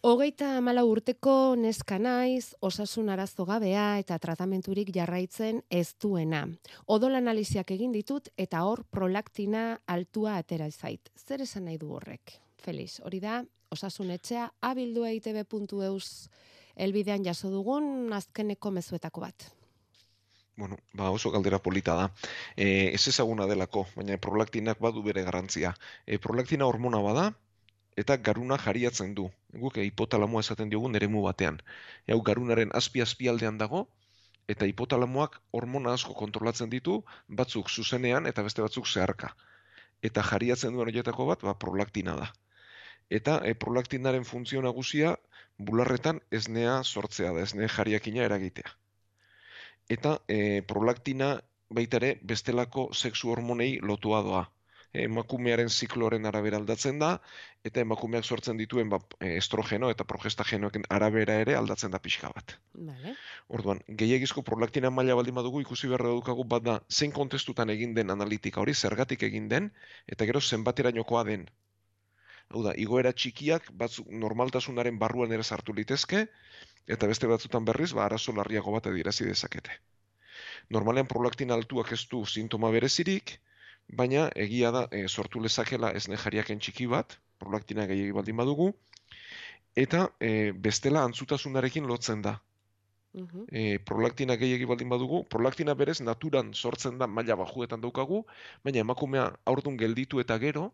Hogeita 0.00 0.54
amala 0.56 0.80
urteko 0.88 1.32
neska 1.60 1.98
naiz, 2.00 2.54
osasun 2.64 3.10
arazo 3.12 3.44
gabea 3.44 3.98
eta 4.00 4.16
tratamenturik 4.16 4.88
jarraitzen 4.96 5.58
ez 5.68 5.92
duena. 6.00 6.46
Odol 6.88 7.18
analiziak 7.18 7.68
egin 7.74 7.92
ditut 7.92 8.30
eta 8.40 8.62
hor 8.64 8.80
prolaktina 8.88 9.64
altua 9.84 10.38
atera 10.40 10.70
zait. 10.70 11.10
Zer 11.20 11.44
esan 11.44 11.66
nahi 11.68 11.76
du 11.76 11.90
horrek? 11.92 12.32
Feliz, 12.64 13.02
hori 13.04 13.20
da, 13.20 13.42
osasun 13.68 14.14
etxea 14.16 14.46
abildu 14.70 15.04
eitb.eus 15.04 16.08
elbidean 16.80 17.28
jaso 17.28 17.52
dugun 17.52 18.08
azkeneko 18.16 18.70
mezuetako 18.70 19.20
bat. 19.20 19.50
bueno, 20.56 20.76
ba 20.94 21.10
oso 21.10 21.30
galdera 21.30 21.58
polita 21.58 21.94
da. 21.94 22.08
E, 22.56 22.88
ez 22.94 23.06
ezaguna 23.08 23.46
delako, 23.46 23.86
baina 23.96 24.16
prolaktinak 24.16 24.80
badu 24.80 25.02
bere 25.02 25.28
garrantzia. 25.28 25.76
E, 26.06 26.16
prolaktina 26.18 26.66
hormona 26.66 27.00
bada, 27.04 27.30
eta 27.96 28.16
garuna 28.16 28.58
jariatzen 28.58 29.14
du. 29.14 29.30
Guk 29.62 29.78
hipotalamoa 29.82 30.40
esaten 30.46 30.70
diogun 30.70 30.96
eremu 30.96 31.22
batean. 31.26 31.60
Hau 32.08 32.20
garunaren 32.22 32.70
azpi 32.80 33.02
azpialdean 33.04 33.58
dago, 33.58 33.86
eta 34.48 34.66
hipotalamoak 34.66 35.40
hormona 35.52 35.94
asko 35.98 36.14
kontrolatzen 36.18 36.70
ditu, 36.70 37.00
batzuk 37.40 37.70
zuzenean 37.70 38.26
eta 38.26 38.42
beste 38.46 38.62
batzuk 38.62 38.86
zeharka. 38.86 39.34
Eta 40.02 40.22
jariatzen 40.30 40.72
duen 40.74 40.88
horietako 40.88 41.26
bat, 41.32 41.42
ba, 41.46 41.54
prolaktina 41.64 42.16
da. 42.16 42.30
Eta 43.10 43.40
e, 43.44 43.54
prolaktinaren 43.54 44.24
funtzio 44.24 44.62
nagusia 44.62 45.16
bularretan 45.58 46.20
esnea 46.40 46.80
sortzea 46.84 47.34
da, 47.36 47.44
esne 47.46 47.68
jariakina 47.68 48.24
eragitea. 48.26 48.72
Eta 49.90 50.18
e, 50.28 50.62
prolaktina 50.72 51.30
baita 51.78 51.98
ere 52.00 52.10
bestelako 52.32 52.88
sexu 52.94 53.30
hormonei 53.34 53.72
lotua 53.90 54.22
doa. 54.26 54.44
Emakumearen 54.92 55.68
zikloaren 55.70 56.24
arabera 56.26 56.58
aldatzen 56.58 56.98
da, 56.98 57.10
eta 57.64 57.82
emakumeak 57.84 58.24
sortzen 58.24 58.58
dituen 58.58 58.88
ba, 58.90 58.98
estrogeno 59.20 59.90
eta 59.94 60.04
progestagenoen 60.04 60.86
arabera 60.96 61.36
ere 61.44 61.54
aldatzen 61.54 61.94
da 61.94 62.00
pixka 62.02 62.30
bat. 62.34 62.56
Vale. 62.74 63.14
Orduan, 63.48 63.82
gehiagizko 64.02 64.42
prolaktina 64.42 64.90
maila 64.90 65.14
baldin 65.20 65.36
badugu 65.38 65.60
ikusi 65.62 65.90
beharra 65.92 66.10
daukagu 66.14 66.44
bat 66.54 66.64
da 66.66 66.76
zein 66.90 67.12
kontestutan 67.12 67.70
egin 67.70 67.94
den 67.94 68.10
analitika 68.10 68.60
hori, 68.60 68.74
zergatik 68.74 69.22
egin 69.28 69.46
den, 69.48 69.70
eta 70.08 70.26
gero 70.26 70.40
zenbaterainokoa 70.40 71.22
den. 71.28 71.46
Hau 72.50 72.64
da, 72.66 72.74
igoera 72.82 73.12
txikiak 73.14 73.70
batzuk 73.80 74.08
normaltasunaren 74.24 74.98
barruan 74.98 75.30
ere 75.36 75.44
sartu 75.46 75.74
litezke, 75.76 76.24
eta 76.90 77.06
beste 77.06 77.30
batzutan 77.30 77.68
berriz, 77.68 77.92
ba, 77.94 78.08
arazo 78.08 78.34
larriago 78.34 78.74
bat 78.74 78.90
edirazi 78.90 79.28
dezakete. 79.28 79.78
Normalean 80.74 81.06
prolaktina 81.06 81.54
altuak 81.54 81.92
ez 81.94 82.02
du 82.10 82.24
sintoma 82.26 82.72
berezirik, 82.74 83.36
baina 83.96 84.28
egia 84.36 84.70
da 84.74 84.86
e, 84.90 85.06
sortu 85.08 85.40
lezakela 85.40 85.90
ez 85.96 86.06
nejariaken 86.08 86.60
txiki 86.62 86.86
bat, 86.90 87.16
prolaktina 87.42 87.86
gehiagi 87.90 88.14
baldin 88.16 88.38
badugu, 88.40 88.70
eta 89.76 90.08
e, 90.20 90.52
bestela 90.52 91.02
antzutasunarekin 91.08 91.88
lotzen 91.90 92.22
da. 92.22 92.38
E, 93.50 93.78
prolaktina 93.82 94.36
gehiagi 94.38 94.68
baldin 94.70 94.90
badugu, 94.92 95.24
prolaktina 95.34 95.74
berez 95.74 95.98
naturan 96.00 96.52
sortzen 96.54 96.98
da 96.98 97.08
maila 97.10 97.36
bajuetan 97.42 97.80
daukagu, 97.82 98.24
baina 98.64 98.84
emakumea 98.84 99.26
aurdun 99.52 99.78
gelditu 99.80 100.20
eta 100.22 100.38
gero, 100.38 100.68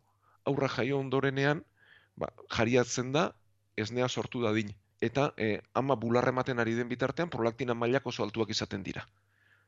aurra 0.45 0.69
jaio 0.77 0.99
ondorenean, 1.01 1.63
ba, 2.17 2.33
jariatzen 2.59 3.13
da, 3.13 3.31
esnea 3.77 4.09
sortu 4.09 4.43
dadin. 4.45 4.75
Eta 5.01 5.31
e, 5.37 5.61
ama 5.75 5.97
bularra 5.97 6.33
ematen 6.33 6.61
ari 6.61 6.75
den 6.77 6.89
bitartean, 6.93 7.33
prolaktina 7.33 7.75
mailak 7.75 8.07
oso 8.13 8.25
altuak 8.25 8.53
izaten 8.53 8.85
dira. 8.85 9.07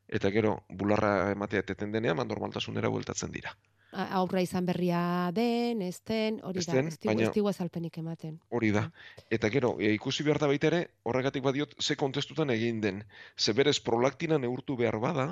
Eta 0.08 0.30
gero, 0.32 0.54
bularra 0.68 1.30
ematea 1.32 1.60
eteten 1.64 1.92
denean, 1.92 2.16
ba, 2.16 2.24
normaltasunera 2.24 2.88
bueltatzen 2.88 3.32
dira. 3.32 3.52
Aurra 3.92 4.40
izan 4.44 4.66
berria 4.68 5.00
den, 5.36 5.82
ez 5.82 6.00
den, 6.06 6.40
hori 6.44 6.64
da, 6.64 6.80
ez 6.80 7.32
digu 7.34 7.48
azalpenik 7.48 7.98
ematen. 8.00 8.38
Hori 8.48 8.70
da. 8.72 8.86
Eta 9.30 9.48
gero, 9.52 9.74
e, 9.80 9.92
ikusi 9.96 10.24
behar 10.24 10.40
da 10.42 10.48
baita 10.50 10.68
ere, 10.68 10.80
horregatik 11.04 11.44
badiot, 11.44 11.74
ze 11.80 11.96
kontestutan 11.96 12.50
egin 12.50 12.80
den. 12.84 13.02
Ze 13.36 13.52
berez, 13.52 13.78
prolaktina 13.80 14.38
neurtu 14.38 14.76
behar 14.76 15.00
bada, 15.00 15.28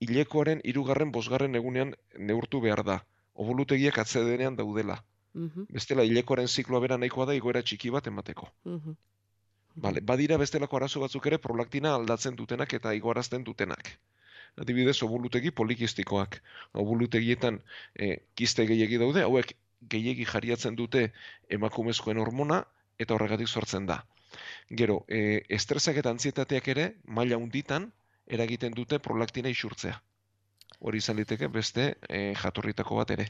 hilekoaren 0.00 0.62
irugarren 0.64 1.12
bosgarren 1.12 1.58
egunean 1.58 1.94
neurtu 2.18 2.60
behar 2.62 2.84
da 2.86 3.00
obulutegiak 3.38 4.02
atzedenean 4.02 4.58
daudela. 4.58 4.98
Mm 5.34 5.66
Bestela, 5.74 6.04
hilekoaren 6.08 6.48
zikloa 6.48 6.80
bera 6.84 6.98
nahikoa 6.98 7.28
da 7.30 7.36
igoera 7.38 7.62
txiki 7.62 7.92
bat 7.94 8.10
emateko. 8.10 8.50
Mm 8.64 8.96
Vale, 9.84 10.00
badira 10.10 10.38
bestelako 10.40 10.78
arazo 10.78 11.00
batzuk 11.04 11.26
ere 11.30 11.38
prolaktina 11.42 11.94
aldatzen 11.94 12.36
dutenak 12.38 12.74
eta 12.78 12.94
igoarazten 12.98 13.44
dutenak. 13.46 13.90
Adibidez, 14.58 14.96
obulutegi 15.06 15.52
polikistikoak. 15.60 16.40
Obulutegietan 16.82 17.60
e, 17.94 18.08
kiste 18.34 18.66
gehiegi 18.66 18.98
daude, 18.98 19.22
hauek 19.22 19.54
gehiegi 19.94 20.26
jariatzen 20.26 20.74
dute 20.80 21.04
emakumezkoen 21.58 22.18
hormona 22.18 22.64
eta 22.98 23.14
horregatik 23.14 23.48
sortzen 23.48 23.86
da. 23.86 24.00
Gero, 24.82 25.04
e, 25.06 25.44
estresak 25.60 26.02
eta 26.02 26.10
antzietateak 26.16 26.74
ere, 26.74 26.88
maila 27.06 27.38
unditan, 27.38 27.92
eragiten 28.26 28.74
dute 28.74 28.98
prolaktina 28.98 29.54
isurtzea 29.54 30.00
hori 30.78 31.00
izan 31.02 31.18
liteke 31.18 31.48
beste 31.54 31.84
e, 32.08 32.18
jatorritako 32.42 32.98
bat 33.00 33.12
ere. 33.16 33.28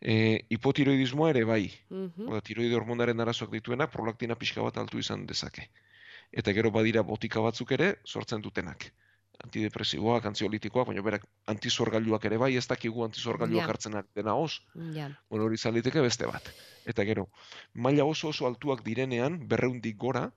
E, 0.00 0.44
hipotiroidismoa 0.52 1.30
ere 1.30 1.44
bai. 1.44 1.72
Mm 1.90 2.12
-hmm. 2.16 2.42
tiroide 2.42 2.74
hormonaren 2.76 3.20
arazoak 3.20 3.50
dituena 3.50 3.86
prolaktina 3.90 4.34
pixka 4.34 4.62
bat 4.62 4.76
altu 4.76 4.98
izan 4.98 5.26
dezake. 5.26 5.70
Eta 6.32 6.52
gero 6.52 6.70
badira 6.70 7.02
botika 7.02 7.40
batzuk 7.40 7.72
ere 7.72 7.96
sortzen 8.04 8.42
dutenak. 8.42 8.92
Antidepresiboak, 9.44 10.24
antziolitikoak, 10.26 10.86
baina 10.88 11.02
berak 11.02 11.26
antizorgailuak 11.46 12.24
ere 12.24 12.36
bai, 12.38 12.56
ez 12.56 12.66
dakigu 12.66 13.04
antizorgailuak 13.04 13.62
yeah. 13.62 13.68
hartzen 13.68 14.02
dena 14.14 14.34
hoz. 14.34 14.62
Yeah. 14.74 15.12
Bueno, 15.30 15.44
hori 15.44 15.54
izan 15.54 15.74
liteke 15.74 16.00
beste 16.00 16.26
bat. 16.26 16.52
Eta 16.86 17.04
gero, 17.04 17.28
maila 17.74 18.04
oso 18.04 18.28
oso 18.28 18.46
altuak 18.46 18.82
direnean, 18.84 19.46
berreundik 19.48 19.96
gora, 19.96 20.30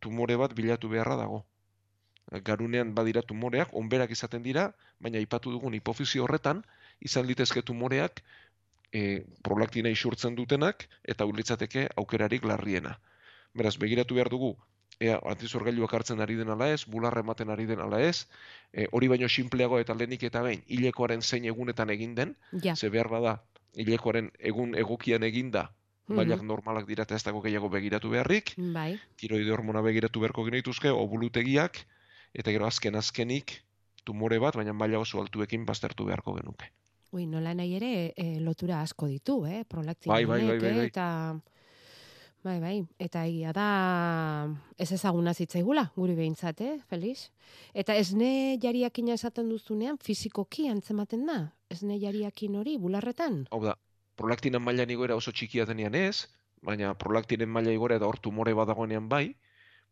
tumore 0.00 0.36
bat 0.36 0.54
bilatu 0.54 0.88
beharra 0.88 1.16
dago 1.16 1.46
garunean 2.40 2.94
badira 2.94 3.22
tumoreak, 3.22 3.74
onberak 3.76 4.10
izaten 4.10 4.42
dira, 4.42 4.72
baina 5.00 5.18
ipatu 5.18 5.50
dugun 5.50 5.74
hipofizio 5.74 6.24
horretan, 6.24 6.62
izan 7.00 7.26
litezke 7.26 7.62
tumoreak 7.62 8.22
e, 8.92 9.24
prolaktina 9.42 9.90
isurtzen 9.90 10.36
dutenak, 10.38 10.86
eta 11.04 11.26
ulitzateke 11.26 11.88
aukerarik 11.96 12.44
larriena. 12.44 12.98
Beraz, 13.54 13.76
begiratu 13.80 14.16
behar 14.18 14.30
dugu, 14.32 14.54
ea 15.00 15.18
antizorgailuak 15.32 15.94
hartzen 15.94 16.20
ari 16.20 16.36
den 16.38 16.52
ala 16.54 16.68
ez, 16.72 16.84
bularra 16.86 17.24
ematen 17.24 17.50
ari 17.50 17.66
den 17.66 17.80
ala 17.80 18.00
ez, 18.00 18.28
e, 18.72 18.86
hori 18.92 19.08
baino 19.08 19.28
sinpleago 19.28 19.80
eta 19.80 19.96
lehenik 19.98 20.28
eta 20.28 20.42
behin, 20.42 20.62
hilekoaren 20.68 21.22
zein 21.22 21.44
egunetan 21.44 21.90
egin 21.90 22.14
den, 22.14 22.36
ja. 22.62 22.76
ze 22.76 22.90
behar 22.90 23.08
bada, 23.08 23.38
hilekoaren 23.76 24.30
egun 24.38 24.76
egokian 24.78 25.22
eginda, 25.22 25.70
Bailak 26.12 26.42
mm 26.42 26.48
normalak 26.50 26.86
dira 26.88 27.04
eta 27.06 27.14
ez 27.14 27.22
dago 27.22 27.40
gehiago 27.44 27.68
begiratu 27.70 28.10
beharrik. 28.10 28.54
Bai. 28.74 28.98
Tiroide 29.16 29.52
hormona 29.54 29.80
begiratu 29.86 30.20
beharko 30.20 30.44
genituzke, 30.48 30.90
obulutegiak, 30.90 31.78
eta 32.34 32.50
gero 32.50 32.66
azken 32.66 32.98
azkenik 32.98 33.62
tumore 34.04 34.38
bat, 34.42 34.58
baina 34.58 34.74
maila 34.74 34.98
oso 34.98 35.20
altuekin 35.22 35.64
baztertu 35.64 36.08
beharko 36.10 36.34
genuke. 36.40 36.72
Ui, 37.12 37.26
nola 37.28 37.52
nahi 37.52 37.74
ere 37.76 37.92
e, 38.16 38.40
lotura 38.40 38.80
asko 38.80 39.06
ditu, 39.06 39.42
eh? 39.44 39.66
Prolaktina 39.68 40.14
bai, 40.14 40.24
bai, 40.24 40.40
bai, 40.48 40.58
bai, 40.58 40.70
bai. 40.78 40.86
eta 40.88 41.06
bai, 42.42 42.56
bai, 42.58 42.76
eta 42.98 43.26
egia 43.28 43.52
da 43.52 43.66
ez 44.80 44.88
ezaguna 44.96 45.34
zitzaigula, 45.34 45.84
guri 45.94 46.16
behintzat, 46.16 46.62
eh, 46.64 46.78
Felix? 46.88 47.28
Eta 47.76 47.94
esne 48.00 48.56
jariakin 48.62 49.12
esaten 49.12 49.52
duzunean, 49.52 50.00
fizikoki 50.00 50.70
antzematen 50.72 51.28
da? 51.28 51.38
Esne 51.70 52.00
jariakin 52.00 52.56
hori, 52.56 52.78
bularretan? 52.80 53.42
Hau 53.52 53.60
da, 53.62 53.76
prolaktina 54.16 54.58
maila 54.58 54.88
nigoera 54.88 55.20
oso 55.20 55.36
txikia 55.36 55.68
denean 55.68 55.94
ez, 55.94 56.26
baina 56.64 56.94
prolaktinen 56.98 57.52
maila 57.52 57.76
igora 57.76 58.00
eta 58.00 58.08
hor 58.08 58.18
tumore 58.24 58.56
badagoenean 58.56 59.12
bai, 59.12 59.26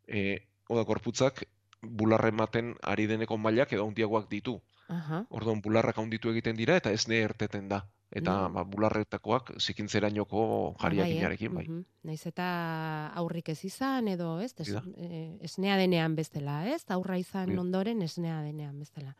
e, 0.09 0.41
oda, 0.73 0.89
korputzak 0.89 1.45
bularra 1.83 2.33
ematen 2.33 2.75
ari 2.81 3.07
deneko 3.13 3.37
mailak 3.37 3.77
edo 3.77 3.85
handiagoak 3.87 4.29
ditu. 4.33 4.57
Aha. 4.91 5.25
Orduan 5.31 5.63
bularrak 5.63 5.99
handitu 6.03 6.33
egiten 6.35 6.59
dira 6.59 6.77
eta 6.81 6.93
ez 6.93 7.07
ne 7.09 7.23
erteten 7.23 7.69
da. 7.71 7.85
Eta 8.11 8.33
mm. 8.49 8.55
ba, 8.57 8.65
bularretakoak 8.67 9.53
zikintzerainoko 9.63 10.41
jariakinarekin 10.83 11.55
bai. 11.55 11.67
Mm 11.69 11.87
Naiz 12.01 12.23
eta 12.27 12.45
aurrik 13.21 13.51
ez 13.53 13.59
izan 13.69 14.09
edo 14.09 14.39
ez, 14.41 14.55
ez 14.59 14.73
eh, 14.73 15.37
esnea 15.45 15.77
denean 15.77 16.15
bestela, 16.17 16.63
ez? 16.65 16.81
Aurra 16.89 17.19
izan 17.21 17.53
ondoren 17.61 18.01
esnea 18.03 18.39
denean 18.41 18.79
bestela. 18.81 19.13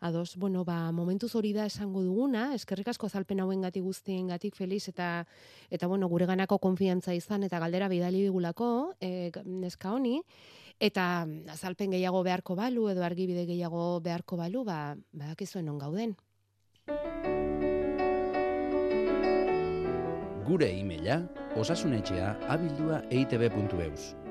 Ados, 0.00 0.34
bueno, 0.36 0.64
ba, 0.64 0.90
momentuz 0.96 1.34
hori 1.36 1.52
da 1.52 1.66
esango 1.68 2.02
duguna, 2.02 2.48
eskerrik 2.56 2.88
asko 2.88 3.08
zalpen 3.08 3.44
hauen 3.44 3.60
gati 3.60 3.82
guztien 3.84 4.32
gatik 4.32 4.56
feliz 4.56 4.88
eta, 4.88 5.26
eta 5.70 5.86
bueno, 5.86 6.08
gure 6.08 6.26
ganako 6.26 6.58
konfiantza 6.58 7.14
izan 7.14 7.44
eta 7.44 7.60
galdera 7.60 7.86
bidali 7.92 8.24
digulako, 8.24 8.96
e, 8.98 9.30
neska 9.44 9.92
honi, 9.92 10.22
Eta 10.80 11.26
azalpen 11.52 11.92
gehiago 11.92 12.22
beharko 12.24 12.54
balu 12.56 12.86
edo 12.88 13.04
argibide 13.04 13.44
gehiago 13.44 14.00
beharko 14.00 14.38
balu, 14.40 14.64
ba, 14.64 14.96
badakizuen 15.12 15.68
on 15.68 15.76
gauden. 15.78 16.16
Gure 20.48 20.70
e-maila 20.72 21.20
osasunetxea 21.60 22.32
abildua 22.56 23.04
eitb.eus. 23.12 24.29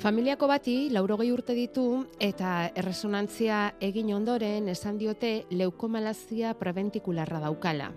Familiako 0.00 0.46
bati 0.48 0.74
laurogei 0.88 1.26
urte 1.28 1.52
ditu 1.52 1.82
eta 2.24 2.70
erresonantzia 2.80 3.58
egin 3.84 4.14
ondoren 4.16 4.70
esan 4.72 4.96
diote 4.96 5.32
leukomalazia 5.52 6.54
preventikularra 6.56 7.42
daukala. 7.42 7.90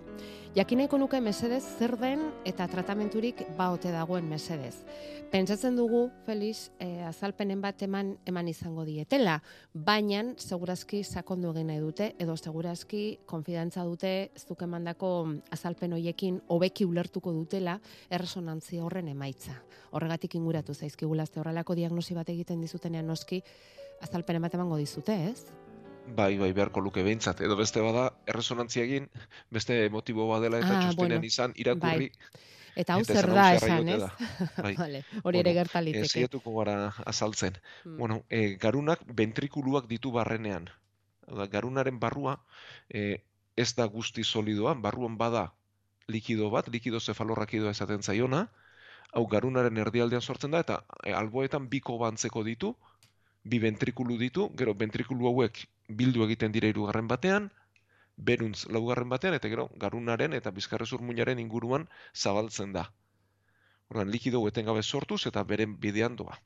Jakineko 0.54 1.00
nuke 1.02 1.18
mesedez 1.18 1.64
zer 1.80 1.96
den 1.98 2.20
eta 2.46 2.68
tratamenturik 2.70 3.40
baote 3.58 3.90
dagoen 3.90 4.28
mesedez. 4.30 4.76
Pentsatzen 5.32 5.74
dugu, 5.74 6.04
Felix, 6.28 6.68
e, 6.78 7.02
azalpenen 7.02 7.58
bat 7.58 7.82
eman 7.82 8.12
eman 8.22 8.46
izango 8.46 8.84
dietela, 8.86 9.40
baina 9.74 10.20
segurazki 10.38 11.00
sakondu 11.02 11.50
egin 11.50 11.72
nahi 11.72 11.80
dute, 11.82 12.12
edo 12.22 12.36
segurazki 12.36 13.02
konfidantza 13.26 13.82
dute 13.82 14.30
zuk 14.38 14.62
emandako 14.62 15.10
azalpen 15.50 15.98
hoiekin 15.98 16.38
hobeki 16.46 16.86
ulertuko 16.86 17.34
dutela 17.34 17.80
erresonantzia 18.08 18.86
horren 18.86 19.10
emaitza. 19.10 19.58
Horregatik 19.90 20.38
inguratu 20.38 20.70
zaizkigula 20.74 21.26
horrelako 21.34 21.74
diagnosi 21.74 22.14
bat 22.14 22.30
egiten 22.30 22.62
dizutenean 22.62 23.10
noski, 23.10 23.42
azalpen 24.06 24.40
bat 24.40 24.54
emango 24.54 24.78
dizute, 24.78 25.18
ez? 25.32 25.63
Bai, 26.06 26.36
bai, 26.38 26.52
beharko 26.52 26.80
luke 26.80 27.02
behintzat. 27.02 27.40
Edo 27.44 27.56
beste 27.56 27.82
bada, 27.84 28.08
erresonantzia 28.26 28.84
egin, 28.84 29.08
beste 29.50 29.88
motibo 29.90 30.28
badela 30.28 30.60
eta 30.60 30.72
ah, 30.72 30.82
txostenean 30.84 31.20
bueno. 31.20 31.32
izan 31.32 31.54
irakurri. 31.56 32.10
Bai. 32.10 32.42
Eta 32.74 32.96
hau 32.96 33.04
zer 33.06 33.28
da 33.30 33.44
esan, 33.54 33.88
ez? 33.88 34.02
Bai. 34.64 34.74
vale. 34.78 35.02
Hori 35.22 35.40
ere 35.44 35.52
gertaliteke. 35.54 36.08
Ez 36.08 36.24
zietuko 36.24 36.56
gara 36.58 36.92
azaltzen. 37.06 37.60
Hmm. 37.84 37.98
Bueno, 37.98 38.22
e, 38.28 38.56
garunak 38.60 39.04
ventrikuluak 39.06 39.86
ditu 39.90 40.10
barrenean. 40.14 40.66
Da, 41.28 41.46
garunaren 41.48 42.00
barrua 42.02 42.40
e, 42.90 43.22
ez 43.56 43.70
da 43.78 43.86
guzti 43.86 44.24
solidoa, 44.24 44.74
barruan 44.74 45.16
bada 45.16 45.52
likido 46.10 46.50
bat, 46.50 46.68
likido 46.68 47.00
zefalorrakidoa 47.00 47.70
esaten 47.72 48.02
zaiona, 48.02 48.48
hau 49.14 49.24
garunaren 49.30 49.78
erdialdean 49.78 50.22
sortzen 50.22 50.52
da, 50.52 50.60
eta 50.66 50.82
e, 51.04 51.14
alboetan 51.14 51.70
biko 51.70 51.96
bantzeko 52.02 52.42
ditu, 52.44 52.74
bi 53.44 53.58
ventrikulu 53.60 54.16
ditu, 54.18 54.48
gero 54.56 54.74
ventrikulu 54.74 55.28
hauek 55.30 55.60
bildu 55.88 56.24
egiten 56.26 56.52
dira 56.52 56.68
hirugarren 56.72 57.08
batean, 57.08 57.50
beruntz 58.16 58.64
laugarren 58.76 59.10
batean, 59.12 59.34
eta 59.38 59.50
gero 59.52 59.68
garunaren 59.84 60.32
eta 60.38 60.52
bizkarrezur 60.58 61.02
muñaren 61.02 61.42
inguruan 61.42 61.88
zabaltzen 62.14 62.72
da. 62.72 62.88
Orduan, 63.90 64.10
likido 64.10 64.40
etengabe 64.48 64.82
sortuz 64.82 65.26
eta 65.30 65.42
beren 65.44 65.76
bidean 65.80 66.16
doa. 66.16 66.38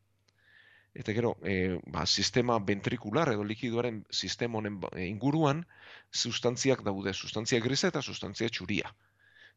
Eta 0.94 1.12
gero, 1.14 1.36
e, 1.44 1.78
ba, 1.86 2.06
sistema 2.06 2.56
ventrikular 2.70 3.30
edo 3.32 3.44
likidoaren 3.44 4.00
sistema 4.10 4.58
honen 4.58 4.80
ba, 4.80 4.90
inguruan 5.04 5.62
sustantziak 6.10 6.82
daude, 6.88 7.12
sustantzia 7.14 7.60
grisa 7.60 7.92
eta 7.92 8.02
sustantzia 8.02 8.48
txuria. 8.48 8.90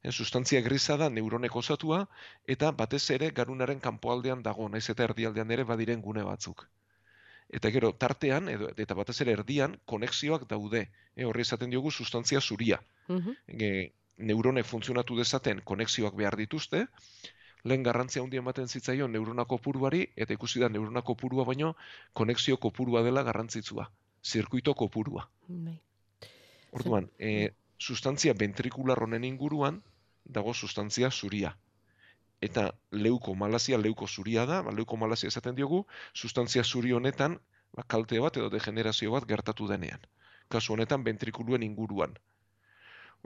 E, 0.04 0.12
sustantzia 0.12 0.62
grisa 0.62 0.98
da 1.02 1.10
neuronek 1.10 1.56
osatua 1.56 2.04
eta 2.56 2.72
batez 2.84 3.04
ere 3.18 3.32
garunaren 3.42 3.80
kanpoaldean 3.80 4.44
dago, 4.44 4.70
naiz 4.70 4.88
eta 4.94 5.08
erdialdean 5.10 5.58
ere 5.58 5.66
badiren 5.74 6.06
gune 6.10 6.28
batzuk. 6.28 6.68
Eta 7.52 7.72
gero, 7.76 7.91
tartean, 7.99 8.47
edo, 8.49 8.70
eta 8.80 8.95
batez 8.95 9.18
ere 9.26 9.34
erdian, 9.36 9.76
konexioak 9.86 10.47
daude. 10.49 10.86
E, 11.16 11.26
horri 11.28 11.43
esaten 11.43 11.74
diogu 11.74 11.91
sustantzia 11.91 12.39
zuria. 12.41 12.80
E, 13.47 13.91
neuronek 14.18 14.66
funtzionatu 14.70 15.18
dezaten 15.18 15.60
konexioak 15.68 16.16
behar 16.16 16.38
dituzte, 16.39 16.86
lehen 17.68 17.84
garrantzia 17.84 18.24
handia 18.24 18.41
ematen 18.41 18.68
zitzaion 18.72 19.12
neurona 19.12 19.45
kopuruari, 19.45 20.06
eta 20.16 20.34
ikusi 20.34 20.64
da 20.64 20.70
neurona 20.70 21.02
kopurua 21.02 21.45
baino, 21.45 21.74
konexio 22.14 22.58
kopurua 22.58 23.04
dela 23.04 23.24
garrantzitsua. 23.28 23.89
Zirkuito 24.24 24.74
kopurua. 24.78 25.28
Bai. 25.47 25.76
Orduan, 26.72 27.10
e, 27.20 27.52
sustantzia 27.78 28.34
ventrikular 28.38 29.04
honen 29.04 29.28
inguruan, 29.28 29.82
dago 30.24 30.54
sustantzia 30.54 31.12
zuria. 31.12 31.56
Eta 32.42 32.64
leuko 32.92 33.36
malazia, 33.36 33.78
leuko 33.78 34.08
zuria 34.08 34.46
da, 34.50 34.62
ba, 34.66 34.74
leuko 34.78 34.98
malazia 34.98 35.30
esaten 35.34 35.56
diogu, 35.56 35.86
sustantzia 36.14 36.64
zuri 36.64 36.92
honetan, 36.98 37.38
ba, 37.78 37.86
kalte 37.96 38.20
bat 38.24 38.38
edo 38.42 38.50
degenerazio 38.50 39.12
bat 39.16 39.28
gertatu 39.30 39.68
denean. 39.70 40.10
Kasu 40.50 40.74
honetan 40.74 41.04
ventrikuluen 41.08 41.64
inguruan. 41.64 42.18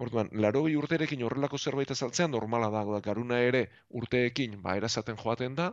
Orduan, 0.05 0.29
larogei 0.43 0.75
urterekin 0.75 1.21
horrelako 1.23 1.57
zerbait 1.57 1.91
azaltzea 1.95 2.27
normala 2.27 2.69
da, 2.71 2.83
da 2.91 2.99
garuna 3.03 3.39
ere 3.49 3.61
urteekin 4.01 4.57
ba 4.65 4.75
erasaten 4.79 5.19
joaten 5.21 5.55
da 5.59 5.69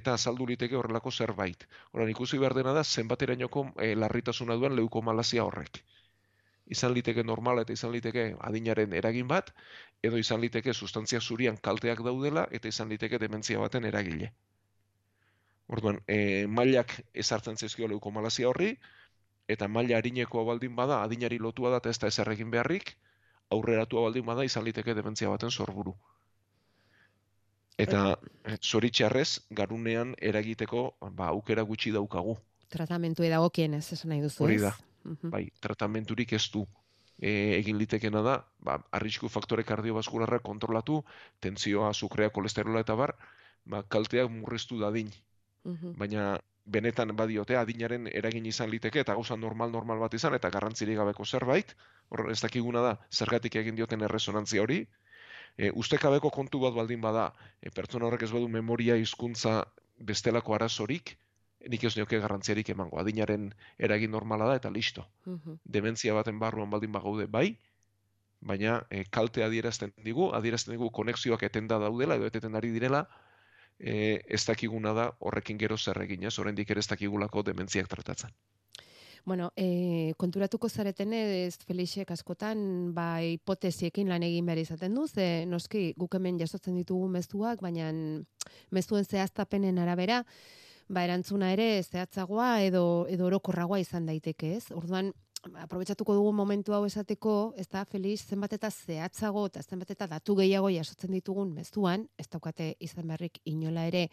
eta 0.00 0.14
azaldu 0.18 0.46
liteke 0.50 0.76
horrelako 0.76 1.10
zerbait. 1.10 1.64
Orduan, 1.92 2.10
ikusi 2.12 2.40
behar 2.42 2.54
dena 2.58 2.74
da 2.76 2.84
zenbaterainoko 2.84 3.64
e, 3.86 3.94
larritasuna 4.02 4.58
duen 4.60 4.76
leukomalazia 4.76 5.46
horrek. 5.48 5.80
Izan 6.68 6.92
liteke 6.92 7.24
normala 7.24 7.64
eta 7.64 7.72
izan 7.72 7.92
liteke 7.94 8.34
adinaren 8.44 8.92
eragin 8.92 9.28
bat, 9.28 9.54
edo 10.02 10.18
izan 10.20 10.40
liteke 10.40 10.74
sustantzia 10.74 11.20
zurian 11.20 11.56
kalteak 11.56 12.02
daudela 12.04 12.46
eta 12.50 12.68
izan 12.68 12.88
liteke 12.92 13.18
dementzia 13.18 13.58
baten 13.58 13.88
eragile. 13.88 14.32
Orduan, 15.68 16.00
e, 16.08 16.46
mailak 16.46 16.94
ezartzen 17.12 17.56
zaizkio 17.56 17.88
leukomalazia 17.88 18.48
horri, 18.48 18.74
eta 19.48 19.68
maila 19.68 19.98
harinekoa 19.98 20.44
baldin 20.44 20.76
bada, 20.76 21.02
adinari 21.02 21.38
lotua 21.38 21.72
da 21.72 21.80
eta 21.82 21.90
ez 21.90 21.98
da 21.98 22.12
ezer 22.12 22.30
egin 22.32 22.50
beharrik, 22.52 22.94
aurreratua 23.50 24.06
baldin 24.08 24.26
bada 24.28 24.44
izan 24.44 24.64
liteke 24.64 24.94
dementzia 24.94 25.32
baten 25.32 25.50
sorburu. 25.50 25.94
Eta 27.78 28.02
eh, 28.44 28.56
zoritxarrez, 28.58 29.40
garunean 29.54 30.14
eragiteko 30.18 30.82
ba, 31.00 31.30
aukera 31.30 31.62
gutxi 31.62 31.92
daukagu. 31.94 32.36
Tratamentu 32.68 33.24
edagokien 33.24 33.76
ez 33.78 33.86
esan 33.94 34.12
nahi 34.12 34.24
duzu, 34.24 34.44
Hori 34.44 34.58
ez? 34.58 34.72
Da, 35.08 35.30
bai, 35.36 35.48
tratamenturik 35.60 36.32
ez 36.32 36.44
du. 36.52 36.66
E, 37.18 37.30
egin 37.58 37.78
litekena 37.78 38.22
da, 38.22 38.36
ba, 38.62 38.78
arrisku 38.94 39.28
faktore 39.28 39.64
kardiobaskularra 39.66 40.38
kontrolatu, 40.38 41.00
tentzioa, 41.40 41.88
azukrea, 41.90 42.30
kolesterola 42.30 42.84
eta 42.84 42.94
bar, 42.94 43.16
ba, 43.66 43.82
kalteak 43.82 44.30
murriztu 44.30 44.78
dadin. 44.78 45.10
Mhm. 45.64 45.96
Baina 45.98 46.38
benetan 46.68 47.14
badiote 47.16 47.56
adinaren 47.56 48.08
eragin 48.12 48.46
izan 48.46 48.70
liteke 48.70 49.00
eta 49.00 49.14
gauza 49.16 49.36
normal 49.36 49.72
normal 49.72 50.02
bat 50.04 50.14
izan 50.14 50.36
eta 50.36 50.50
garrantzirik 50.52 50.98
gabeko 51.00 51.24
zerbait, 51.24 51.74
hor 52.10 52.30
ez 52.30 52.40
dakiguna 52.44 52.82
da 52.84 52.96
zergatik 53.10 53.56
egin 53.56 53.78
dioten 53.78 54.04
erresonantzia 54.04 54.62
hori, 54.62 54.82
e, 55.56 55.70
ustekabeko 55.82 56.30
kontu 56.30 56.60
bat 56.60 56.76
baldin 56.76 57.00
bada, 57.00 57.30
e, 57.60 57.72
pertsona 57.74 58.06
horrek 58.08 58.26
ez 58.28 58.32
badu 58.32 58.48
memoria 58.48 58.96
hizkuntza 59.00 59.62
bestelako 59.98 60.54
arazorik, 60.54 61.16
nik 61.68 61.84
ez 61.84 61.94
nioke 61.96 62.18
garrantziarik 62.22 62.68
emango. 62.72 62.98
Adinaren 63.00 63.50
eragin 63.78 64.10
normala 64.10 64.48
da 64.48 64.56
eta 64.56 64.70
listo. 64.70 65.06
Mhm. 65.26 65.60
Dementzia 65.64 66.14
baten 66.14 66.38
barruan 66.38 66.70
baldin 66.70 66.92
bagaude 66.92 67.26
bai, 67.26 67.58
baina 68.40 68.86
e, 68.90 69.04
kalte 69.10 69.44
adierazten 69.44 69.92
digu, 70.04 70.30
adierazten 70.34 70.76
digu 70.76 70.90
konexioak 70.94 71.42
etenda 71.42 71.78
daudela 71.78 72.16
edo 72.16 72.26
eteten 72.26 72.54
ari 72.56 72.70
direla, 72.70 73.06
e, 73.78 74.22
ez 74.26 74.44
dakiguna 74.46 74.92
da 74.94 75.10
horrekin 75.18 75.58
gero 75.58 75.76
zer 75.78 76.00
egin, 76.02 76.24
ez? 76.24 76.38
Oraindik 76.38 76.70
ere 76.70 76.80
ez 76.80 76.88
dakigulako 76.88 77.42
dementziak 77.42 77.88
tratatzen. 77.88 78.32
Bueno, 79.28 79.50
e, 79.56 80.14
konturatuko 80.16 80.68
zareten 80.68 81.12
ez 81.12 81.58
Felixek 81.66 82.10
askotan 82.14 82.94
ba 82.94 83.18
hipotesiekin 83.20 84.08
lan 84.08 84.22
egin 84.22 84.46
behar 84.46 84.62
izaten 84.62 84.94
du, 84.94 85.06
ze 85.06 85.44
noski 85.46 85.92
guk 85.98 86.14
hemen 86.16 86.38
jasotzen 86.40 86.78
ditugu 86.78 87.10
mezuak, 87.12 87.60
baina 87.60 87.90
mezuen 88.70 89.04
zehaztapenen 89.04 89.78
arabera 89.78 90.22
ba 90.88 91.04
erantzuna 91.04 91.52
ere 91.52 91.82
zehatzagoa 91.82 92.62
edo 92.64 93.06
edo 93.12 93.26
orokorragoa 93.28 93.80
izan 93.80 94.06
daiteke, 94.08 94.54
ez? 94.56 94.70
Orduan 94.72 95.12
aprobetxatuko 95.62 96.16
dugu 96.16 96.32
momentu 96.34 96.74
hau 96.74 96.84
esateko, 96.86 97.54
ez 97.56 97.68
da, 97.70 97.84
Felix, 97.86 98.24
zenbat 98.26 98.52
eta 98.56 98.70
zehatzago 98.70 99.46
eta 99.46 99.62
zenbat 99.62 99.90
eta 99.94 100.08
datu 100.10 100.34
gehiago 100.40 100.70
jasotzen 100.74 101.12
ditugun 101.14 101.52
mezuan, 101.54 102.08
ez 102.18 102.26
daukate 102.28 102.72
izan 102.80 103.06
beharrik 103.06 103.38
inola 103.46 103.84
ere 103.86 104.08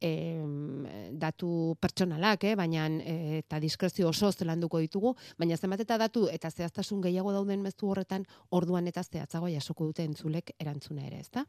em, 0.00 0.84
datu 1.18 1.76
pertsonalak, 1.80 2.44
eh? 2.44 2.54
baina 2.56 2.86
eh, 3.00 3.38
eta 3.38 3.60
diskrezio 3.60 4.10
oso 4.10 4.30
zelanduko 4.32 4.82
ditugu, 4.84 5.14
baina 5.38 5.56
zenbat 5.56 5.86
eta 5.86 5.98
datu 5.98 6.26
eta 6.28 6.50
zehaztasun 6.50 7.00
gehiago 7.06 7.32
dauden 7.32 7.64
mezu 7.64 7.88
horretan 7.88 8.26
orduan 8.50 8.86
eta 8.92 9.02
zehatzago 9.02 9.48
jasoko 9.48 9.88
dute 9.88 10.04
entzulek 10.04 10.52
erantzuna 10.58 11.06
ere, 11.06 11.24
ezta? 11.24 11.46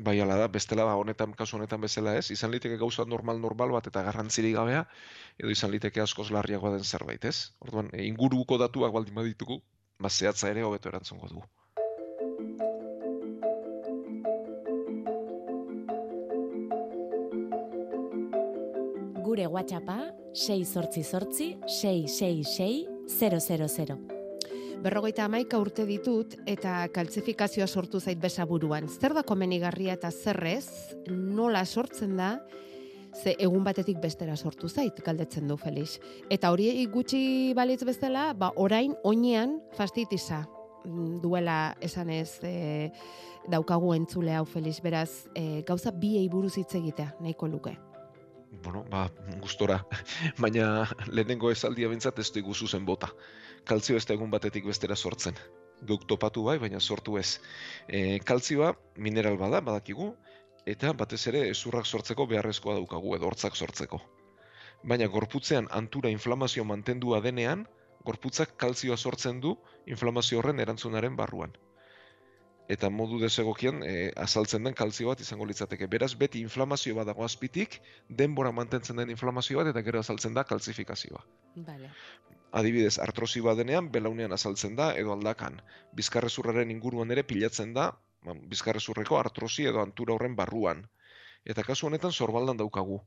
Bai, 0.00 0.20
ala 0.20 0.36
da, 0.40 0.46
bestela 0.48 0.86
ba, 0.88 0.94
honetan, 0.96 1.34
kasu 1.36 1.58
honetan 1.58 1.80
bezala 1.84 2.14
ez, 2.16 2.30
izan 2.32 2.52
liteke 2.54 2.78
gauza 2.80 3.04
normal 3.04 3.40
normal 3.40 3.72
bat 3.74 3.88
eta 3.90 4.02
garrantzirik 4.06 4.54
gabea, 4.56 4.84
edo 5.36 5.50
izan 5.52 5.72
liteke 5.74 6.00
askoz 6.00 6.30
larriagoa 6.32 6.72
den 6.76 6.84
zerbait, 6.84 7.24
ez? 7.28 7.52
Orduan, 7.66 7.90
e, 7.92 8.06
inguruko 8.08 8.56
datuak 8.62 8.94
baldin 8.96 9.18
baditugu, 9.18 9.60
ba, 10.00 10.08
zehatza 10.08 10.48
ere 10.48 10.64
hobeto 10.64 10.88
erantzungo 10.88 11.28
dugu. 11.28 11.44
Gure 19.26 19.46
WhatsAppa 19.46 19.98
6 20.32 20.64
sortzi 20.64 21.04
sortzi 21.04 21.52
666 21.66 22.88
000. 23.20 24.19
Berrogeita 24.80 25.26
amaika 25.28 25.58
urte 25.60 25.84
ditut 25.84 26.38
eta 26.48 26.86
kaltsifikazioa 26.94 27.66
sortu 27.68 28.00
zait 28.00 28.16
besaburuan. 28.20 28.86
Zer 28.88 29.12
da 29.12 29.22
komenigarria 29.28 29.92
eta 29.98 30.08
zerrez, 30.10 30.96
nola 31.10 31.66
sortzen 31.66 32.14
da, 32.16 32.30
ze 33.12 33.34
egun 33.38 33.64
batetik 33.66 34.00
bestera 34.00 34.36
sortu 34.36 34.70
zait, 34.72 35.02
galdetzen 35.04 35.48
du 35.48 35.58
Felix. 35.60 35.98
Eta 36.30 36.48
hori 36.54 36.70
gutxi 36.88 37.52
balitz 37.56 37.82
bezala, 37.84 38.30
ba, 38.32 38.54
orain 38.56 38.94
oinean 39.04 39.58
fastitisa 39.76 40.46
duela 41.20 41.74
esanez 41.84 42.40
e, 42.40 42.88
daukagu 43.52 43.92
entzule 43.98 44.32
hau 44.32 44.46
Felix. 44.48 44.80
Beraz, 44.80 45.26
e, 45.34 45.60
gauza 45.68 45.92
biei 45.92 46.24
buruz 46.32 46.56
hitz 46.56 46.72
egitea, 46.80 47.18
nahiko 47.20 47.52
luke. 47.52 47.76
Bueno, 48.64 48.86
ba, 48.90 49.10
gustora. 49.40 49.78
Baina 50.42 50.88
lehenengo 51.06 51.52
esaldia 51.52 51.92
bintzat 51.92 52.18
ez 52.18 52.30
dugu 52.32 52.54
zuzen 52.54 52.88
bota. 52.88 53.12
Kaltzio 53.64 53.96
ez 53.96 54.04
da 54.06 54.14
egun 54.14 54.30
batetik 54.30 54.66
bestera 54.66 54.96
sortzen. 54.96 55.38
Geuk 55.88 56.06
topatu 56.08 56.44
bai, 56.44 56.58
baina 56.58 56.80
sortu 56.80 57.16
ez. 57.18 57.40
E, 57.88 58.18
kaltzioa 58.30 58.74
mineral 58.96 59.38
bada, 59.40 59.60
badakigu, 59.64 60.10
eta 60.74 60.92
batez 60.92 61.22
ere 61.32 61.46
ezurrak 61.50 61.86
sortzeko 61.86 62.26
beharrezkoa 62.32 62.76
daukagu, 62.80 63.16
edo 63.16 63.30
hortzak 63.30 63.56
sortzeko. 63.56 64.00
Baina 64.84 65.08
gorputzean 65.08 65.68
antura 65.80 66.12
inflamazio 66.12 66.64
mantendua 66.64 67.20
denean, 67.24 67.66
gorputzak 68.04 68.56
kaltzioa 68.56 68.96
sortzen 68.96 69.40
du 69.40 69.56
inflamazio 69.86 70.40
horren 70.40 70.60
erantzunaren 70.60 71.16
barruan 71.16 71.52
eta 72.70 72.90
modu 72.94 73.18
desegokian 73.18 73.82
e, 73.82 73.94
azaltzen 74.24 74.66
den 74.66 74.76
kalzio 74.78 75.10
bat 75.10 75.22
izango 75.24 75.46
litzateke. 75.48 75.88
Beraz, 75.90 76.12
beti 76.18 76.42
inflamazio 76.46 76.94
bat 76.98 77.08
dago 77.10 77.24
azpitik, 77.26 77.80
denbora 78.22 78.52
mantentzen 78.54 79.00
den 79.02 79.10
inflamazio 79.10 79.58
bat, 79.58 79.72
eta 79.72 79.82
gero 79.86 80.02
azaltzen 80.04 80.36
da 80.36 80.44
kalzifikazioa. 80.46 81.24
Vale. 81.66 81.90
Adibidez, 82.60 82.96
artrosi 83.02 83.42
bat 83.46 83.58
denean, 83.58 83.90
belaunean 83.94 84.34
azaltzen 84.36 84.78
da, 84.78 84.92
edo 85.02 85.14
aldakan. 85.16 85.58
Bizkarrezurraren 85.98 86.70
inguruan 86.70 87.10
ere 87.14 87.26
pilatzen 87.26 87.74
da, 87.74 87.90
ba, 88.26 88.38
bizkarrezurreko 88.54 89.18
artrosi 89.18 89.66
edo 89.70 89.82
antura 89.82 90.14
horren 90.14 90.38
barruan. 90.38 90.86
Eta 91.44 91.66
kasu 91.66 91.90
honetan 91.90 92.14
sorbaldan 92.14 92.58
daukagu. 92.62 93.00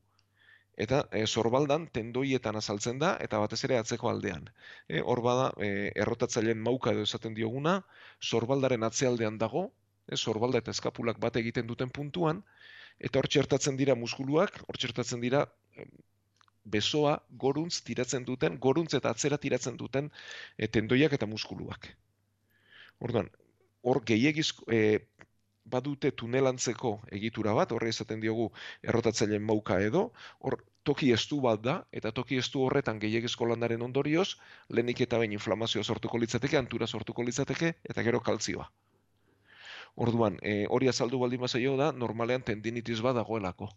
Eta 0.76 1.04
e, 1.14 1.26
sorbaldan 1.28 1.86
tendoietan 1.94 2.58
azaltzen 2.58 3.00
da, 3.02 3.14
eta 3.22 3.40
batez 3.44 3.60
ere 3.68 3.78
atzeko 3.78 4.10
aldean. 4.10 4.48
E, 4.90 5.02
hor 5.02 5.22
bada, 5.26 5.52
e, 5.62 5.92
errotatzaileen 6.06 6.62
mauka 6.68 6.94
edo 6.96 7.04
esaten 7.06 7.36
dioguna, 7.38 7.76
sorbaldaren 8.20 8.84
atzealdean 8.88 9.38
dago, 9.38 9.68
e, 10.08 10.18
sorbalda 10.18 10.64
eta 10.64 10.74
eskapulak 10.74 11.20
bat 11.22 11.38
egiten 11.44 11.70
duten 11.70 11.94
puntuan, 11.94 12.42
eta 13.00 13.22
hor 13.22 13.30
txertatzen 13.30 13.78
dira 13.78 13.96
muskuluak, 14.00 14.58
hor 14.68 14.82
txertatzen 14.82 15.22
dira 15.22 15.46
e, 15.78 15.86
besoa 16.64 17.18
goruntz 17.46 17.82
tiratzen 17.86 18.26
duten, 18.26 18.58
goruntz 18.58 18.94
eta 18.98 19.12
atzera 19.14 19.38
tiratzen 19.38 19.78
duten 19.78 20.10
e, 20.58 20.68
tendoiak 20.68 21.14
eta 21.20 21.30
muskuluak. 21.30 21.90
Orduan, 23.04 23.30
hor 23.84 24.00
gehiagiz, 24.08 24.50
e, 24.72 24.80
badute 25.66 26.12
tunelantzeko 26.12 26.94
egitura 27.18 27.54
bat, 27.58 27.72
horre 27.72 27.90
esaten 27.94 28.22
diogu 28.24 28.50
errotatzaileen 28.84 29.44
mauka 29.44 29.80
edo, 29.82 30.10
hor 30.40 30.58
toki 30.84 31.12
estu 31.16 31.40
bat 31.42 31.62
da, 31.64 31.76
eta 31.92 32.12
toki 32.12 32.38
estu 32.42 32.64
horretan 32.66 33.00
gehiagizko 33.00 33.48
landaren 33.48 33.86
ondorioz, 33.88 34.28
lehenik 34.70 35.02
eta 35.08 35.20
bain 35.22 35.32
inflamazioa 35.32 35.84
sortuko 35.84 36.20
litzateke, 36.20 36.58
antura 36.60 36.88
sortuko 36.88 37.24
litzateke, 37.24 37.74
eta 37.90 38.04
gero 38.04 38.20
kaltzioa. 38.20 38.68
Orduan, 40.04 40.40
e, 40.42 40.66
hori 40.76 40.90
azaldu 40.90 41.20
baldin 41.22 41.44
bazaio 41.46 41.78
da, 41.78 41.92
normalean 41.92 42.44
tendinitis 42.44 43.00
bat 43.06 43.16
dagoelako. 43.16 43.70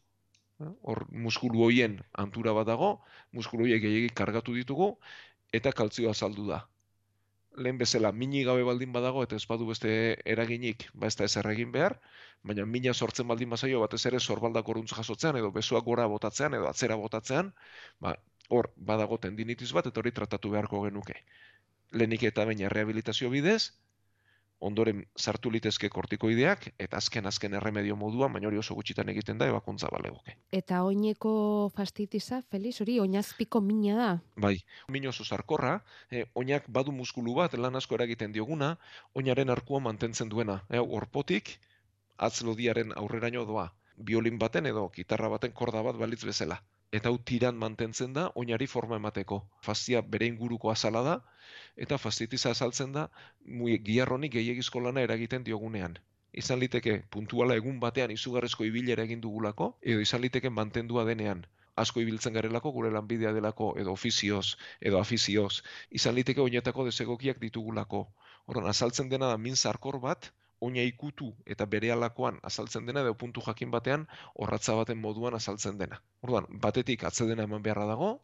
Hor 0.88 1.04
muskulu 1.12 1.66
hoien 1.66 1.98
antura 2.16 2.54
bat 2.56 2.66
dago, 2.66 2.94
muskulu 3.36 3.66
hoiek 3.66 3.82
gehiagik 3.82 4.14
kargatu 4.16 4.54
ditugu, 4.56 4.94
eta 5.52 5.72
kaltzioa 5.76 6.16
azaldu 6.16 6.48
da 6.48 6.64
lehen 7.56 7.78
bezala 7.78 8.12
mini 8.12 8.42
gabe 8.44 8.62
baldin 8.68 8.92
badago 8.92 9.22
eta 9.24 9.36
ez 9.36 9.46
badu 9.50 9.66
beste 9.70 9.90
eraginik, 10.34 10.86
ba 10.94 11.08
ez 11.10 11.16
da 11.16 11.24
ez 11.24 11.36
erregin 11.40 11.72
behar, 11.72 11.96
baina 12.42 12.66
mina 12.66 12.94
sortzen 12.94 13.28
baldin 13.28 13.50
bazaio 13.54 13.80
batez 13.80 14.02
ere 14.10 14.20
sorbaldak 14.20 14.68
oruntz 14.74 14.92
jasotzean 14.98 15.38
edo 15.40 15.50
besoak 15.52 15.84
gora 15.84 16.06
botatzean 16.14 16.54
edo 16.58 16.68
atzera 16.68 16.96
botatzean, 17.02 17.52
ba 18.00 18.14
hor 18.48 18.70
badago 18.76 19.18
tendinitis 19.18 19.72
bat 19.78 19.86
eta 19.90 20.00
hori 20.00 20.12
tratatu 20.20 20.52
beharko 20.54 20.82
genuke. 20.84 21.16
Lehenik 21.92 22.28
eta 22.30 22.44
baina 22.44 22.68
rehabilitazio 22.68 23.30
bidez, 23.30 23.72
ondoren 24.60 25.02
sartu 25.16 25.50
litezke 25.52 25.88
kortikoideak 25.92 26.70
eta 26.80 26.96
azken 26.96 27.26
azken 27.26 27.54
erremedio 27.58 27.96
moduan, 27.96 28.32
baina 28.32 28.48
hori 28.48 28.58
oso 28.58 28.74
gutxitan 28.74 29.08
egiten 29.12 29.38
da 29.38 29.48
ebakuntza 29.50 29.90
balegoke. 29.92 30.36
Eta 30.52 30.82
oineko 30.86 31.70
fastitisa, 31.76 32.42
Feliz, 32.50 32.76
hori 32.80 32.98
oinazpiko 33.00 33.60
mina 33.60 33.96
da? 33.96 34.10
Bai, 34.36 34.56
min 34.88 35.08
oso 35.08 35.24
sarkorra, 35.24 35.80
e, 36.10 36.24
oinak 36.34 36.68
badu 36.68 36.92
muskulu 36.92 37.34
bat 37.36 37.54
lan 37.54 37.76
asko 37.76 37.98
eragiten 37.98 38.32
dioguna, 38.32 38.76
oinaren 39.14 39.50
arkua 39.50 39.80
mantentzen 39.80 40.32
duena. 40.32 40.62
E, 40.70 40.80
orpotik, 40.80 41.58
atzlodiaren 42.16 42.96
aurreraino 42.96 43.44
doa, 43.44 43.68
biolin 43.96 44.38
baten 44.38 44.66
edo 44.66 44.88
gitarra 44.94 45.28
baten 45.28 45.52
korda 45.52 45.82
bat 45.82 46.00
balitz 46.00 46.24
bezala. 46.24 46.60
Eta 46.92 47.10
hau 47.10 47.18
tiran 47.30 47.56
mantentzen 47.58 48.12
da, 48.12 48.28
oinari 48.34 48.66
forma 48.66 48.96
emateko. 49.00 49.40
Fastia 49.62 50.02
bere 50.02 50.26
inguruko 50.30 50.70
azala 50.70 51.02
da, 51.02 51.16
eta 51.76 51.98
fastitiza 51.98 52.50
azaltzen 52.50 52.92
da 52.92 53.08
giarronik 53.88 54.32
gehiagizko 54.32 54.80
lana 54.80 55.02
eragiten 55.02 55.44
diogunean. 55.44 55.98
Izan 56.32 56.60
liteke 56.60 57.02
puntuala 57.10 57.56
egun 57.56 57.80
batean 57.80 58.10
izugarrezko 58.10 58.64
ibilera 58.64 59.04
egin 59.08 59.20
dugulako, 59.20 59.74
edo 59.82 60.00
izan 60.00 60.20
liteke 60.20 60.50
mantendua 60.50 61.04
denean 61.04 61.46
asko 61.76 62.00
ibiltzen 62.00 62.32
garelako, 62.36 62.72
gure 62.72 62.90
lanbidea 62.92 63.32
delako, 63.36 63.74
edo 63.80 63.92
ofizioz, 63.92 64.56
edo 64.80 65.00
afizioz, 65.00 65.60
izan 66.00 66.16
liteke 66.16 66.40
oinetako 66.40 66.86
desegokiak 66.88 67.40
ditugulako. 67.42 68.06
Horan, 68.46 68.68
azaltzen 68.72 69.10
dena 69.12 69.28
da 69.32 69.36
min 69.46 69.56
zarkor 69.56 69.98
bat, 70.00 70.30
oina 70.60 70.82
ikutu 70.82 71.34
eta 71.46 71.66
bere 71.66 71.90
alakoan 71.92 72.38
azaltzen 72.42 72.86
dena, 72.86 73.00
edo 73.00 73.14
puntu 73.14 73.40
jakin 73.46 73.70
batean, 73.70 74.06
horratza 74.34 74.74
baten 74.74 74.98
moduan 74.98 75.34
azaltzen 75.34 75.78
dena. 75.78 76.00
Orduan, 76.22 76.46
batetik 76.50 77.04
atzedena 77.04 77.44
eman 77.44 77.62
beharra 77.62 77.86
dago, 77.86 78.20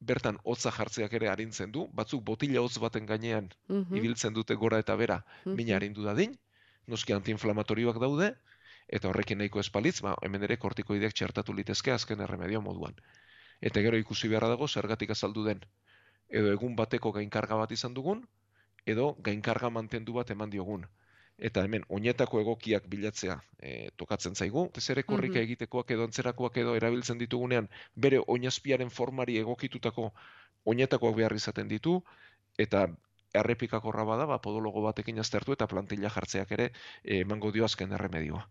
bertan 0.00 0.38
hotza 0.44 0.70
jartzeak 0.70 1.12
ere 1.12 1.28
arintzen 1.28 1.72
du, 1.72 1.88
batzuk 1.92 2.22
botila 2.24 2.60
hotz 2.60 2.78
baten 2.78 3.06
gainean 3.06 3.50
Mhm. 3.68 3.96
ibiltzen 3.96 4.34
dute 4.34 4.54
gora 4.54 4.78
eta 4.78 4.96
bera 4.96 5.24
Mhm. 5.44 5.56
mina 5.56 5.76
arindu 5.76 6.02
dadin, 6.02 6.38
noski 6.86 7.12
antiinflamatorioak 7.12 7.98
daude, 8.00 8.34
eta 8.88 9.08
horrekin 9.08 9.38
nahiko 9.38 9.60
espalitz, 9.60 10.00
ba, 10.02 10.16
hemen 10.22 10.42
ere 10.42 10.56
kortikoideak 10.56 11.12
txertatu 11.12 11.52
litezke 11.54 11.92
azken 11.92 12.20
erremedio 12.20 12.60
moduan. 12.60 12.94
Eta 13.60 13.80
gero 13.80 13.96
ikusi 13.96 14.28
beharra 14.28 14.48
dago 14.48 14.66
zergatik 14.68 15.10
azaldu 15.10 15.44
den. 15.44 15.60
Edo 16.28 16.50
egun 16.52 16.76
bateko 16.76 17.12
gainkarga 17.12 17.56
bat 17.56 17.72
izan 17.72 17.94
dugun, 17.94 18.26
edo 18.86 19.16
gainkarga 19.20 19.70
mantendu 19.70 20.12
bat 20.12 20.30
eman 20.30 20.50
diogun. 20.50 20.86
Eta 21.40 21.62
hemen, 21.64 21.84
oinetako 21.88 22.42
egokiak 22.42 22.86
bilatzea 22.92 23.38
e, 23.58 23.88
tokatzen 23.96 24.34
zaigu. 24.36 24.66
Ez 24.76 24.84
ere 24.92 25.04
korrika 25.08 25.40
egitekoak 25.40 25.94
edo 25.96 26.04
antzerakoak 26.04 26.58
edo 26.60 26.74
erabiltzen 26.76 27.18
ditugunean, 27.22 27.68
bere 27.96 28.20
oinazpiaren 28.26 28.92
formari 28.92 29.38
egokitutako 29.40 30.10
oinetakoak 30.68 31.16
behar 31.16 31.32
izaten 31.32 31.68
ditu, 31.68 31.96
eta 32.58 32.86
errepikakorra 33.34 34.04
bada, 34.04 34.26
ba, 34.26 34.40
podologo 34.42 34.82
batekin 34.84 35.22
aztertu 35.24 35.56
eta 35.56 35.70
plantilla 35.70 36.12
jartzeak 36.12 36.52
ere 36.58 36.70
eh, 36.70 37.20
emango 37.20 37.52
dio 37.56 37.64
azken 37.64 37.96
erremedioa. 37.96 38.46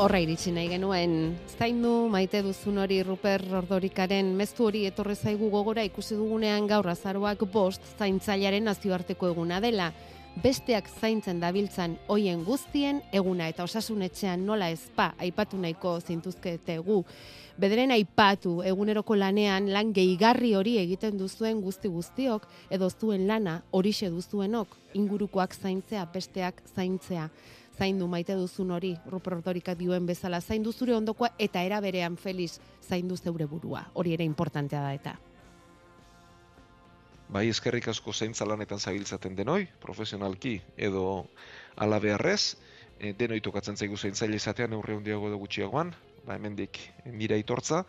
Horra 0.00 0.16
iritsi 0.24 0.48
nahi 0.48 0.70
genuen, 0.72 1.10
zaindu 1.60 1.90
maite 2.08 2.40
duzun 2.40 2.78
hori 2.80 3.02
Ruper 3.04 3.42
Ordorikaren 3.58 4.30
mezu 4.38 4.64
hori 4.70 4.86
etorre 4.88 5.12
zaigu 5.12 5.50
gogora 5.52 5.84
ikusi 5.84 6.16
dugunean 6.16 6.64
gaur 6.70 6.88
azaroak 6.88 7.44
bost 7.52 7.84
zaintzailaren 7.98 8.64
nazioarteko 8.64 9.28
eguna 9.34 9.58
dela. 9.60 9.90
Besteak 10.40 10.88
zaintzen 11.02 11.44
dabiltzan 11.44 11.98
hoien 12.08 12.46
guztien 12.48 13.02
eguna 13.12 13.50
eta 13.52 13.68
osasunetxean 13.68 14.46
nola 14.48 14.70
ezpa 14.72 15.10
aipatu 15.20 15.60
nahiko 15.60 15.98
zintuzketegu. 16.00 17.02
Bederen 17.60 17.92
aipatu 17.92 18.62
eguneroko 18.64 19.20
lanean 19.20 19.68
lan 19.68 19.92
gehigarri 19.92 20.54
hori 20.56 20.78
egiten 20.80 21.20
duzuen 21.20 21.60
guzti 21.60 21.92
guztiok 21.92 22.48
edo 22.72 22.88
zuen 22.88 23.28
lana 23.28 23.60
horixe 23.70 24.08
duzuenok 24.08 24.78
ingurukoak 24.96 25.60
zaintzea, 25.60 26.08
besteak 26.14 26.64
zaintzea 26.72 27.28
zaindu 27.80 28.06
maite 28.12 28.36
duzun 28.36 28.74
hori, 28.76 28.92
rupertorikak 29.08 29.78
dioen 29.80 30.04
bezala, 30.06 30.40
zaindu 30.40 30.72
zure 30.72 30.92
ondokoa 30.96 31.32
eta 31.40 31.62
era 31.64 31.80
berean 31.80 32.18
Feliz 32.20 32.58
zaindu 32.84 33.16
zeure 33.16 33.46
burua. 33.48 33.86
Hori 33.94 34.12
ere 34.16 34.26
importantea 34.28 34.82
da 34.84 34.92
eta. 34.98 35.16
Bai, 37.30 37.46
eskerrik 37.48 37.86
asko 37.88 38.12
zaintza 38.12 38.44
lanetan 38.44 38.82
zabiltzaten 38.82 39.36
denoi, 39.38 39.62
profesionalki 39.80 40.56
edo 40.76 41.04
ala 41.78 42.00
beharrez, 42.02 42.56
e, 42.98 43.12
denoi 43.16 43.40
tokatzen 43.40 43.78
zaigu 43.78 43.96
zaintzaile 43.96 44.36
izatean 44.36 44.74
neurri 44.74 44.96
handiago 44.98 45.30
edo 45.30 45.38
gutxiagoan, 45.38 45.94
ba 46.26 46.36
hemendik 46.36 46.80
nire 47.06 47.38
aitortza, 47.38 47.84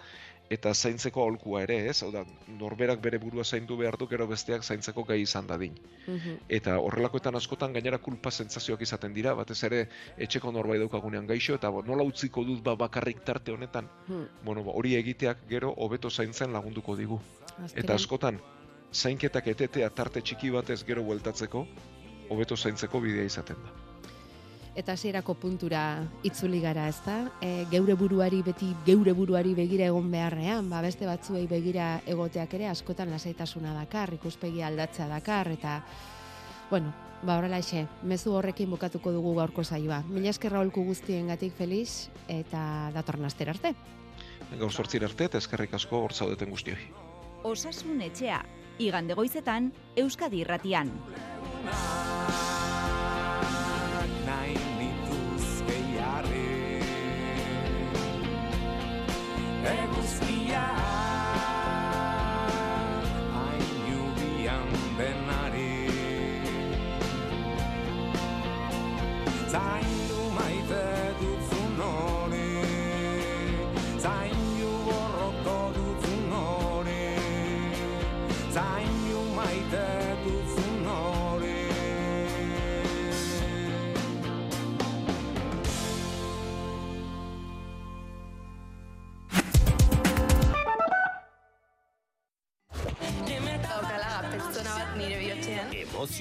eta 0.51 0.73
zaintzeko 0.75 1.21
aholkua 1.23 1.61
ere, 1.63 1.77
ez? 1.87 2.01
Hau 2.03 2.09
da, 2.11 2.25
norberak 2.59 2.99
bere 3.03 3.17
burua 3.23 3.43
zaindu 3.47 3.77
behar 3.79 3.95
du, 3.97 4.07
gero 4.11 4.25
besteak 4.27 4.65
zaintzeko 4.67 5.05
gai 5.07 5.21
izan 5.23 5.47
dadin. 5.47 5.77
Eta 6.49 6.73
horrelakoetan 6.83 7.35
askotan 7.39 7.71
gainera 7.73 7.97
kulpa 8.03 8.31
sentsazioak 8.31 8.81
izaten 8.83 9.13
dira, 9.15 9.33
batez 9.39 9.61
ere 9.63 9.85
etxeko 10.17 10.51
norbait 10.51 10.81
daukagunean 10.83 11.27
gaixo, 11.29 11.55
eta 11.55 11.69
bo, 11.71 11.81
nola 11.87 12.03
utziko 12.03 12.43
dut 12.43 12.63
ba 12.63 12.75
bakarrik 12.75 13.23
tarte 13.23 13.51
honetan, 13.55 13.87
Hmm. 14.07 14.25
bueno, 14.43 14.63
ba, 14.63 14.71
hori 14.75 14.95
egiteak 14.95 15.47
gero 15.47 15.73
hobeto 15.77 16.09
zaintzen 16.09 16.51
lagunduko 16.51 16.95
digu. 16.97 17.19
Azkenean- 17.57 17.83
Eta 17.83 17.93
askotan, 17.95 18.41
zainketak 18.91 19.47
etetea 19.47 19.89
tarte 19.89 20.21
txiki 20.21 20.49
batez 20.49 20.83
gero 20.85 21.03
bueltatzeko, 21.03 21.65
hobeto 22.29 22.57
zaintzeko 22.57 22.99
bidea 22.99 23.23
izaten 23.23 23.55
da. 23.63 23.90
Eta 24.71 24.93
hasierako 24.95 25.33
puntura 25.35 25.81
itzuli 26.23 26.61
gara, 26.63 26.85
ezta? 26.87 27.17
E, 27.43 27.65
geure 27.71 27.95
buruari 27.99 28.39
beti 28.45 28.69
geure 28.85 29.11
buruari 29.11 29.51
begira 29.53 29.89
egon 29.91 30.07
beharrean, 30.11 30.69
ba 30.71 30.79
beste 30.81 31.05
batzuei 31.09 31.43
begira 31.47 31.97
egoteak 32.07 32.55
ere 32.55 32.69
askotan 32.71 33.11
lasaitasuna 33.11 33.73
dakar, 33.75 34.13
ikuspegi 34.15 34.63
aldatzea 34.63 35.09
dakar 35.11 35.51
eta 35.51 35.81
bueno, 36.69 36.93
ba 37.21 37.35
horrelaxe, 37.37 37.83
mezu 38.07 38.31
horrekin 38.31 38.71
bukatuko 38.71 39.11
dugu 39.11 39.35
gaurko 39.35 39.63
saioa. 39.63 40.05
Mila 40.07 40.31
esker 40.31 40.55
Raulku 40.55 40.85
guztiengatik 40.87 41.53
feliz 41.57 42.07
eta 42.31 42.63
datorren 42.95 43.27
astera 43.27 43.51
arte. 43.51 43.75
Gaur 44.55 44.71
sortzir 44.71 45.03
arte 45.03 45.27
eta 45.27 45.43
eskerrik 45.43 45.75
asko 45.75 45.99
hor 46.05 46.15
zaudeten 46.15 46.49
guztioi. 46.49 46.79
Osasun 47.43 48.01
etxea, 48.07 48.39
igande 48.79 49.19
goizetan, 49.19 49.73
Euskadi 49.99 50.45
irratian. 50.45 50.95
é 59.65 59.87
nos. 59.87 60.80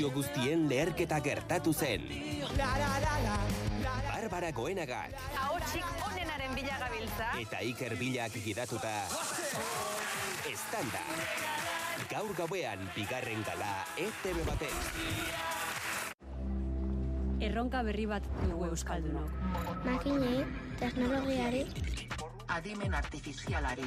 Promozio 0.01 0.11
guztien 0.15 0.69
leherketa 0.69 1.21
gertatu 1.21 1.73
zen. 1.73 2.01
Barbara 4.09 4.51
Goenagak 4.53 5.13
Ahotsik 5.37 5.85
onenaren 6.07 6.55
bila 6.55 6.79
gabiltza. 6.81 7.27
eta 7.41 7.61
Iker 7.61 7.97
Bilak 7.99 8.33
gidatuta. 8.33 9.05
Estanda. 10.49 11.03
Gaur 12.09 12.33
gauean 12.35 12.79
bigarren 12.97 13.45
gala 13.45 13.85
ETV 13.99 14.45
baten. 14.47 14.77
Erronka 17.41 17.83
berri 17.83 18.07
bat 18.07 18.25
dugu 18.49 18.71
Euskaldunok. 18.71 19.31
Makinei, 19.85 20.45
teknologiari, 20.79 21.67
Adimen 22.51 22.95
artifizialari. 22.95 23.83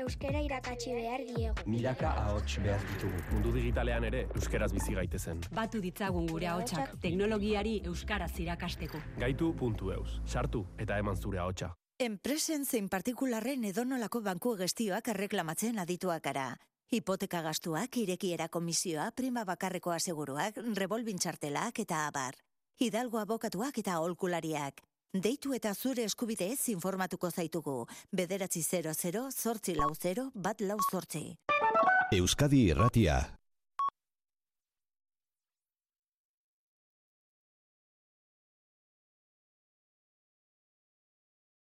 euskera 0.00 0.40
irakatsi 0.40 0.94
behar 0.96 1.20
diegu. 1.28 1.54
Milaka 1.66 2.12
ahots 2.22 2.56
behar 2.64 2.80
ditugu. 2.92 3.20
Mundu 3.32 3.52
digitalean 3.52 4.04
ere, 4.08 4.22
euskeraz 4.34 4.72
bizi 4.72 4.94
gaitezen. 4.96 5.42
Batu 5.52 5.80
ditzagun 5.80 6.26
gure 6.26 6.48
ahotsak 6.48 6.96
teknologiari 7.02 7.80
euskaraz 7.84 8.32
irakasteko. 8.40 8.98
Gaitu.eus. 9.18 10.20
Sartu 10.26 10.64
eta 10.78 10.98
eman 10.98 11.16
zure 11.16 11.38
ahotsa. 11.38 11.74
Enpresen 12.00 12.64
zein 12.64 12.88
partikularren 12.88 13.64
edonolako 13.68 14.22
banku 14.24 14.56
gestioak 14.56 15.08
erreklamatzen 15.12 15.78
adituak 15.78 16.22
gara. 16.24 16.56
Hipoteka 16.90 17.42
gastuak, 17.42 17.96
irekiera 17.96 18.48
komisioa, 18.48 19.10
prima 19.12 19.44
bakarreko 19.44 19.92
aseguruak, 19.92 20.56
revolvin 20.74 21.18
txartelak 21.18 21.78
eta 21.84 22.06
abar. 22.06 22.40
Hidalgo 22.80 23.20
abokatuak 23.20 23.78
eta 23.78 23.98
aholkulariak. 24.00 24.80
Deitu 25.12 25.50
eta 25.56 25.72
zure 25.74 26.04
eskubideez 26.06 26.68
informatuko 26.70 27.30
zaitugu. 27.30 27.86
Bederatzi 28.14 28.62
00 28.62 29.30
zortzi 29.32 29.74
lau 29.74 29.90
0 29.94 30.30
bat 30.34 30.60
lau 30.60 30.78
zortzi. 30.92 31.34
Euskadi 32.14 32.68
Irratia, 32.70 33.16